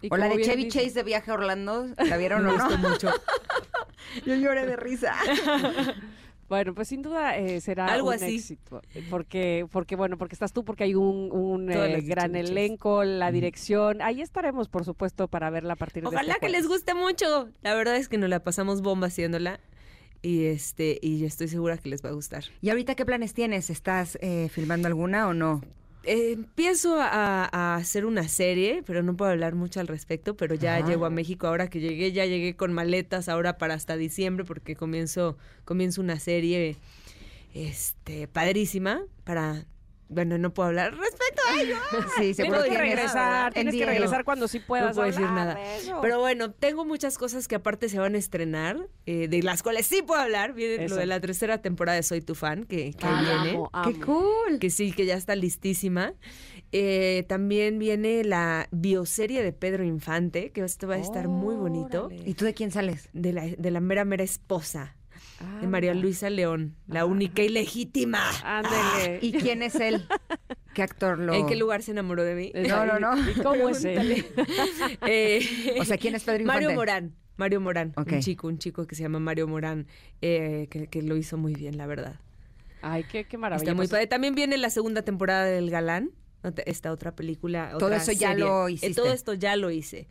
[0.02, 2.64] Y O la de Chevy Chase de viaje a Orlando, ¿la vieron Me o no?
[2.68, 3.10] gustó mucho.
[4.26, 5.14] Yo lloré de risa.
[6.48, 8.36] Bueno, pues sin duda eh, será Algo un así.
[8.36, 8.80] éxito.
[9.10, 14.00] Porque, porque, bueno, porque estás tú, porque hay un, un, eh, gran elenco, la dirección.
[14.02, 17.48] Ahí estaremos, por supuesto, para verla a partir de Ojalá este que les guste mucho.
[17.62, 19.60] La verdad es que nos la pasamos bomba haciéndola.
[20.22, 22.44] Y este, y estoy segura que les va a gustar.
[22.60, 23.70] ¿Y ahorita qué planes tienes?
[23.70, 25.62] ¿Estás eh, filmando alguna o no?
[26.06, 30.54] Eh, empiezo a, a hacer una serie, pero no puedo hablar mucho al respecto, pero
[30.54, 30.86] ya Ajá.
[30.86, 34.76] llego a México ahora que llegué, ya llegué con maletas ahora para hasta diciembre porque
[34.76, 36.76] comienzo, comienzo una serie
[37.54, 39.66] este padrísima para
[40.08, 41.76] bueno, no puedo hablar respecto a ello.
[42.18, 45.58] Sí, seguro Tienes que regresar, tienes que regresar cuando sí puedas no puedo decir nada.
[45.76, 45.98] eso.
[46.00, 49.86] Pero bueno, tengo muchas cosas que aparte se van a estrenar, eh, de las cuales
[49.86, 50.52] sí puedo hablar.
[50.52, 50.94] Viene Eso.
[50.94, 53.58] lo de la tercera temporada de Soy tu fan, que, que Ay, viene.
[53.58, 54.58] amo, ¡Qué cool!
[54.60, 56.14] Que sí, que ya está listísima.
[56.72, 62.06] Eh, también viene la bioserie de Pedro Infante, que esto va a estar muy bonito.
[62.06, 62.22] Órale.
[62.28, 63.08] ¿Y tú de quién sales?
[63.12, 64.94] De la, de la mera, mera esposa
[65.60, 68.22] de Ah, María Luisa León, la única y legítima.
[68.44, 69.18] Ándele.
[69.22, 70.06] ¿Y quién es él?
[70.74, 71.34] ¿Qué actor lo...?
[71.34, 72.52] ¿En qué lugar se enamoró de mí?
[72.68, 73.30] No, no, no.
[73.30, 74.24] ¿Y cómo es él?
[75.06, 76.64] Eh, O sea, ¿quién es Pedro Infante?
[76.64, 77.14] Mario Morán.
[77.36, 79.86] Mario Morán, un chico, un chico que se llama Mario Morán,
[80.22, 82.18] eh, que, que lo hizo muy bien, la verdad.
[82.80, 83.62] Ay, qué, qué maravilla.
[83.64, 84.06] Está muy padre.
[84.06, 86.12] También viene la segunda temporada del Galán,
[86.64, 87.74] esta otra película.
[87.78, 88.94] Todo eso ya lo Eh, hiciste.
[88.94, 90.08] todo esto ya lo hice.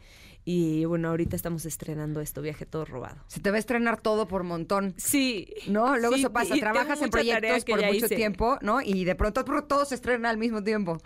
[0.48, 3.18] Y bueno, ahorita estamos estrenando esto, Viaje Todo Robado.
[3.28, 4.94] Se te va a estrenar todo por montón.
[4.96, 5.48] Sí.
[5.68, 8.16] No, luego Sí, eso pasa, trabajas en proyectos por mucho hice.
[8.16, 8.80] tiempo, ¿no?
[8.80, 11.00] Y de pronto todo se estrena al mismo tiempo.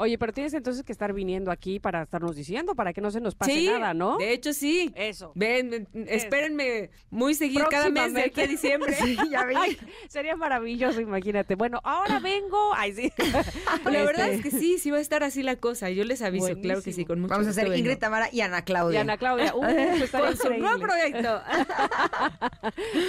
[0.00, 3.20] Oye, pero tienes entonces que estar viniendo aquí para estarnos diciendo, para que no se
[3.20, 4.16] nos pase Sí, nada, ¿no?
[4.16, 4.90] De hecho, sí.
[4.94, 5.32] Eso.
[5.34, 8.96] Ven, espérenme muy seguido cada mes de aquí a diciembre.
[9.00, 9.54] Sí, ya vi.
[9.56, 9.78] Ay,
[10.08, 11.54] sería maravilloso, imagínate.
[11.54, 12.72] Bueno, ahora vengo.
[12.74, 13.12] Ay, sí.
[13.84, 15.90] La verdad es que sí, sí va a estar así la cosa.
[15.90, 17.76] Yo les aviso, claro que sí, con mucho Vamos a hacer vengo.
[17.76, 19.00] Ingrid Tamara y Ana Y Claudia.
[19.02, 19.60] Ana Claudia, uh,
[20.10, 21.42] Con su nuevo proyecto.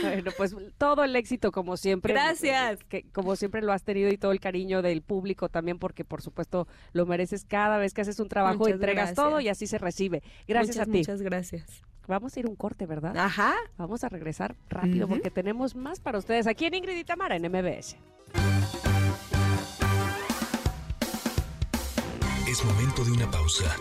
[0.02, 2.14] Bueno, pues todo el éxito como siempre.
[2.14, 2.84] Gracias.
[2.90, 6.22] Que como siempre lo has tenido y todo el cariño del público también, porque por
[6.22, 9.16] supuesto lo mereces cada vez que haces un trabajo, Muchas entregas gracias.
[9.16, 10.24] todo y así se recibe.
[10.48, 10.98] Gracias muchas, a ti.
[11.00, 11.84] Muchas gracias.
[12.08, 13.16] Vamos a ir a un corte, ¿verdad?
[13.18, 13.54] Ajá.
[13.78, 17.44] Vamos a regresar rápido porque tenemos más para ustedes aquí en Ingrid y Tamara en
[17.44, 17.96] MBS.
[22.48, 23.76] Es momento de una pausa.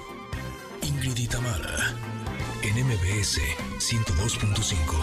[0.83, 1.95] Ingrid y Tamara,
[2.63, 3.41] en MBS
[3.79, 5.01] 102.5.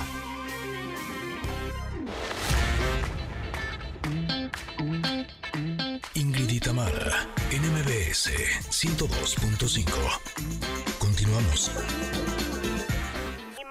[6.15, 8.32] Ingrid y Tamara, en MBS
[8.69, 9.86] 102.5.
[10.99, 11.72] Continuamos.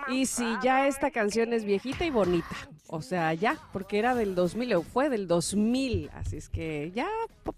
[0.08, 2.56] Y si ya esta canción es viejita y bonita,
[2.88, 7.08] o sea, ya, porque era del 2000 o fue del 2000, así es que ya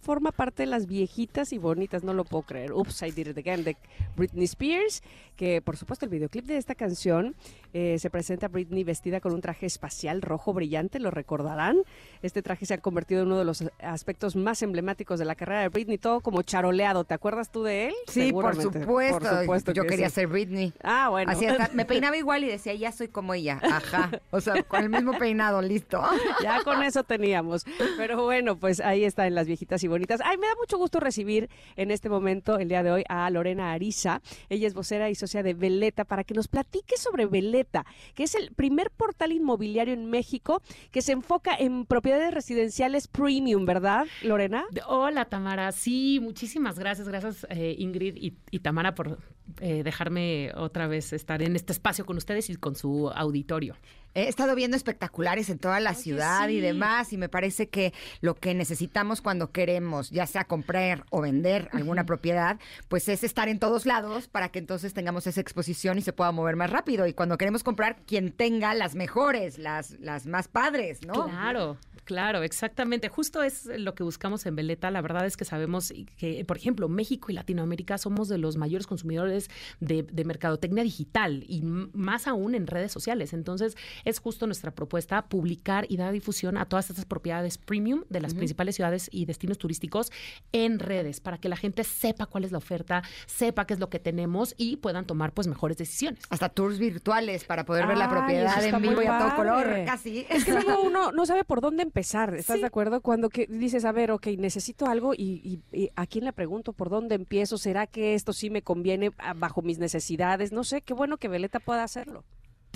[0.01, 2.73] forma parte de las viejitas y bonitas, no lo puedo creer.
[2.73, 3.77] Oops, I did it again, de
[4.17, 5.03] Britney Spears,
[5.39, 7.37] que por supuesto el videoclip de esta canción
[7.73, 11.79] eh, se presenta a Britney vestida con un traje espacial rojo brillante, lo recordarán.
[12.23, 15.61] Este traje se ha convertido en uno de los aspectos más emblemáticos de la carrera
[15.63, 17.05] de Britney, todo como charoleado.
[17.05, 17.95] ¿Te acuerdas tú de él?
[18.09, 19.19] Sí, por supuesto.
[19.21, 20.17] Por supuesto Yo que quería sí.
[20.17, 20.73] ser Britney.
[20.83, 21.31] Ah, bueno.
[21.31, 23.61] Así hasta- me peinaba igual y decía, ya soy como ella.
[23.63, 24.11] Ajá.
[24.33, 26.03] O sea, con el mismo peinado, listo.
[26.43, 27.65] Ya con eso teníamos.
[27.97, 30.21] Pero bueno, pues ahí está en las viejitas y bonitas.
[30.25, 33.73] Ay, me da mucho gusto recibir en este momento, el día de hoy, a Lorena
[33.73, 34.21] Ariza.
[34.49, 37.85] Ella es vocera y socia de Veleta para que nos platique sobre Veleta,
[38.15, 43.67] que es el primer portal inmobiliario en México que se enfoca en propiedades residenciales premium,
[43.67, 44.65] ¿verdad, Lorena?
[44.87, 49.19] Hola Tamara, sí, muchísimas gracias, gracias eh, Ingrid y Tamara por
[49.61, 53.77] eh, dejarme otra vez estar en este espacio con ustedes y con su auditorio.
[54.15, 58.35] He estado viendo espectaculares en toda la ciudad y demás, y me parece que lo
[58.35, 62.59] que necesitamos cuando queremos, ya sea comprar o vender alguna propiedad,
[62.89, 66.33] pues es estar en todos lados para que entonces tengamos esa exposición y se pueda
[66.33, 67.07] mover más rápido.
[67.07, 71.27] Y cuando queremos comprar, quien tenga las mejores, las, las más padres, ¿no?
[71.27, 71.77] Claro,
[72.09, 73.11] claro, exactamente.
[73.11, 74.91] Justo es lo que buscamos en Veleta.
[74.91, 78.87] La verdad es que sabemos que, por ejemplo, México y Latinoamérica somos de los mayores
[78.87, 83.35] consumidores de, de mercadotecnia digital y más aún en redes sociales.
[83.35, 83.77] Entonces,
[84.07, 88.33] es justo nuestra propuesta publicar y dar difusión a todas estas propiedades premium de las
[88.33, 90.11] principales ciudades y destinos turísticos
[90.53, 93.91] en redes para que la gente sepa cuál es la oferta, sepa qué es lo
[93.91, 96.23] que tenemos y puedan tomar pues mejores decisiones.
[96.31, 100.25] Hasta tours virtuales para poder ver la propiedad en vivo y a todo color, casi.
[100.31, 101.98] Es que luego uno no sabe por dónde empezar,
[102.39, 102.61] ¿estás Sí.
[102.61, 103.01] de acuerdo?
[103.01, 105.41] Cuando que dices, a ver, ok, necesito algo y,
[105.73, 107.59] y- y ¿a quién le pregunto por dónde empiezo?
[107.59, 110.53] ¿Será que esto sí me conviene ah, bajo mis necesidades?
[110.53, 112.25] No sé, qué bueno que Veleta pueda hacerlo.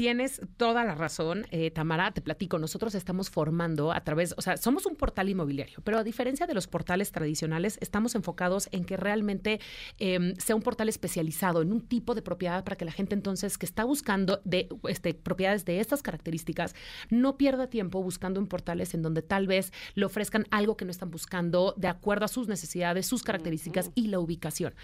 [0.02, 4.56] Tienes toda la razón, eh, Tamara, te platico, nosotros estamos formando a través, o sea,
[4.56, 8.96] somos un portal inmobiliario, pero a diferencia de los portales tradicionales, estamos enfocados en que
[8.96, 9.60] realmente
[10.00, 13.56] eh, sea un portal especializado en un tipo de propiedad para que la gente entonces
[13.58, 16.74] que está buscando de este, propiedades de estas características
[17.08, 20.90] no pierda tiempo buscando en portales en donde tal vez le ofrezcan algo que no
[20.90, 24.74] están buscando de acuerdo a sus necesidades, sus características y la ubicación.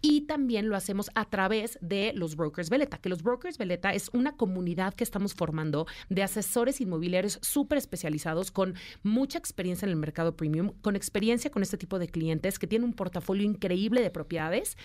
[0.00, 4.10] Y también lo hacemos a través de los brokers Veleta, que los brokers Veleta es
[4.12, 4.59] una comunidad
[4.94, 10.72] que estamos formando de asesores inmobiliarios súper especializados con mucha experiencia en el mercado premium,
[10.82, 14.76] con experiencia con este tipo de clientes que tienen un portafolio increíble de propiedades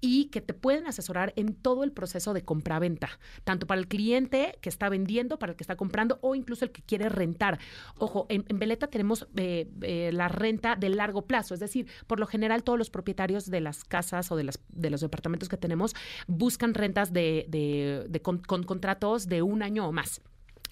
[0.00, 4.58] y que te pueden asesorar en todo el proceso de compra-venta, tanto para el cliente
[4.60, 7.58] que está vendiendo, para el que está comprando o incluso el que quiere rentar.
[7.98, 8.58] Ojo, en, en
[8.90, 12.90] tenemos eh, eh, la renta de largo plazo, es decir, por lo general todos los
[12.90, 15.94] propietarios de las casas o de, las, de los departamentos que tenemos
[16.26, 17.46] buscan rentas de,
[18.22, 20.22] con- con contratos de un año o más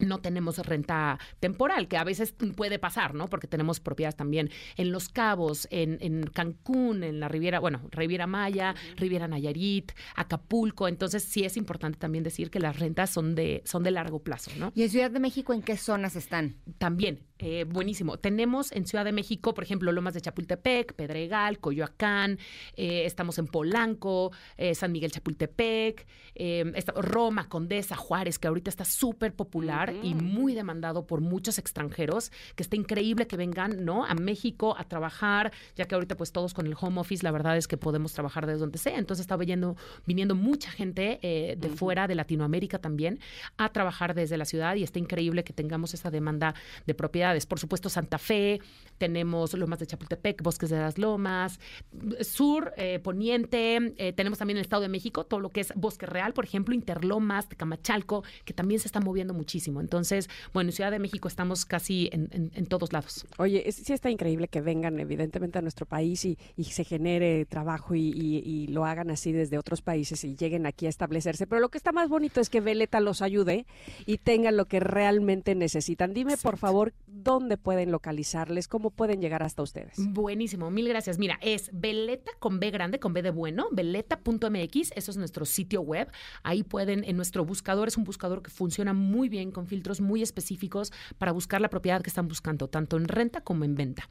[0.00, 3.28] no tenemos renta temporal, que a veces puede pasar, ¿no?
[3.28, 8.26] Porque tenemos propiedades también en Los Cabos, en, en Cancún, en la Riviera, bueno, Riviera
[8.26, 10.88] Maya, Riviera Nayarit, Acapulco.
[10.88, 14.50] Entonces sí es importante también decir que las rentas son de, son de largo plazo,
[14.58, 14.72] ¿no?
[14.74, 16.56] ¿Y en Ciudad de México en qué zonas están?
[16.78, 18.18] También, eh, buenísimo.
[18.18, 22.38] Tenemos en Ciudad de México, por ejemplo, Lomas de Chapultepec, Pedregal, Coyoacán,
[22.76, 28.70] eh, estamos en Polanco, eh, San Miguel Chapultepec, eh, está- Roma, Condesa, Juárez, que ahorita
[28.70, 34.04] está súper popular y muy demandado por muchos extranjeros, que está increíble que vengan, ¿no?
[34.04, 37.56] A México a trabajar, ya que ahorita pues todos con el home office, la verdad
[37.56, 38.98] es que podemos trabajar desde donde sea.
[38.98, 39.76] Entonces está viniendo,
[40.06, 43.20] viniendo mucha gente eh, de fuera, de Latinoamérica también,
[43.56, 46.54] a trabajar desde la ciudad y está increíble que tengamos esa demanda
[46.86, 47.46] de propiedades.
[47.46, 48.60] Por supuesto, Santa Fe,
[48.98, 51.58] tenemos Lomas de Chapultepec, Bosques de las Lomas,
[52.20, 56.06] Sur, eh, Poniente, eh, tenemos también el Estado de México, todo lo que es Bosque
[56.06, 59.79] Real, por ejemplo, Interlomas, Tecamachalco, que también se está moviendo muchísimo.
[59.80, 63.26] Entonces, bueno, en Ciudad de México estamos casi en, en- en todos lados.
[63.38, 67.44] Oye, es- sí está increíble que vengan evidentemente a nuestro país y, y se genere
[67.46, 71.46] trabajo y, y- y lo hagan así desde otros países y lleguen aquí a establecerse.
[71.46, 73.66] Pero lo que está más bonito es que Veleta los ayude
[74.06, 76.12] y tengan lo que realmente necesitan.
[76.14, 79.94] Dime, por favor, dónde pueden localizarles, cómo pueden llegar hasta ustedes.
[79.98, 81.18] Buenísimo, mil gracias.
[81.18, 85.80] Mira, es Veleta con B grande, con B de bueno, veleta.mx, eso es nuestro sitio
[85.82, 86.08] web.
[86.42, 90.22] Ahí pueden, en nuestro buscador, es un buscador que funciona muy bien, con filtros muy
[90.22, 94.08] específicos para buscar la propiedad que están buscando, tanto en renta como en venta.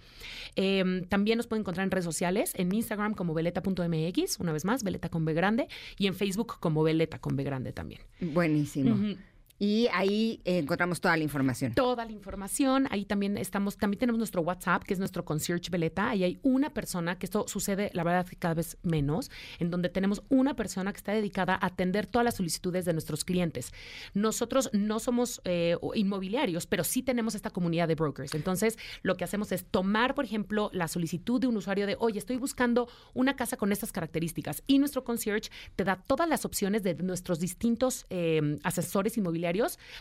[0.56, 4.84] Eh, también nos pueden encontrar en redes sociales, en Instagram como veleta.mx, una vez más,
[4.84, 5.68] veleta con B grande,
[5.98, 8.02] y en Facebook como veleta con B grande también.
[8.20, 9.16] Buenísimo.
[9.60, 11.74] Y ahí eh, encontramos toda la información.
[11.74, 12.88] toda la información.
[12.92, 16.10] Ahí también estamos, también tenemos nuestro WhatsApp, que es nuestro concierge Veleta.
[16.10, 19.30] Ahí hay una persona, que esto sucede, la verdad, que cada vez menos,
[19.60, 23.26] en donde tenemos una persona que está dedicada a atender todas las solicitudes de nuestros
[23.26, 23.74] clientes.
[24.14, 28.34] Nosotros no somos eh, inmobiliarios, pero sí tenemos esta comunidad de brokers.
[28.36, 32.18] Entonces, lo que hacemos es tomar, por ejemplo, la solicitud de un usuario de, oye,
[32.18, 34.64] estoy buscando una casa con estas características.
[34.68, 39.49] Y nuestro concierge te da todas las opciones de nuestros distintos eh, asesores inmobiliarios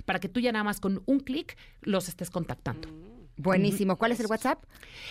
[0.04, 2.88] para que tú ya nada más con un clic los estés contactando.
[3.38, 3.96] Buenísimo.
[3.96, 4.62] ¿Cuál es el WhatsApp?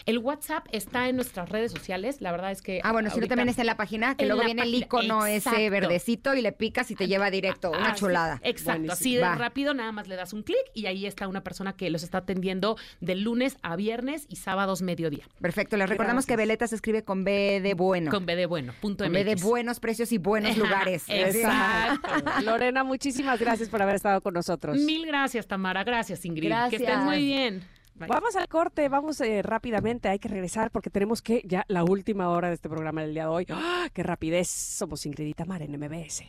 [0.05, 2.21] El WhatsApp está en nuestras redes sociales.
[2.21, 2.81] La verdad es que.
[2.83, 5.69] Ah, bueno, si no también está en la página, que luego viene el icono ese
[5.69, 7.71] verdecito y le picas y te lleva directo.
[7.71, 8.39] Una Así- chulada.
[8.43, 9.35] Exacto, así de Va.
[9.35, 12.19] rápido, nada más le das un clic y ahí está una persona que los está
[12.19, 15.25] atendiendo de lunes a viernes y sábados mediodía.
[15.41, 15.77] Perfecto.
[15.77, 18.11] Les recordamos que Veleta se escribe con B de bueno.
[18.11, 21.05] Con B de bueno, punto Con B de buenos precios y buenos lugares.
[21.07, 22.09] Exacto.
[22.43, 24.77] Lorena, muchísimas gracias por haber estado con nosotros.
[24.77, 25.83] Mil gracias, Tamara.
[25.83, 26.49] Gracias, Ingrid.
[26.49, 26.81] Gracias.
[26.81, 27.63] Que estés muy bien.
[27.97, 28.07] Bye.
[28.07, 32.29] Vamos al corte, vamos eh, rápidamente, hay que regresar porque tenemos que ya la última
[32.29, 33.47] hora de este programa del día de hoy.
[33.49, 33.87] ¡Ah!
[33.91, 34.47] ¡Qué rapidez!
[34.47, 36.23] Somos Ingrid y Tamara en MBS.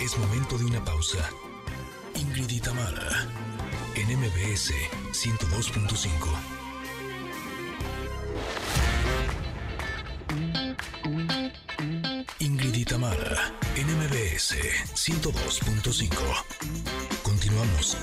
[0.00, 1.18] Es momento de una pausa.
[2.14, 3.26] Ingrid y Tamara,
[3.94, 4.72] en MBS
[5.12, 6.58] 102.5.
[12.40, 14.54] Ingrid y Tamara, en MBS
[14.94, 16.08] 102.5.
[17.24, 17.96] Continuamos.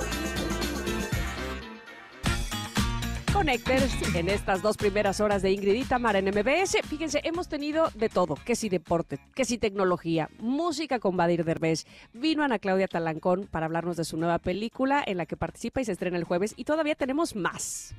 [3.32, 6.80] Connectors en estas dos primeras horas de Ingrid y en MBS.
[6.86, 11.86] Fíjense, hemos tenido de todo, que si deporte, que si tecnología, música con Badir Derbez.
[12.12, 15.86] Vino Ana Claudia Talancón para hablarnos de su nueva película en la que participa y
[15.86, 17.95] se estrena el jueves y todavía tenemos más.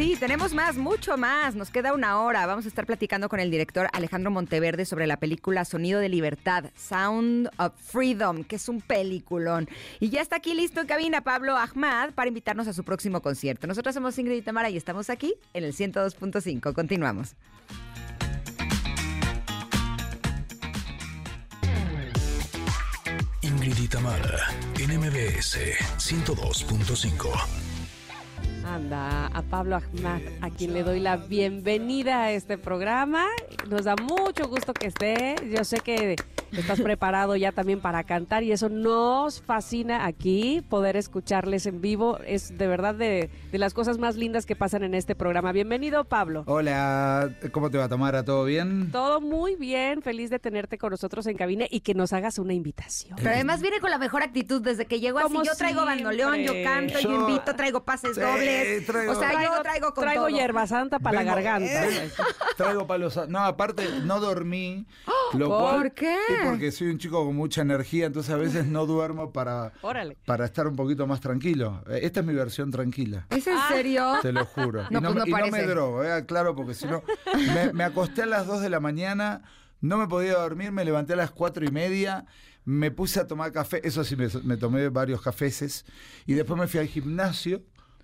[0.00, 1.54] Sí, tenemos más, mucho más.
[1.54, 2.46] Nos queda una hora.
[2.46, 6.70] Vamos a estar platicando con el director Alejandro Monteverde sobre la película Sonido de Libertad,
[6.74, 9.68] Sound of Freedom, que es un peliculón.
[9.98, 13.66] Y ya está aquí listo en cabina Pablo Ahmad para invitarnos a su próximo concierto.
[13.66, 16.72] Nosotros somos Ingrid y Tamara y estamos aquí en el 102.5.
[16.72, 17.34] Continuamos.
[23.42, 24.48] Ingrid y Tamara,
[24.78, 25.58] NMBS
[25.98, 27.69] 102.5.
[28.64, 33.26] Anda, a Pablo Ahmad, a quien le doy la bienvenida a este programa.
[33.68, 35.36] Nos da mucho gusto que esté.
[35.50, 36.16] Yo sé que
[36.52, 42.18] estás preparado ya también para cantar y eso nos fascina aquí, poder escucharles en vivo.
[42.26, 45.52] Es de verdad de, de las cosas más lindas que pasan en este programa.
[45.52, 46.44] Bienvenido, Pablo.
[46.46, 48.24] Hola, ¿cómo te va, Tamara?
[48.24, 48.90] ¿Todo bien?
[48.90, 52.52] Todo muy bien, feliz de tenerte con nosotros en cabina y que nos hagas una
[52.54, 53.16] invitación.
[53.16, 55.34] Pero además viene con la mejor actitud desde que llegó así.
[55.44, 58.86] Yo traigo bandoleón, yo canto, yo, Yo- invito, traigo pases Sí, dobles.
[58.86, 60.36] traigo- o sea, yo traigo con traigo todo.
[60.36, 61.86] hierba santa para Vengo- la garganta.
[61.88, 62.10] Eh,
[62.56, 63.16] Traigo palos.
[63.16, 64.86] a- No, aparte, no dormí.
[65.34, 66.16] Lo ¿Por cual- qué?
[66.42, 70.16] Sí, porque soy un chico con mucha energía, entonces a veces no duermo para, Órale.
[70.26, 71.82] para estar un poquito más tranquilo.
[71.88, 73.26] Eh, Esta es mi versión tranquila.
[73.30, 74.14] ¿Es en serio?
[74.22, 74.82] Te lo juro.
[74.90, 75.66] No, y no, pues no me- y no me parece.
[75.68, 77.02] drogo, eh, claro, porque si no.
[77.54, 79.42] Me, me acosté a las 2 de la mañana,
[79.80, 82.26] no me podía dormir, me levanté a las 4 y media,
[82.64, 85.84] me puse a tomar café, eso sí, me, me tomé varios cafeses,
[86.26, 87.62] y después me fui al gimnasio.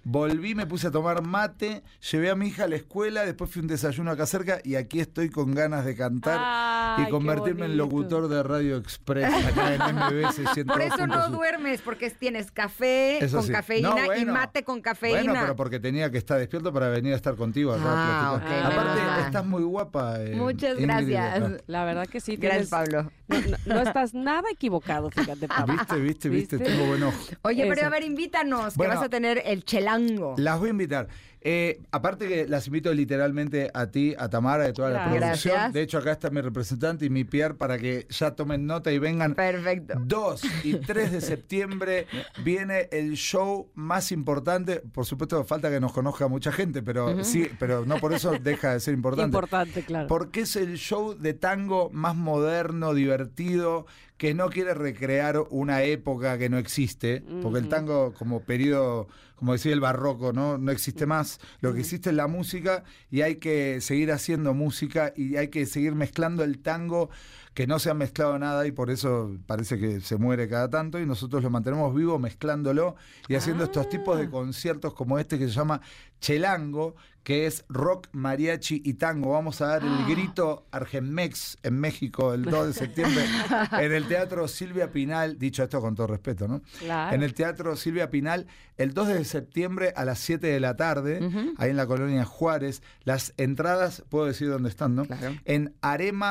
[0.08, 3.58] Volví, me puse a tomar mate, llevé a mi hija a la escuela, después fui
[3.58, 7.66] a un desayuno acá cerca y aquí estoy con ganas de cantar Ay, y convertirme
[7.66, 10.66] en locutor de Radio Express acá en MBS 102.5.
[10.66, 13.52] Por eso no duermes, porque tienes café Eso con sí.
[13.52, 15.22] cafeína No, y mate con cafeína.
[15.24, 17.82] Bueno, pero porque tenía que estar despierto para venir a estar contigo acá.
[17.84, 18.66] Ah, a platicar.
[18.66, 20.22] ok, Aparte, estás muy guapa.
[20.22, 21.42] eh, Muchas Ingrid, gracias.
[21.42, 21.56] acá.
[21.66, 22.36] La verdad que sí.
[22.36, 23.10] Gracias, tienes- Pablo.
[23.28, 25.74] No, no- no estás nada equivocado, fíjate, Pablo.
[25.74, 26.56] ¿Viste, viste, viste?
[26.58, 26.70] ¿Viste?
[26.70, 27.18] Tengo buen ojo.
[27.42, 29.64] Oye, pero a ver, invítanos, que vas a tener el
[29.96, 30.34] chelango.
[30.38, 31.08] Las voy a invitar.
[31.48, 35.54] Eh, aparte que las invito literalmente a ti, a Tamara, de toda la producción.
[35.54, 35.72] Gracias.
[35.72, 38.98] De hecho, acá está mi representante y mi Pierre para que ya tomen nota y
[38.98, 39.36] vengan.
[39.36, 39.94] Perfecto.
[39.96, 42.08] 2 y 3 de septiembre
[42.42, 44.82] viene el show más importante.
[44.92, 48.72] Por supuesto, falta que nos conozca mucha gente, pero sí, pero no por eso deja
[48.72, 49.28] de ser importante.
[49.28, 50.08] Importante, claro.
[50.08, 53.86] Porque es el show de tango más moderno, divertido,
[54.16, 59.52] que no quiere recrear una época que no existe, porque el tango como periodo, como
[59.52, 60.56] decía el barroco, ¿no?
[60.56, 61.35] no existe más.
[61.60, 65.66] Lo que existe es la música y hay que seguir haciendo música y hay que
[65.66, 67.10] seguir mezclando el tango
[67.54, 71.00] que no se ha mezclado nada y por eso parece que se muere cada tanto
[71.00, 72.96] y nosotros lo mantenemos vivo mezclándolo
[73.28, 75.80] y haciendo estos tipos de conciertos como este que se llama
[76.20, 76.96] Chelango,
[77.26, 79.32] que es rock, mariachi y tango.
[79.32, 83.24] Vamos a dar el grito Argenmex en México el 2 de septiembre
[83.80, 86.62] en el Teatro Silvia Pinal, dicho esto con todo respeto, ¿no?
[86.78, 87.16] Claro.
[87.16, 88.46] En el Teatro Silvia Pinal
[88.76, 91.18] el 2 de septiembre a las 7 de la tarde,
[91.56, 92.80] ahí en la colonia Juárez.
[93.02, 95.04] Las entradas, puedo decir dónde están, ¿no?
[95.06, 95.34] Claro.
[95.46, 96.22] En arema.mx.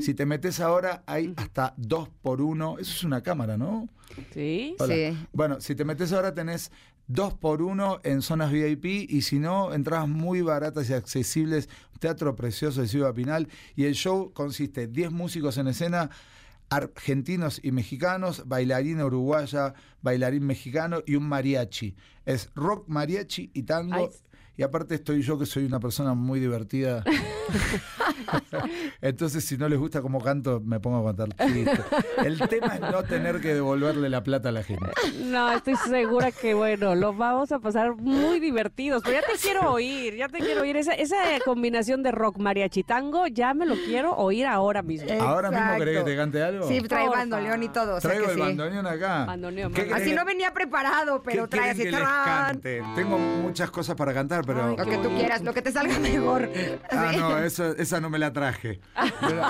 [0.00, 3.88] Si te metes ahora, hay hasta 2 por 1 Eso es una cámara, ¿no?
[4.32, 4.76] Sí.
[4.78, 4.94] Hola.
[4.94, 5.26] Sí.
[5.32, 6.70] Bueno, si te metes ahora tenés
[7.08, 11.68] 2 por 1 en zonas VIP y si no, entradas muy baratas y accesibles.
[11.98, 13.48] Teatro precioso de Ciudad Pinal.
[13.74, 16.10] Y el show consiste 10 músicos en escena
[16.70, 21.96] argentinos y mexicanos, bailarina uruguaya, bailarín mexicano y un mariachi.
[22.26, 24.10] Es rock, mariachi y tango.
[24.58, 27.04] Y aparte estoy yo que soy una persona muy divertida.
[29.00, 31.80] Entonces, si no les gusta cómo canto, me pongo a contar chistes.
[32.24, 34.90] El tema es no tener que devolverle la plata a la gente.
[35.22, 39.02] No, estoy segura que, bueno, lo vamos a pasar muy divertidos.
[39.04, 40.76] Pero ya te quiero oír, ya te quiero oír.
[40.76, 45.08] Esa, esa combinación de rock, mariachi, tango, ya me lo quiero oír ahora mismo.
[45.22, 46.66] ¿Ahora mismo querés que te cante algo?
[46.66, 47.20] Sí, trae Porfa.
[47.20, 47.94] bandoleón y todo.
[47.96, 48.42] o sea Traigo que el sí.
[48.42, 49.24] bandoneón acá.
[49.24, 50.02] Bandoneón, ¿Qué bandoneón.
[50.02, 51.84] Así no venía preparado, pero qué trae así.
[51.84, 52.46] que les tarán.
[52.48, 52.82] cante?
[52.96, 54.70] Tengo muchas cosas para cantar, pero...
[54.70, 56.50] Ay, Lo que tú quieras, lo que te salga mejor.
[56.90, 57.18] Ah, Sí.
[57.20, 58.80] no, eso, esa no me la traje.
[59.20, 59.42] Pero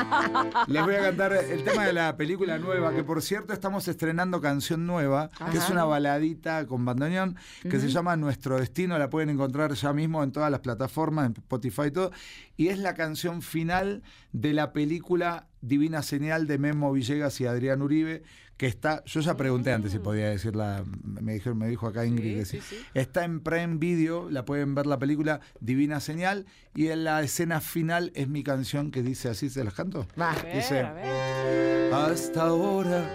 [0.66, 4.40] les voy a cantar el tema de la película nueva, que por cierto estamos estrenando
[4.40, 9.30] canción nueva, que es una baladita con bandoneón, que se llama Nuestro Destino, la pueden
[9.30, 12.10] encontrar ya mismo en todas las plataformas, en Spotify y todo,
[12.56, 14.02] y es la canción final
[14.32, 18.22] de la película Divina Señal de Memo Villegas y Adrián Uribe,
[18.58, 22.38] que está, yo ya pregunté antes si podía decirla, me dijeron, me dijo acá Ingrid
[22.38, 22.60] que sí.
[22.60, 22.82] sí, sí.
[22.92, 26.44] Está en Prime Video, la pueden ver la película Divina Señal
[26.74, 30.06] y en la escena final es mi canción que dice así, ¿se las canto?
[30.20, 30.34] Va.
[30.52, 31.94] Dice- a ver.
[31.94, 33.08] Hasta ahora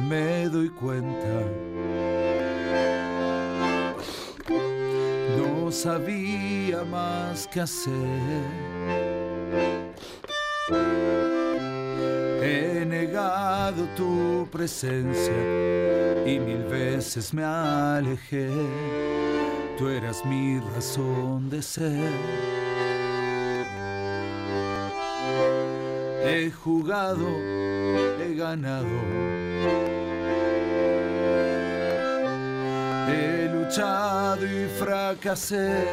[0.00, 1.42] me doy cuenta.
[5.38, 7.92] No sabía más que hacer.
[12.48, 15.34] He negado tu presencia
[16.24, 18.48] y mil veces me alejé.
[19.76, 22.12] Tú eras mi razón de ser.
[26.24, 27.26] He jugado,
[28.20, 28.96] he ganado.
[33.08, 35.84] He luchado y fracasé.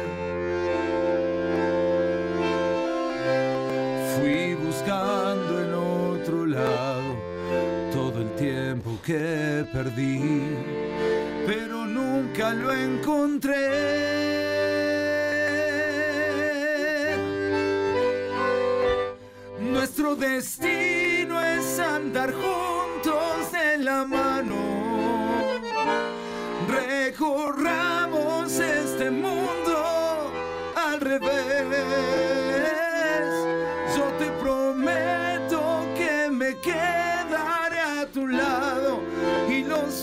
[4.16, 5.63] Fui buscando
[8.44, 10.20] tiempo que perdí,
[11.46, 13.54] pero nunca lo encontré.
[19.60, 24.56] Nuestro destino es andar juntos de la mano.
[26.68, 30.32] Recorramos este mundo
[30.76, 32.83] al revés.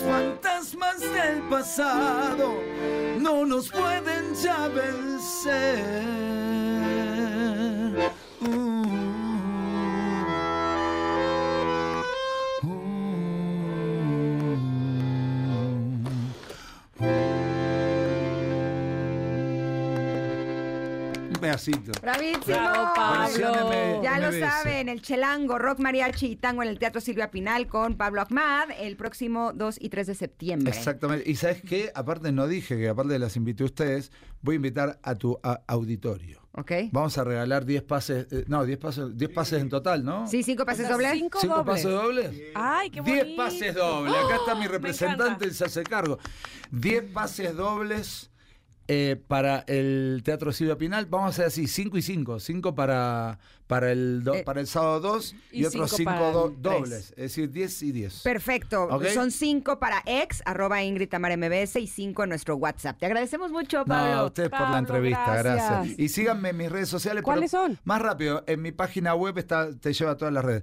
[0.02, 2.54] Fantasmas del pasado
[3.18, 6.02] no nos pueden ya vencer.
[21.42, 21.92] Pedacito.
[22.00, 22.42] ¡Bravísimo!
[22.46, 23.68] Bravo, Pablo.
[23.68, 27.66] Versión Ya lo saben, el Chelango, Rock Mariachi y Tango en el Teatro Silvia Pinal
[27.66, 30.72] con Pablo Ahmad el próximo 2 y 3 de septiembre.
[30.72, 31.28] Exactamente.
[31.30, 34.56] Y sabes qué, aparte no dije que aparte de las invité a ustedes, voy a
[34.56, 36.40] invitar a tu a- auditorio.
[36.54, 36.70] ¿Ok?
[36.92, 40.26] Vamos a regalar 10 pases, eh, no, 10 pases, 10 pases en total, ¿no?
[40.28, 41.12] Sí, cinco pases O sea, dobles.
[41.14, 41.74] Cinco, ¿Cinco dobles.
[41.74, 42.42] pases dobles?
[42.54, 43.24] Ay, qué bonito.
[43.24, 44.14] 10 pases dobles.
[44.14, 46.18] Acá está mi representante, él se hace cargo.
[46.70, 48.30] 10 pases dobles
[48.88, 51.06] eh, para el Teatro Silvia Pinal.
[51.06, 52.40] Vamos a hacer así, 5 y 5.
[52.40, 56.10] 5 para, para, el do- Eh, para el sábado 2 y, y otros cinco 5
[56.10, 56.62] para el tres.
[56.62, 57.10] dobles.
[57.10, 58.22] Es decir, 10 y 10.
[58.22, 58.84] Perfecto.
[58.84, 59.06] ¿Ok?
[59.06, 62.98] Son cinco para ex, arroba Ingrid Tamara MBS y cinco en nuestro WhatsApp.
[62.98, 64.12] Te agradecemos mucho, Pablo.
[64.14, 65.70] No, a ustedes por la Pablo, entrevista, gracias.
[65.70, 65.98] gracias.
[65.98, 67.22] Y síganme en mis redes sociales.
[67.22, 67.78] ¿Cuáles son?
[67.84, 70.62] Más rápido, en mi página web está, te lleva a todas las redes.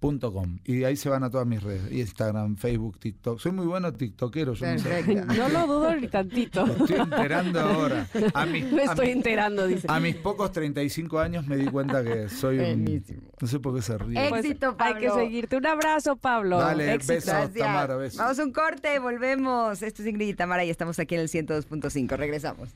[0.00, 1.90] www.pabloamadahmad.com y ahí se van a todas mis redes.
[1.90, 3.38] Instagram, Facebook, TikTok.
[3.40, 4.54] Soy muy bueno tiktokero.
[4.54, 4.82] Yo no.
[4.82, 5.34] Perfecto.
[5.34, 6.66] No lo dudo ni tantito.
[6.66, 8.06] Me estoy enterando ahora.
[8.34, 9.86] A mis, Me estoy enterando, dice.
[9.90, 12.84] a mis pocos 35 años me di cuenta que soy un...
[12.84, 13.22] Buenísimo.
[13.40, 14.28] No sé por qué se ríe.
[14.28, 15.22] Pues, Éxito, Hay que Pablo.
[15.22, 15.56] seguirte.
[15.56, 16.58] Un abrazo, Pablo.
[16.58, 17.14] Dale, Éxito.
[17.14, 17.32] besos.
[17.32, 17.66] Gracias.
[17.66, 18.18] Tamara, besos.
[18.18, 19.82] Vamos a un corte, volvemos.
[19.82, 22.16] Esto es Ingrid y Tamara y estamos aquí en el 102.5.
[22.16, 22.70] Regresamos.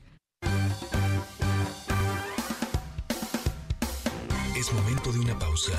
[4.57, 5.71] Es momento de una pausa.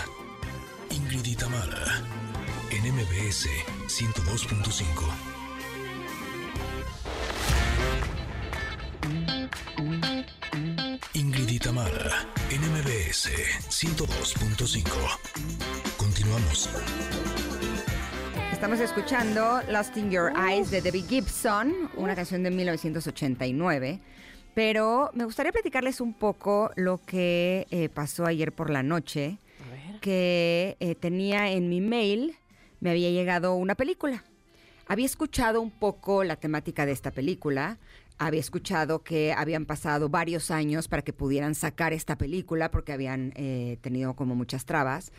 [0.95, 2.03] Ingrid y Tamara,
[2.71, 3.49] en MBS
[3.89, 4.85] 102.5.
[11.15, 13.29] Ingrid y Tamara, en MBS
[13.69, 14.85] 102.5.
[15.97, 16.71] Continuamos.
[18.53, 24.01] Estamos escuchando Lost in Your Eyes de Debbie Gibson, una canción de 1989.
[24.55, 29.41] Pero me gustaría platicarles un poco lo que eh, pasó ayer por la noche,
[30.05, 32.37] que eh, tenía en mi mail,
[32.81, 34.23] me había llegado una película.
[34.87, 37.79] Había escuchado un poco la temática de esta película,
[38.19, 43.33] había escuchado que habían pasado varios años para que pudieran sacar esta película porque habían
[43.35, 45.11] eh, tenido como muchas trabas.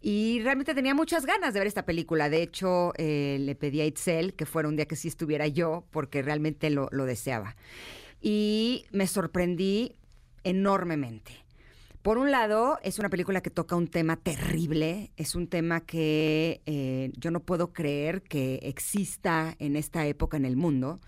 [0.00, 2.28] Y realmente tenía muchas ganas de ver esta película.
[2.28, 5.84] De hecho, eh, le pedí a Itzel que fuera un día que sí estuviera yo
[5.92, 7.54] porque realmente lo, lo deseaba.
[8.20, 9.94] Y me sorprendí
[10.42, 11.41] enormemente.
[12.02, 16.60] Por un lado, es una película que toca un tema terrible, es un tema que
[16.66, 21.00] eh, yo no puedo creer que exista en esta época en el mundo.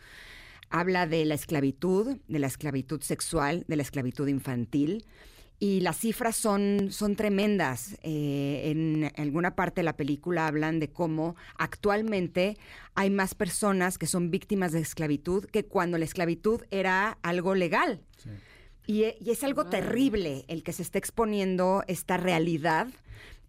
[0.70, 5.04] Habla de la esclavitud, de la esclavitud sexual, de la esclavitud infantil.
[5.58, 7.96] Y las cifras son, son tremendas.
[8.04, 12.56] Eh, en alguna parte de la película hablan de cómo actualmente
[12.94, 18.00] hay más personas que son víctimas de esclavitud que cuando la esclavitud era algo legal.
[18.86, 22.88] Y, y es algo terrible el que se esté exponiendo esta realidad.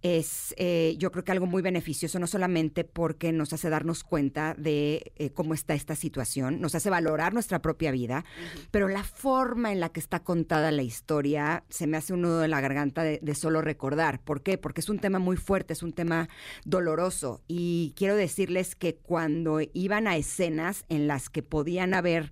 [0.08, 4.54] Es, eh, yo creo que algo muy beneficioso, no solamente porque nos hace darnos cuenta
[4.56, 8.24] de eh, cómo está esta situación, nos hace valorar nuestra propia vida,
[8.70, 12.44] pero la forma en la que está contada la historia se me hace un nudo
[12.44, 14.22] en la garganta de, de solo recordar.
[14.24, 14.60] ¿Por qué?
[14.60, 16.30] Porque es un tema muy fuerte, es un tema
[16.66, 17.42] doloroso.
[17.48, 22.32] Y quiero decirles que cuando iban a escenas en las que podían haber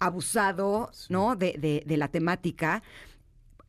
[0.00, 1.36] abusado ¿no?
[1.36, 2.82] de, de- de la temática,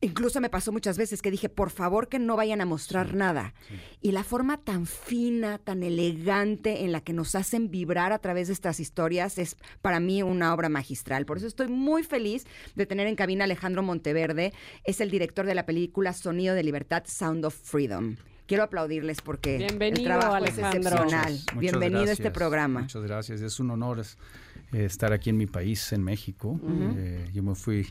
[0.04, 3.54] Incluso me pasó muchas veces que dije, por favor que no vayan a mostrar nada.
[4.02, 8.48] Y la forma tan fina, tan elegante en la que nos hacen vibrar a través
[8.48, 11.24] de estas historias es para mí una obra magistral.
[11.24, 12.44] Por eso estoy muy feliz
[12.74, 14.52] de tener en cabina a Alejandro Monteverde.
[14.84, 18.16] Es el director de la película Sonido de Libertad, Sound of Freedom.
[18.46, 20.68] Quiero aplaudirles porque el Bienvenido, trabajo Alejandro.
[20.68, 21.32] es excepcional.
[21.32, 22.82] Muchas Bienvenido a este programa.
[22.82, 23.40] Muchas gracias.
[23.40, 26.60] Es un honor eh, estar aquí en mi país, en México.
[26.98, 27.90] Eh, yo me fui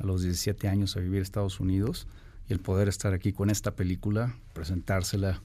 [0.00, 2.06] a los 17 años a vivir a Estados Unidos
[2.48, 5.40] y el poder estar aquí con esta película, presentársela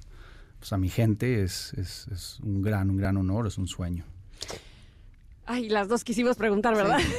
[0.60, 4.06] pues, a mi gente es, es- es un gran, un gran honor, es un sueño.
[5.48, 6.98] Ay, las dos quisimos preguntar, ¿verdad?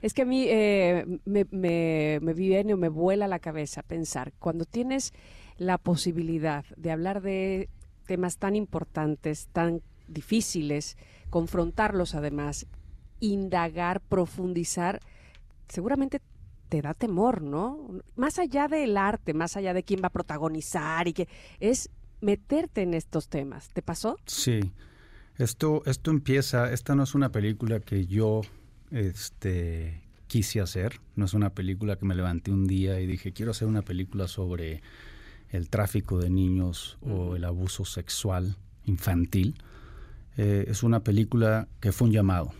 [0.00, 4.32] Es que a mí eh, me, me, me viene o me vuela la cabeza pensar,
[4.38, 5.12] cuando tienes
[5.58, 7.68] la posibilidad de hablar de
[8.06, 10.96] temas tan importantes, tan difíciles,
[11.30, 12.66] confrontarlos además,
[13.18, 15.00] indagar, profundizar,
[15.68, 16.20] seguramente
[16.68, 18.02] te da temor, ¿no?
[18.16, 21.28] Más allá del arte, más allá de quién va a protagonizar y que
[21.60, 21.90] es
[22.20, 23.68] meterte en estos temas.
[23.70, 24.18] ¿Te pasó?
[24.26, 24.60] Sí.
[25.36, 28.42] Esto, esto empieza, esta no es una película que yo
[28.90, 33.52] este, quise hacer, no es una película que me levanté un día y dije, quiero
[33.52, 34.82] hacer una película sobre
[35.50, 39.56] el tráfico de niños o el abuso sexual infantil.
[40.36, 42.52] Eh, es una película que fue un llamado.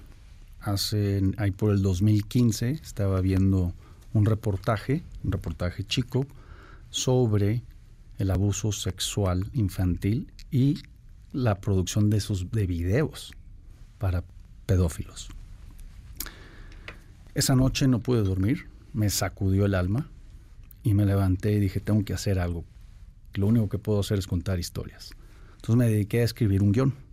[0.69, 3.73] Hace, ahí por el 2015 estaba viendo
[4.12, 6.27] un reportaje, un reportaje chico,
[6.90, 7.62] sobre
[8.19, 10.82] el abuso sexual infantil y
[11.32, 13.32] la producción de sus de videos
[13.97, 14.24] para
[14.66, 15.31] pedófilos.
[17.35, 20.11] Esa noche no pude dormir, me sacudió el alma
[20.82, 22.65] y me levanté y dije, tengo que hacer algo.
[23.35, 25.12] Lo único que puedo hacer es contar historias.
[25.57, 27.07] Entonces me dediqué a escribir un guion.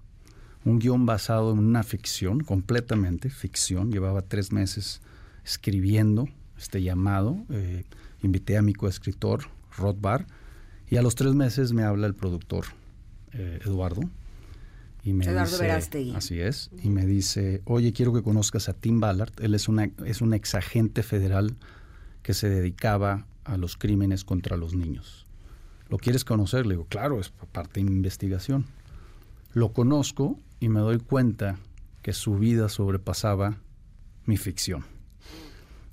[0.65, 3.91] Un guion basado en una ficción, completamente ficción.
[3.91, 4.99] Llevaba tres meses
[5.45, 6.27] escribiendo
[6.57, 7.37] este llamado.
[7.51, 7.83] Eh,
[8.23, 9.45] invité a mi coescritor,
[9.77, 10.25] Rod Barr,
[10.89, 12.65] y a los tres meses me habla el productor,
[13.33, 14.01] eh, Eduardo.
[15.03, 16.15] Y me Eduardo dice, Verástegui.
[16.15, 16.71] Así es.
[16.81, 19.33] Y me dice, oye, quiero que conozcas a Tim Ballard.
[19.39, 21.55] Él es, una, es un exagente federal
[22.23, 25.27] que se dedicaba a los crímenes contra los niños.
[25.89, 26.65] ¿Lo quieres conocer?
[26.65, 28.65] Le digo, claro, es parte de mi investigación.
[29.53, 31.57] Lo conozco y me doy cuenta
[32.01, 33.57] que su vida sobrepasaba
[34.25, 34.83] mi ficción.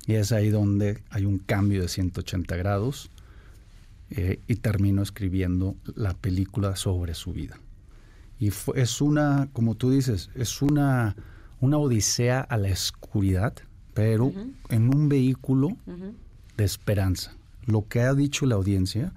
[0.05, 3.09] Y es ahí donde hay un cambio de 180 grados
[4.09, 7.57] eh, y termino escribiendo la película sobre su vida.
[8.39, 11.15] Y fue- es una, como tú dices, es una,
[11.61, 13.53] una odisea a la oscuridad,
[13.93, 14.31] pero
[14.69, 15.77] en un vehículo
[16.57, 17.33] de esperanza.
[17.65, 19.13] Lo que ha dicho la audiencia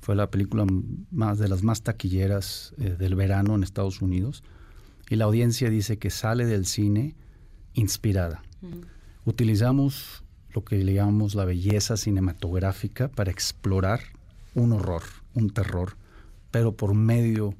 [0.00, 0.64] fue la película
[1.10, 4.42] más de las más taquilleras eh, del verano en Estados Unidos
[5.08, 7.14] y la audiencia dice que sale del cine
[7.74, 8.42] inspirada.
[9.24, 10.24] Utilizamos
[10.54, 14.00] lo que le llamamos la belleza cinematográfica para explorar
[14.54, 15.02] un horror,
[15.34, 15.96] un terror,
[16.50, 17.54] pero por medio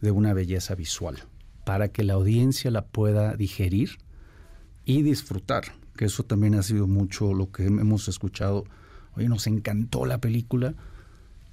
[0.00, 1.18] de una belleza visual,
[1.64, 3.98] para que la audiencia la pueda digerir
[4.84, 5.64] y disfrutar,
[5.96, 8.64] que eso también ha sido mucho lo que hemos escuchado.
[9.14, 10.74] Oye, nos encantó la película,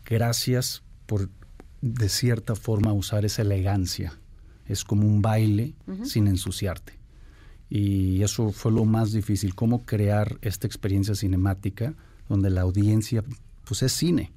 [0.05, 1.29] gracias por
[1.81, 4.17] de cierta forma usar esa elegancia.
[4.67, 5.73] Es como un baile
[6.05, 6.93] sin ensuciarte.
[7.69, 11.93] Y eso fue lo más difícil, cómo crear esta experiencia cinemática
[12.29, 13.23] donde la audiencia,
[13.65, 14.31] pues es cine,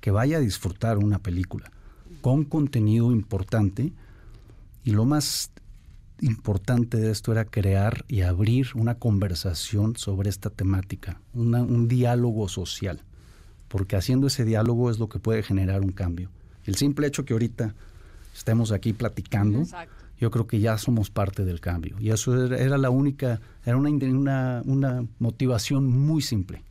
[0.00, 1.70] que vaya a disfrutar una película
[2.20, 3.92] con contenido importante.
[4.84, 5.50] Y lo más
[6.20, 12.48] importante de esto era crear y abrir una conversación sobre esta temática, una- un diálogo
[12.48, 13.02] social,
[13.68, 16.30] porque haciendo ese diálogo es lo que puede generar un cambio.
[16.64, 17.74] El simple hecho que ahorita
[18.34, 19.64] estemos aquí platicando,
[20.18, 21.96] yo creo que ya somos parte del cambio.
[22.00, 26.62] Y eso era, era la única, era una, una, una motivación muy simple.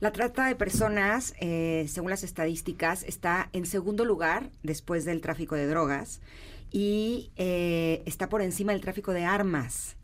[0.00, 5.56] La trata de personas, eh, según las estadísticas, está en segundo lugar después del tráfico
[5.56, 6.20] de drogas
[6.70, 9.96] y eh, está por encima del tráfico de armas.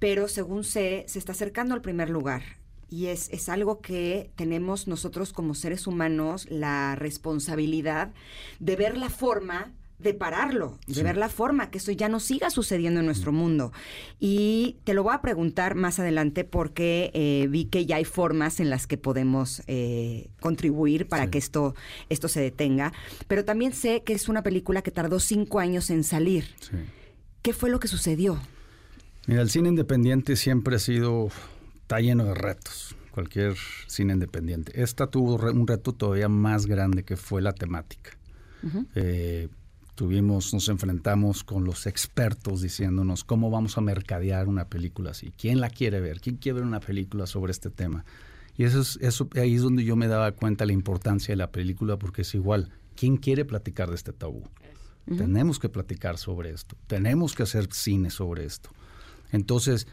[0.00, 2.42] Pero según sé, se está acercando al primer lugar.
[2.90, 8.12] Y es, es algo que tenemos nosotros como seres humanos la responsabilidad
[8.58, 11.02] de ver la forma de pararlo, de Sí.
[11.02, 13.72] ver la forma que eso ya no siga sucediendo en nuestro mundo.
[14.20, 18.60] Y te lo voy a preguntar más adelante porque eh, vi que ya hay formas
[18.60, 21.74] en las que podemos eh, contribuir para que esto,
[22.08, 22.92] esto se detenga.
[23.26, 26.44] Pero también sé que es una película que tardó cinco años en salir.
[27.42, 28.40] ¿Qué fue lo que sucedió?
[29.26, 31.28] Mira, el cine independiente siempre ha sido,
[31.82, 33.56] está lleno de retos, cualquier
[33.88, 34.80] cine independiente.
[34.80, 38.12] Esta tuvo un reto todavía más grande que fue la temática.
[38.94, 39.48] Eh,
[39.98, 45.32] tuvimos, nos enfrentamos con los expertos diciéndonos cómo vamos a mercadear una película así.
[45.36, 46.20] ¿Quién la quiere ver?
[46.20, 48.04] ¿Quién quiere ver una película sobre este tema?
[48.56, 51.50] Y eso es, eso, ahí es donde yo me daba cuenta la importancia de la
[51.50, 54.44] película, porque es igual, ¿quién quiere platicar de este tabú?
[55.04, 58.70] Tenemos que platicar sobre esto, tenemos que hacer cine sobre esto.
[59.32, 59.88] Entonces,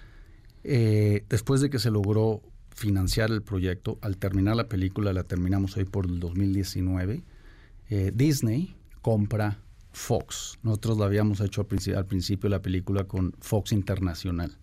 [0.63, 2.43] eh, después de que se logró
[2.75, 7.23] financiar el proyecto, al terminar la película, la terminamos hoy por el 2019,
[7.89, 9.64] eh, Disney compra
[9.95, 10.59] Fox.
[10.61, 14.57] Nosotros lo habíamos hecho al, princi- al principio de la película con Fox Internacional.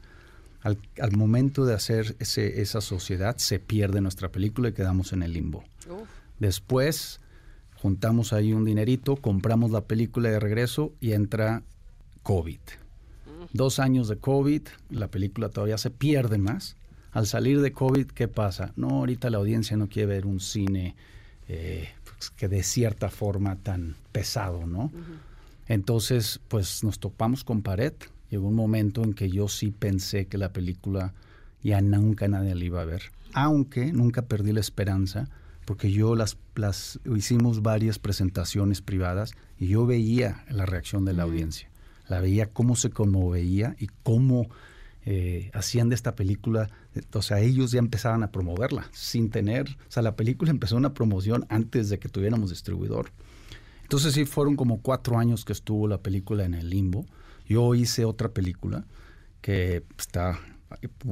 [0.62, 5.22] Al, al momento de hacer ese- esa sociedad, se pierde nuestra película y quedamos en
[5.22, 5.64] el limbo.
[6.38, 7.20] Después
[7.76, 11.62] juntamos ahí un dinerito, compramos la película de regreso y entra
[12.22, 12.60] COVID.
[13.52, 16.76] Dos años de COVID, la película todavía se pierde más,
[17.12, 18.72] Al salir de COVID, ¿qué pasa?
[18.76, 20.94] No, ahorita la audiencia no quiere ver un cine
[21.48, 21.88] eh,
[22.30, 24.90] que de cierta forma tan pesado, ¿no?
[25.66, 27.92] Entonces, pues nos topamos con pared.
[28.30, 31.14] Llegó un momento en que yo sí pensé que la película
[31.62, 33.12] ya nunca nadie la iba a ver.
[33.34, 35.28] Aunque nunca perdí la esperanza,
[35.64, 41.22] porque yo las, las hicimos varias presentaciones privadas y yo veía la reacción de la
[41.22, 41.68] audiencia.
[42.08, 44.48] La veía cómo se conmoveía y cómo
[45.04, 49.68] eh, hacían de esta película, eh, o sea, ellos ya empezaban a promoverla sin tener,
[49.68, 53.10] o sea, la película empezó una promoción antes de que tuviéramos distribuidor.
[53.82, 57.04] Entonces sí, fueron como cuatro años que estuvo la película en el limbo.
[57.46, 58.86] Yo hice otra película
[59.42, 60.40] que está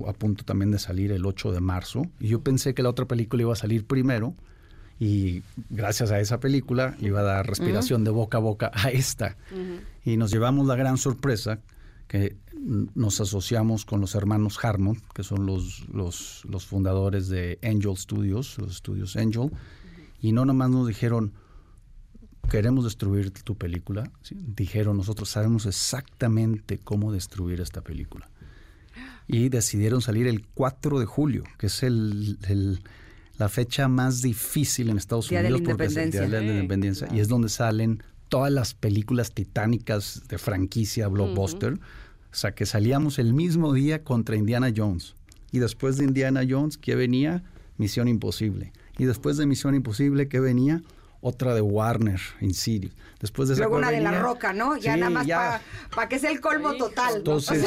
[0.06, 2.06] a punto también de salir el 8 de marzo.
[2.18, 4.34] Y yo pensé que la otra película iba a salir primero.
[4.98, 9.36] Y gracias a esa película iba a dar respiración de boca a boca a esta.
[10.04, 11.60] Y nos llevamos la gran sorpresa
[12.06, 17.96] que nos asociamos con los hermanos Harmon, que son los, los, los fundadores de Angel
[17.96, 19.50] Studios, los estudios Angel.
[20.20, 21.32] Y no nomás nos dijeron,
[22.50, 24.10] queremos destruir tu película.
[24.30, 28.28] Dijeron, nosotros sabemos exactamente cómo destruir esta película.
[29.26, 32.82] Y decidieron salir el 4 de julio, que es el, el,
[33.38, 36.28] la fecha más difícil en Estados Día de Unidos la porque es el Día de
[36.28, 37.06] la Independencia.
[37.06, 37.08] Independencia.
[37.16, 41.78] Y es donde salen todas las películas titánicas de franquicia blockbuster.
[42.32, 45.14] O sea, que salíamos el mismo día contra Indiana Jones.
[45.50, 47.42] Y después de Indiana Jones, ¿qué venía?
[47.76, 48.72] Misión Imposible.
[48.98, 50.82] Y después de Misión Imposible, ¿qué venía?
[51.22, 52.94] Otra de Warner, Insidious.
[53.20, 54.76] Después de esa Luego una de la roca, ¿no?
[54.76, 55.62] Ya Sí, nada más
[55.94, 57.16] para que sea el colmo total.
[57.16, 57.64] Entonces,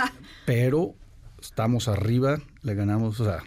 [0.46, 0.94] pero
[1.40, 3.42] estamos arriba, le ganamos, o sea,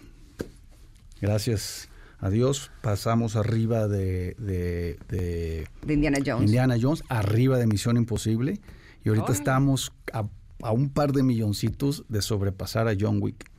[1.20, 1.90] gracias
[2.20, 6.46] a Dios, pasamos arriba de, de, de de Indiana Jones.
[6.46, 8.60] Indiana Jones, arriba de Misión Imposible,
[9.04, 10.26] y ahorita estamos a,
[10.62, 13.50] a un par de milloncitos de sobrepasar a John Wick.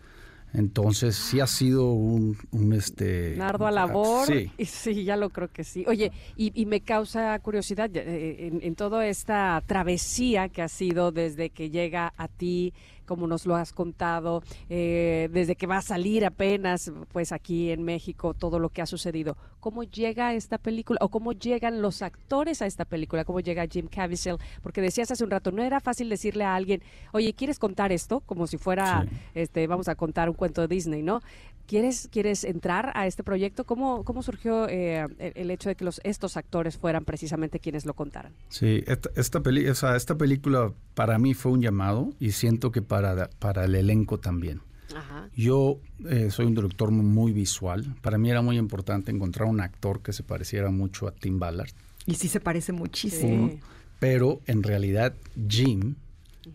[0.53, 4.27] Entonces sí ha sido un, un este Una ardua labor.
[4.27, 4.51] Sí.
[4.59, 5.85] Y sí, ya lo creo que sí.
[5.87, 11.13] Oye, y, y me causa curiosidad eh, en, en toda esta travesía que ha sido
[11.13, 12.75] desde que llega a ti,
[13.11, 17.83] como nos lo has contado, eh, desde que va a salir apenas, pues aquí en
[17.83, 19.37] México, todo lo que ha sucedido.
[19.59, 23.25] ¿Cómo llega esta película o cómo llegan los actores a esta película?
[23.25, 24.37] ¿Cómo llega Jim Caviezel?
[24.63, 26.83] Porque decías hace un rato, no era fácil decirle a alguien,
[27.13, 28.21] oye, ¿quieres contar esto?
[28.21, 29.05] Como si fuera,
[29.35, 31.21] este, vamos a contar un cuento de Disney, ¿no?
[31.67, 33.65] ¿Quieres, ¿Quieres entrar a este proyecto?
[33.65, 37.87] ¿Cómo, cómo surgió eh, el, el hecho de que los, estos actores fueran precisamente quienes
[37.87, 38.33] lo contaran?
[38.49, 42.73] Sí, esta, esta, peli- o sea, esta película para mí fue un llamado y siento
[42.73, 44.63] que para, para el elenco también.
[44.97, 45.29] Ajá.
[45.37, 45.79] Yo
[46.09, 47.95] eh, soy un director muy visual.
[48.03, 51.71] Para mí era muy importante encontrar un actor que se pareciera mucho a Tim Ballard.
[52.07, 53.45] Y sí se parece muchísimo.
[53.45, 53.61] Uno.
[54.01, 55.15] Pero en realidad
[55.49, 55.95] Jim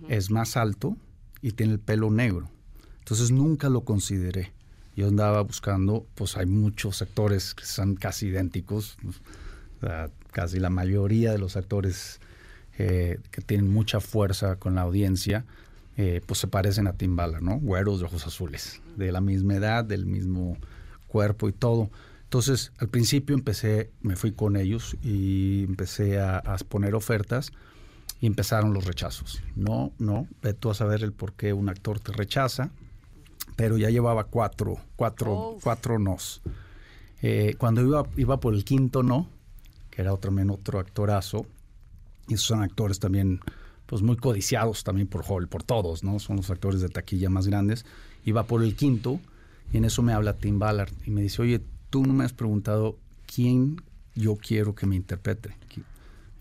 [0.10, 0.98] es más alto
[1.42, 2.50] y tiene el pelo negro.
[3.00, 4.52] Entonces nunca lo consideré.
[4.96, 8.98] Yo andaba buscando, pues hay muchos actores que son casi idénticos.
[9.78, 12.20] O sea, casi la mayoría de los actores
[12.78, 15.46] eh, que tienen mucha fuerza con la audiencia,
[15.98, 17.60] eh, pues se parecen a Tim Ballard, ¿no?
[17.60, 20.58] Güeros de ojos azules, de la misma edad, del mismo
[21.08, 21.90] cuerpo y todo.
[22.24, 27.52] Entonces, al principio empecé, me fui con ellos y empecé a, a poner ofertas
[28.20, 29.42] y empezaron los rechazos.
[29.56, 32.72] No, no, ve tú a saber el por qué un actor te rechaza,
[33.56, 36.42] pero ya llevaba cuatro, cuatro, cuatro nos.
[37.22, 39.30] Eh, cuando iba, iba por el quinto no,
[39.90, 41.46] que era otro, también otro actorazo,
[42.28, 43.40] y esos son actores también,
[43.86, 46.20] pues muy codiciados también por Hall, por todos, ¿no?
[46.20, 47.86] Son los actores de taquilla más grandes.
[48.26, 49.20] Iba por el quinto,
[49.72, 52.34] y en eso me habla Tim Ballard, y me dice, oye, tú no me has
[52.34, 53.82] preguntado quién
[54.16, 55.56] yo quiero que me interprete.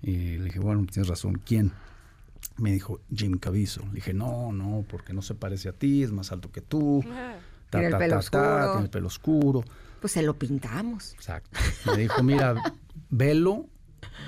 [0.03, 1.73] Y le dije, bueno, tienes razón, ¿quién?
[2.57, 3.85] Me dijo, Jim Caviezel.
[3.89, 7.05] Le dije, no, no, porque no se parece a ti, es más alto que tú.
[7.71, 8.71] Ta, Tiene el ta, pelo ta, ta, oscuro.
[8.73, 9.65] tiene el pelo oscuro.
[10.01, 11.15] Pues se lo pintamos.
[11.15, 11.59] Exacto.
[11.87, 12.55] Me dijo, mira,
[13.11, 13.67] velo,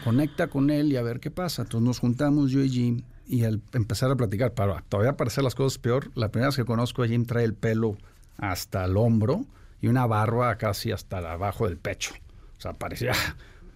[0.04, 1.62] conecta con él y a ver qué pasa.
[1.62, 5.44] Entonces nos juntamos yo y Jim y al empezar a platicar, para todavía para hacer
[5.44, 7.96] las cosas peor, la primera vez que conozco a Jim trae el pelo
[8.38, 9.44] hasta el hombro
[9.80, 12.14] y una barba casi hasta abajo del pecho.
[12.56, 13.12] O sea, parecía...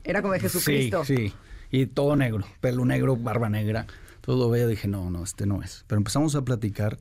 [0.05, 1.05] Era como de Jesucristo.
[1.05, 1.35] Sí, sí.
[1.71, 3.87] Y todo negro, pelo negro, barba negra.
[4.21, 5.85] Todo lo veo dije, no, no, este no es.
[5.87, 6.99] Pero empezamos a platicar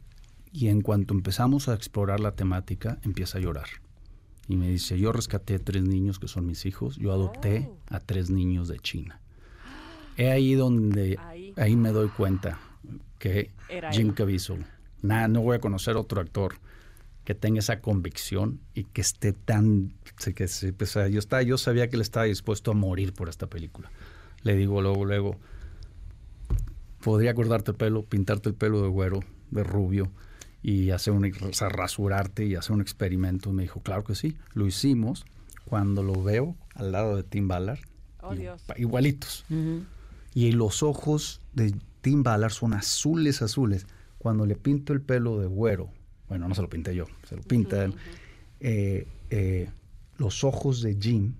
[0.51, 3.67] y en cuanto empezamos a explorar la temática, empieza a llorar.
[4.47, 7.99] Y me dice, yo rescaté a tres niños que son mis hijos, yo adopté a
[7.99, 9.19] tres niños de China.
[10.17, 11.17] Es ahí donde,
[11.55, 12.59] ahí, me doy cuenta
[13.19, 14.11] que Era Jim.
[14.13, 14.65] Caviezel,
[15.01, 16.55] nada, no voy a conocer otro actor
[17.25, 19.93] que tenga esa convicción y que esté tan,
[20.35, 23.45] que se- pues, yo, estaba, yo sabía que él estaba dispuesto a morir por esta
[23.47, 23.91] película.
[24.41, 25.37] Le digo luego, luego,
[27.01, 29.19] podría cortarte el pelo, pintarte el pelo de güero,
[29.51, 30.11] de rubio,
[30.61, 33.49] y hacer un, o sea, rasurarte y hacer un experimento.
[33.49, 35.25] Y me dijo, claro que sí, lo hicimos.
[35.65, 37.79] Cuando lo veo al lado de Tim Ballard,
[38.21, 38.61] Oh, Dios.
[38.75, 39.45] igualitos.
[40.33, 43.87] Y los ojos de Tim Ballard son azules, azules.
[44.17, 45.89] Cuando le pinto el pelo de güero,
[46.27, 47.93] bueno, no se lo pinté yo, se lo pinta él,
[48.59, 49.69] eh, eh,
[50.17, 51.33] los ojos de Jim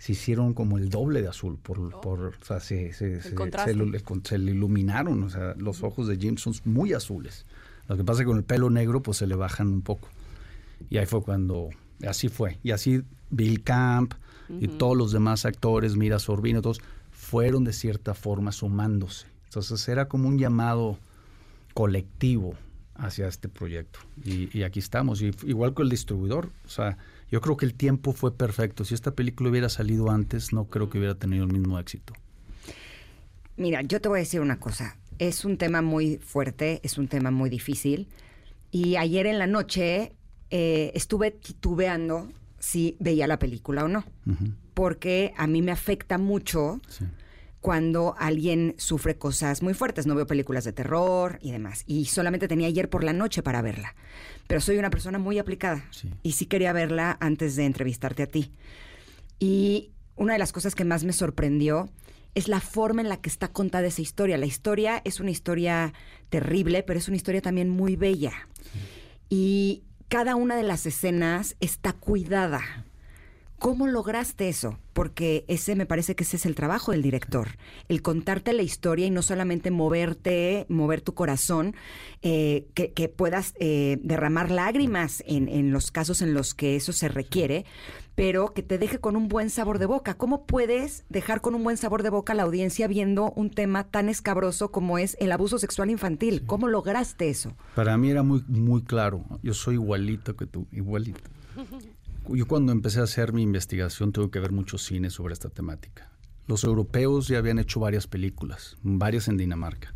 [0.00, 3.20] se hicieron como el doble de azul, por, por o sea, se, se-
[3.92, 7.44] le, se le iluminaron, o sea, los ojos de Jim son muy azules.
[7.86, 10.08] Lo que pasa es que con el pelo negro, pues se le bajan un poco.
[10.88, 11.68] Y ahí fue cuando,
[12.06, 12.58] así fue.
[12.62, 14.14] Y así Bill Camp
[14.48, 19.26] y todos los demás actores, Mira Sorbino, todos, fueron de cierta forma sumándose.
[19.44, 20.98] Entonces era como un llamado
[21.74, 22.54] colectivo
[22.94, 23.98] hacia este proyecto.
[24.24, 26.50] Y, y aquí estamos, y igual con el distribuidor.
[26.64, 26.96] O sea,
[27.30, 28.84] yo creo que el tiempo fue perfecto.
[28.84, 32.12] Si esta película hubiera salido antes, no creo que hubiera tenido el mismo éxito.
[33.56, 34.96] Mira, yo te voy a decir una cosa.
[35.18, 38.08] Es un tema muy fuerte, es un tema muy difícil.
[38.70, 40.12] Y ayer en la noche
[40.50, 42.28] eh, estuve titubeando
[42.58, 44.04] si veía la película o no.
[44.74, 47.04] Porque a mí me afecta mucho sí.
[47.60, 50.06] Cuando alguien sufre cosas muy fuertes.
[50.06, 51.84] No veo películas de terror y demás.
[51.86, 53.94] Y solamente tenía ayer por la noche para verla.
[54.46, 55.84] Pero soy una persona muy aplicada.
[55.90, 56.10] Sí.
[56.22, 58.52] Y sí quería verla antes de entrevistarte a ti.
[59.38, 61.90] Y una de las cosas que más me sorprendió
[62.34, 64.38] es la forma en la que está contada esa historia.
[64.38, 65.92] La historia es una historia
[66.28, 68.32] terrible, pero es una historia también muy bella.
[69.28, 72.84] Y cada una de las escenas está cuidada.
[73.60, 74.78] ¿Cómo lograste eso?
[74.94, 77.58] Porque ese me parece que ese es el trabajo del director,
[77.88, 81.74] el contarte la historia y no solamente moverte, mover tu corazón,
[82.22, 86.94] eh, que, que puedas eh, derramar lágrimas en, en los casos en los que eso
[86.94, 87.66] se requiere,
[88.14, 90.14] pero que te deje con un buen sabor de boca.
[90.14, 93.84] ¿Cómo puedes dejar con un buen sabor de boca a la audiencia viendo un tema
[93.84, 96.46] tan escabroso como es el abuso sexual infantil?
[96.46, 97.54] ¿Cómo lograste eso?
[97.74, 99.22] Para mí era muy, muy claro.
[99.42, 101.20] Yo soy igualito que tú, igualito.
[102.28, 106.10] Yo cuando empecé a hacer mi investigación tuve que ver muchos cines sobre esta temática.
[106.46, 109.94] Los europeos ya habían hecho varias películas, varias en Dinamarca,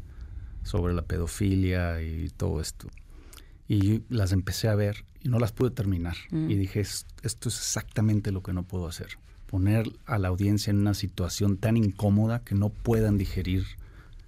[0.63, 2.89] sobre la pedofilia y todo esto.
[3.69, 6.17] Y las empecé a ver y no las pude terminar.
[6.31, 6.51] Mm.
[6.51, 9.09] Y dije, "Es- esto es exactamente lo que no puedo hacer.
[9.47, 13.65] Poner a la audiencia en una situación tan incómoda que no puedan digerir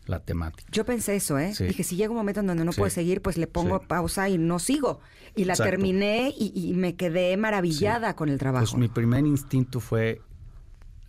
[0.06, 0.68] la temática.
[0.72, 1.54] Yo pensé eso, ¿eh?
[1.54, 1.64] Sí.
[1.64, 2.78] Dije, si llega un momento en donde no Sí.
[2.78, 3.84] puedo seguir, pues le pongo Sí.
[3.88, 5.00] pausa y no sigo.
[5.34, 5.70] Y la Exacto.
[5.70, 8.64] terminé y, y me quedé maravillada con el trabajo.
[8.64, 10.20] Pues mi primer instinto fue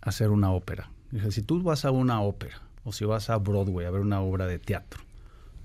[0.00, 0.90] hacer una ópera.
[1.10, 4.20] Dije, si tú vas a una ópera o si vas a Broadway a ver una
[4.20, 5.00] obra de teatro,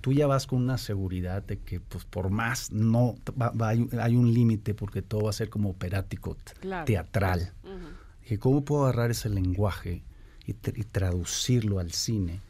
[0.01, 3.87] tú ya vas con una seguridad de que, pues, por más no, va- va- hay,
[3.99, 6.85] hay un límite porque todo va a ser como operático, Claro.
[6.85, 7.53] teatral.
[8.21, 10.03] Dije, ¿cómo puedo agarrar ese lenguaje
[10.45, 12.41] y, tra- y traducirlo al cine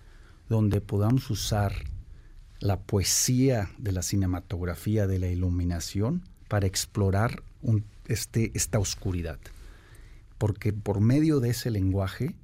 [0.53, 1.73] donde podamos usar
[2.59, 7.41] la poesía de la cinematografía, de la iluminación, para explorar
[8.05, 9.39] este, esta oscuridad?
[10.38, 12.35] Porque por medio de ese lenguaje,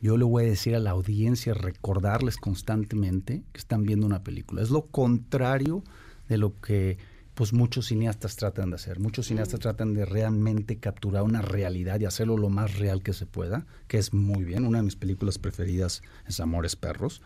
[0.00, 4.60] yo le voy a decir a la audiencia, recordarles constantemente que están viendo una película.
[4.60, 5.84] Es lo contrario
[6.28, 6.98] de lo que
[7.34, 8.98] pues muchos cineastas tratan de hacer.
[8.98, 13.24] Muchos cineastas tratan de realmente capturar una realidad y hacerlo lo más real que se
[13.24, 14.66] pueda, que es muy bien.
[14.66, 17.22] Una de mis películas preferidas es Amores Perros.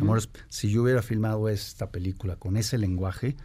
[0.00, 3.36] Amores, si yo hubiera filmado esta película con ese lenguaje,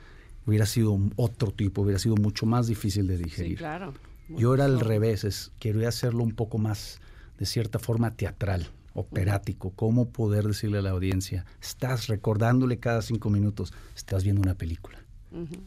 [0.46, 3.58] hubiera sido otro tipo, hubiera sido mucho más difícil de digerir.
[3.58, 3.94] Sí, claro.
[4.30, 7.00] Yo era al revés, es, quería hacerlo un poco más,
[7.38, 9.72] de cierta forma, teatral, operático.
[9.72, 15.04] Cómo poder decirle a la audiencia, estás recordándole cada cinco minutos, estás viendo una película.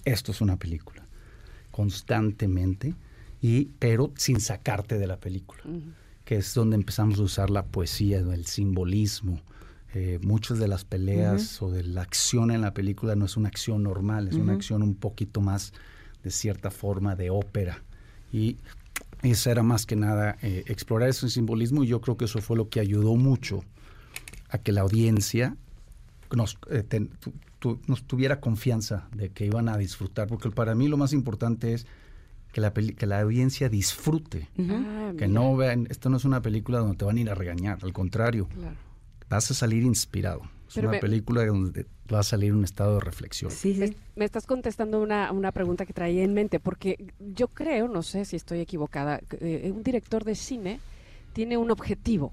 [0.05, 1.05] Esto es una película.
[1.70, 2.94] Constantemente,
[3.43, 5.62] y, pero sin sacarte de la película.
[6.24, 9.40] Que es donde empezamos a usar la poesía, el simbolismo.
[9.94, 13.48] Eh, muchas de las peleas o de la acción en la película no es una
[13.48, 15.72] acción normal, es una acción un poquito más,
[16.22, 17.82] de cierta forma, de ópera.
[18.32, 18.56] Y
[19.22, 22.56] eso era más que nada eh, explorar ese simbolismo y yo creo que eso fue
[22.56, 23.62] lo que ayudó mucho
[24.48, 25.56] a que la audiencia
[26.34, 27.10] nos, eh, ten-
[27.58, 31.72] tu- nos tuviera confianza de que iban a disfrutar, porque para mí lo más importante
[31.74, 31.86] es
[32.52, 36.40] que la, peli- que la audiencia disfrute, Ah, que no vean, esto no es una
[36.42, 38.76] película donde te van a ir a regañar, al contrario, Claro.
[39.28, 40.42] vas a salir inspirado.
[40.68, 43.50] Es Pero una me- película donde vas a salir en un estado de reflexión.
[43.50, 43.80] Sí, sí.
[43.80, 48.02] Me, me estás contestando una, una pregunta que traía en mente, porque yo creo, no
[48.02, 50.80] sé si estoy equivocada, que, eh, un director de cine
[51.34, 52.32] tiene un objetivo,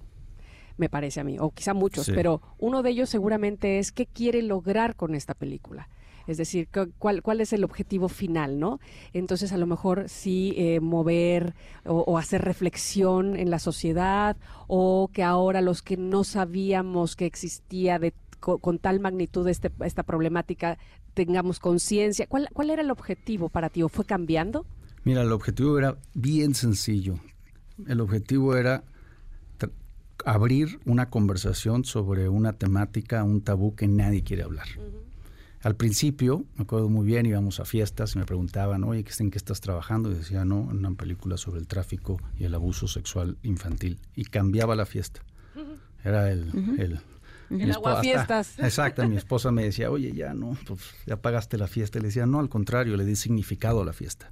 [0.78, 2.12] me parece a mí, o quizá muchos, Sí.
[2.16, 5.88] pero uno de ellos seguramente es qué quiere lograr con esta película.
[6.26, 8.80] Es decir, cu- cuál, cuál es el objetivo final, ¿no?
[9.12, 11.54] Entonces, a lo mejor sí eh, mover
[11.86, 14.38] o, o hacer reflexión en la sociedad,
[14.68, 19.70] o que ahora los que no sabíamos que existía de co- con, tal magnitud este,
[19.84, 20.78] esta problemática
[21.14, 22.26] tengamos conciencia?
[22.28, 23.84] ¿Cuál, ¿Cuál era el objetivo para ti?
[23.84, 24.66] ¿O fue cambiando?
[25.04, 27.16] Mira, el objetivo era bien sencillo.
[27.86, 28.84] El objetivo era
[30.26, 34.68] abrir una conversación sobre una temática, un tabú que nadie quiere hablar.
[35.62, 39.38] Al principio, me acuerdo muy bien, íbamos a fiestas y me preguntaban, oye, ¿en qué
[39.38, 40.12] estás trabajando?
[40.12, 43.98] Y decía, no, en una película sobre el tráfico y el abuso sexual infantil.
[44.16, 45.22] Y cambiaba la fiesta.
[46.04, 46.50] Era el...
[46.78, 47.00] El
[47.62, 48.56] El hasta- aguafiestas.
[48.60, 51.98] Exacto, mi esposa me decía, oye, ya no, pues ya pagaste la fiesta.
[51.98, 54.32] Y le decía, no, al contrario, le di significado a la fiesta.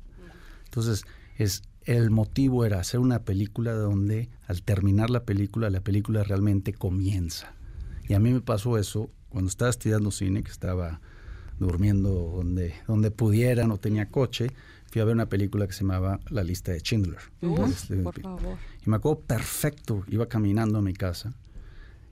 [0.65, 1.05] Entonces,
[1.37, 6.73] es, el motivo era hacer una película donde al terminar la película, la película realmente
[6.73, 7.53] comienza.
[8.07, 11.01] Y a mí me pasó eso cuando estaba estudiando cine, que estaba
[11.59, 14.51] durmiendo donde, donde pudiera, no tenía coche.
[14.91, 17.19] Fui a ver una película que se llamaba La lista de Schindler.
[17.69, 18.57] Este, por favor.
[18.85, 21.33] y me acuerdo perfecto, iba caminando a mi casa,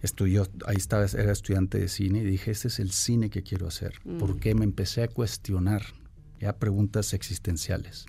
[0.01, 3.67] estudió, ahí estaba, era estudiante de cine y dije, este es el cine que quiero
[3.67, 3.95] hacer.
[4.05, 4.17] Mm.
[4.17, 5.83] Porque me empecé a cuestionar
[6.39, 8.05] ya preguntas existenciales.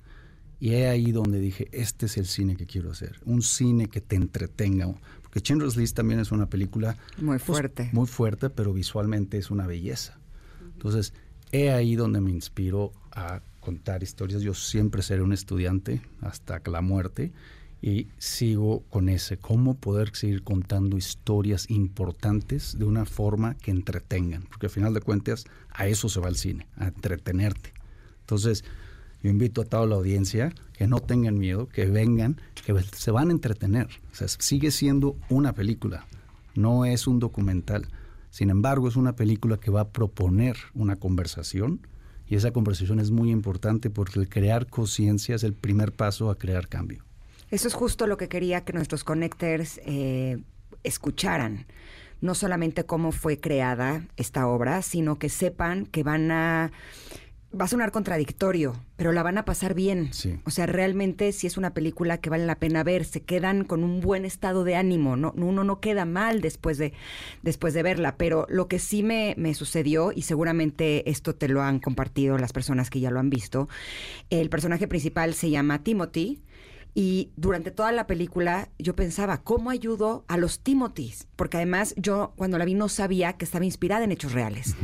[0.61, 3.19] Y es ahí donde dije, este es el cine que quiero hacer.
[3.25, 4.93] Un cine que te entretenga.
[5.23, 7.89] Porque Schindler's List también es una película Muy pues, fuerte.
[7.93, 10.19] muy fuerte, pero visualmente es una belleza.
[10.75, 11.15] Entonces,
[11.51, 14.43] he ahí donde me inspiró a contar historias.
[14.43, 17.33] Yo siempre seré un estudiante hasta la muerte
[17.83, 24.43] y sigo con ese, cómo poder seguir contando historias importantes de una forma que entretengan,
[24.43, 27.73] porque al final de cuentas a eso se va el cine, a entretenerte.
[28.21, 28.65] Entonces,
[29.23, 33.29] yo invito a toda la audiencia que no tengan miedo, que vengan, que se van
[33.29, 33.89] a entretener.
[34.13, 36.07] O sea, sigue siendo una película,
[36.55, 37.87] no es un documental.
[38.31, 41.81] Sin embargo, es una película que va a proponer una conversación
[42.31, 46.39] y esa conversación es muy importante porque el crear conciencia es el primer paso a
[46.39, 47.05] crear cambio.
[47.51, 50.39] Eso es justo lo que quería que nuestros connectors eh,
[50.85, 51.67] escucharan.
[52.21, 56.71] No solamente cómo fue creada esta obra, sino que sepan que van a...
[57.59, 60.13] Va a sonar contradictorio, pero la van a pasar bien.
[60.13, 60.39] Sí.
[60.45, 63.83] O sea, realmente si es una película que vale la pena ver, se quedan con
[63.83, 66.93] un buen estado de ánimo, no, uno no queda mal después de,
[67.43, 71.61] después de verla, pero lo que sí me, me sucedió, y seguramente esto te lo
[71.63, 73.69] han compartido las personas que ya lo han visto,
[74.31, 76.41] el personaje principal se llama Timothy,
[76.95, 81.29] y durante toda la película yo pensaba, ¿cómo ayudo a los Timothys?
[81.37, 84.75] Porque además yo cuando la vi no sabía que estaba inspirada en hechos reales.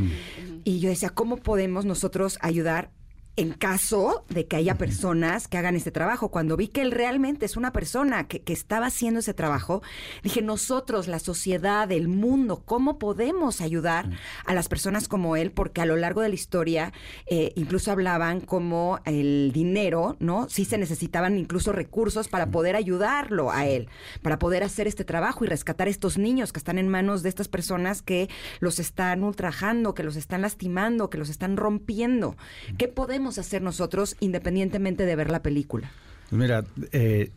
[0.67, 2.91] Y yo decía, ¿cómo podemos nosotros ayudar
[3.37, 6.31] en caso de que haya personas que hagan este trabajo?
[6.31, 9.83] Cuando vi que él realmente es una persona que, que estaba haciendo ese trabajo,
[10.23, 14.11] dije, nosotros, la sociedad, el mundo, ¿cómo podemos ayudar
[14.45, 15.51] a las personas como él?
[15.51, 16.93] Porque a lo largo de la historia
[17.27, 20.49] eh, incluso hablaban como el dinero, ¿no?
[20.49, 23.89] Sí se necesitaban incluso recursos para poder ayudarlo a él,
[24.23, 27.29] para poder hacer este trabajo y rescatar a estos niños que están en manos de
[27.29, 28.29] estas personas que
[28.61, 32.37] los están ultrajando, que los están lastimando, que los están rompiendo.
[32.79, 35.91] ¿Qué podemos hacer nosotros independientemente de ver la película?
[36.31, 37.31] Pues mira, eh,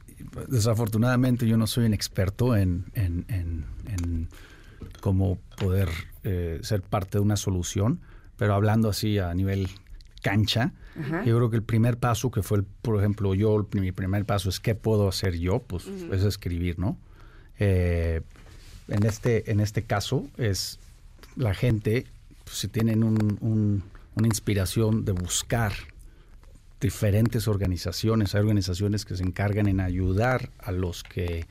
[0.48, 4.28] desafortunadamente yo no soy un experto en, en- en- en
[5.02, 5.90] cómo poder
[6.24, 8.00] eh, ser parte de una solución,
[8.38, 9.68] pero hablando así a nivel
[10.22, 11.24] cancha, Ajá.
[11.24, 14.26] yo creo que el primer paso que fue, el- por ejemplo, yo, el- mi primer
[14.26, 16.98] paso es qué puedo hacer yo, pues es escribir, ¿no?
[17.60, 18.22] Eh,
[18.88, 20.80] en, este, en este caso es
[21.36, 22.06] la gente,
[22.44, 23.84] pues, si tienen un- un-
[24.20, 25.74] una inspiración de buscar
[26.80, 28.36] diferentes organizaciones.
[28.36, 31.48] Hay organizaciones que se encargan en ayudar a los que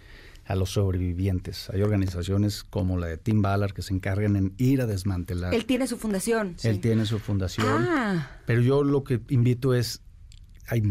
[0.47, 1.69] a los sobrevivientes.
[1.69, 5.53] Hay organizaciones como la de Tim Ballard que se encargan en ir a desmantelar.
[5.53, 6.57] Él tiene su fundación.
[6.62, 7.85] Él tiene su fundación.
[7.86, 8.31] Ah.
[8.47, 10.01] Pero yo lo que invito es,
[10.66, 10.82] hay-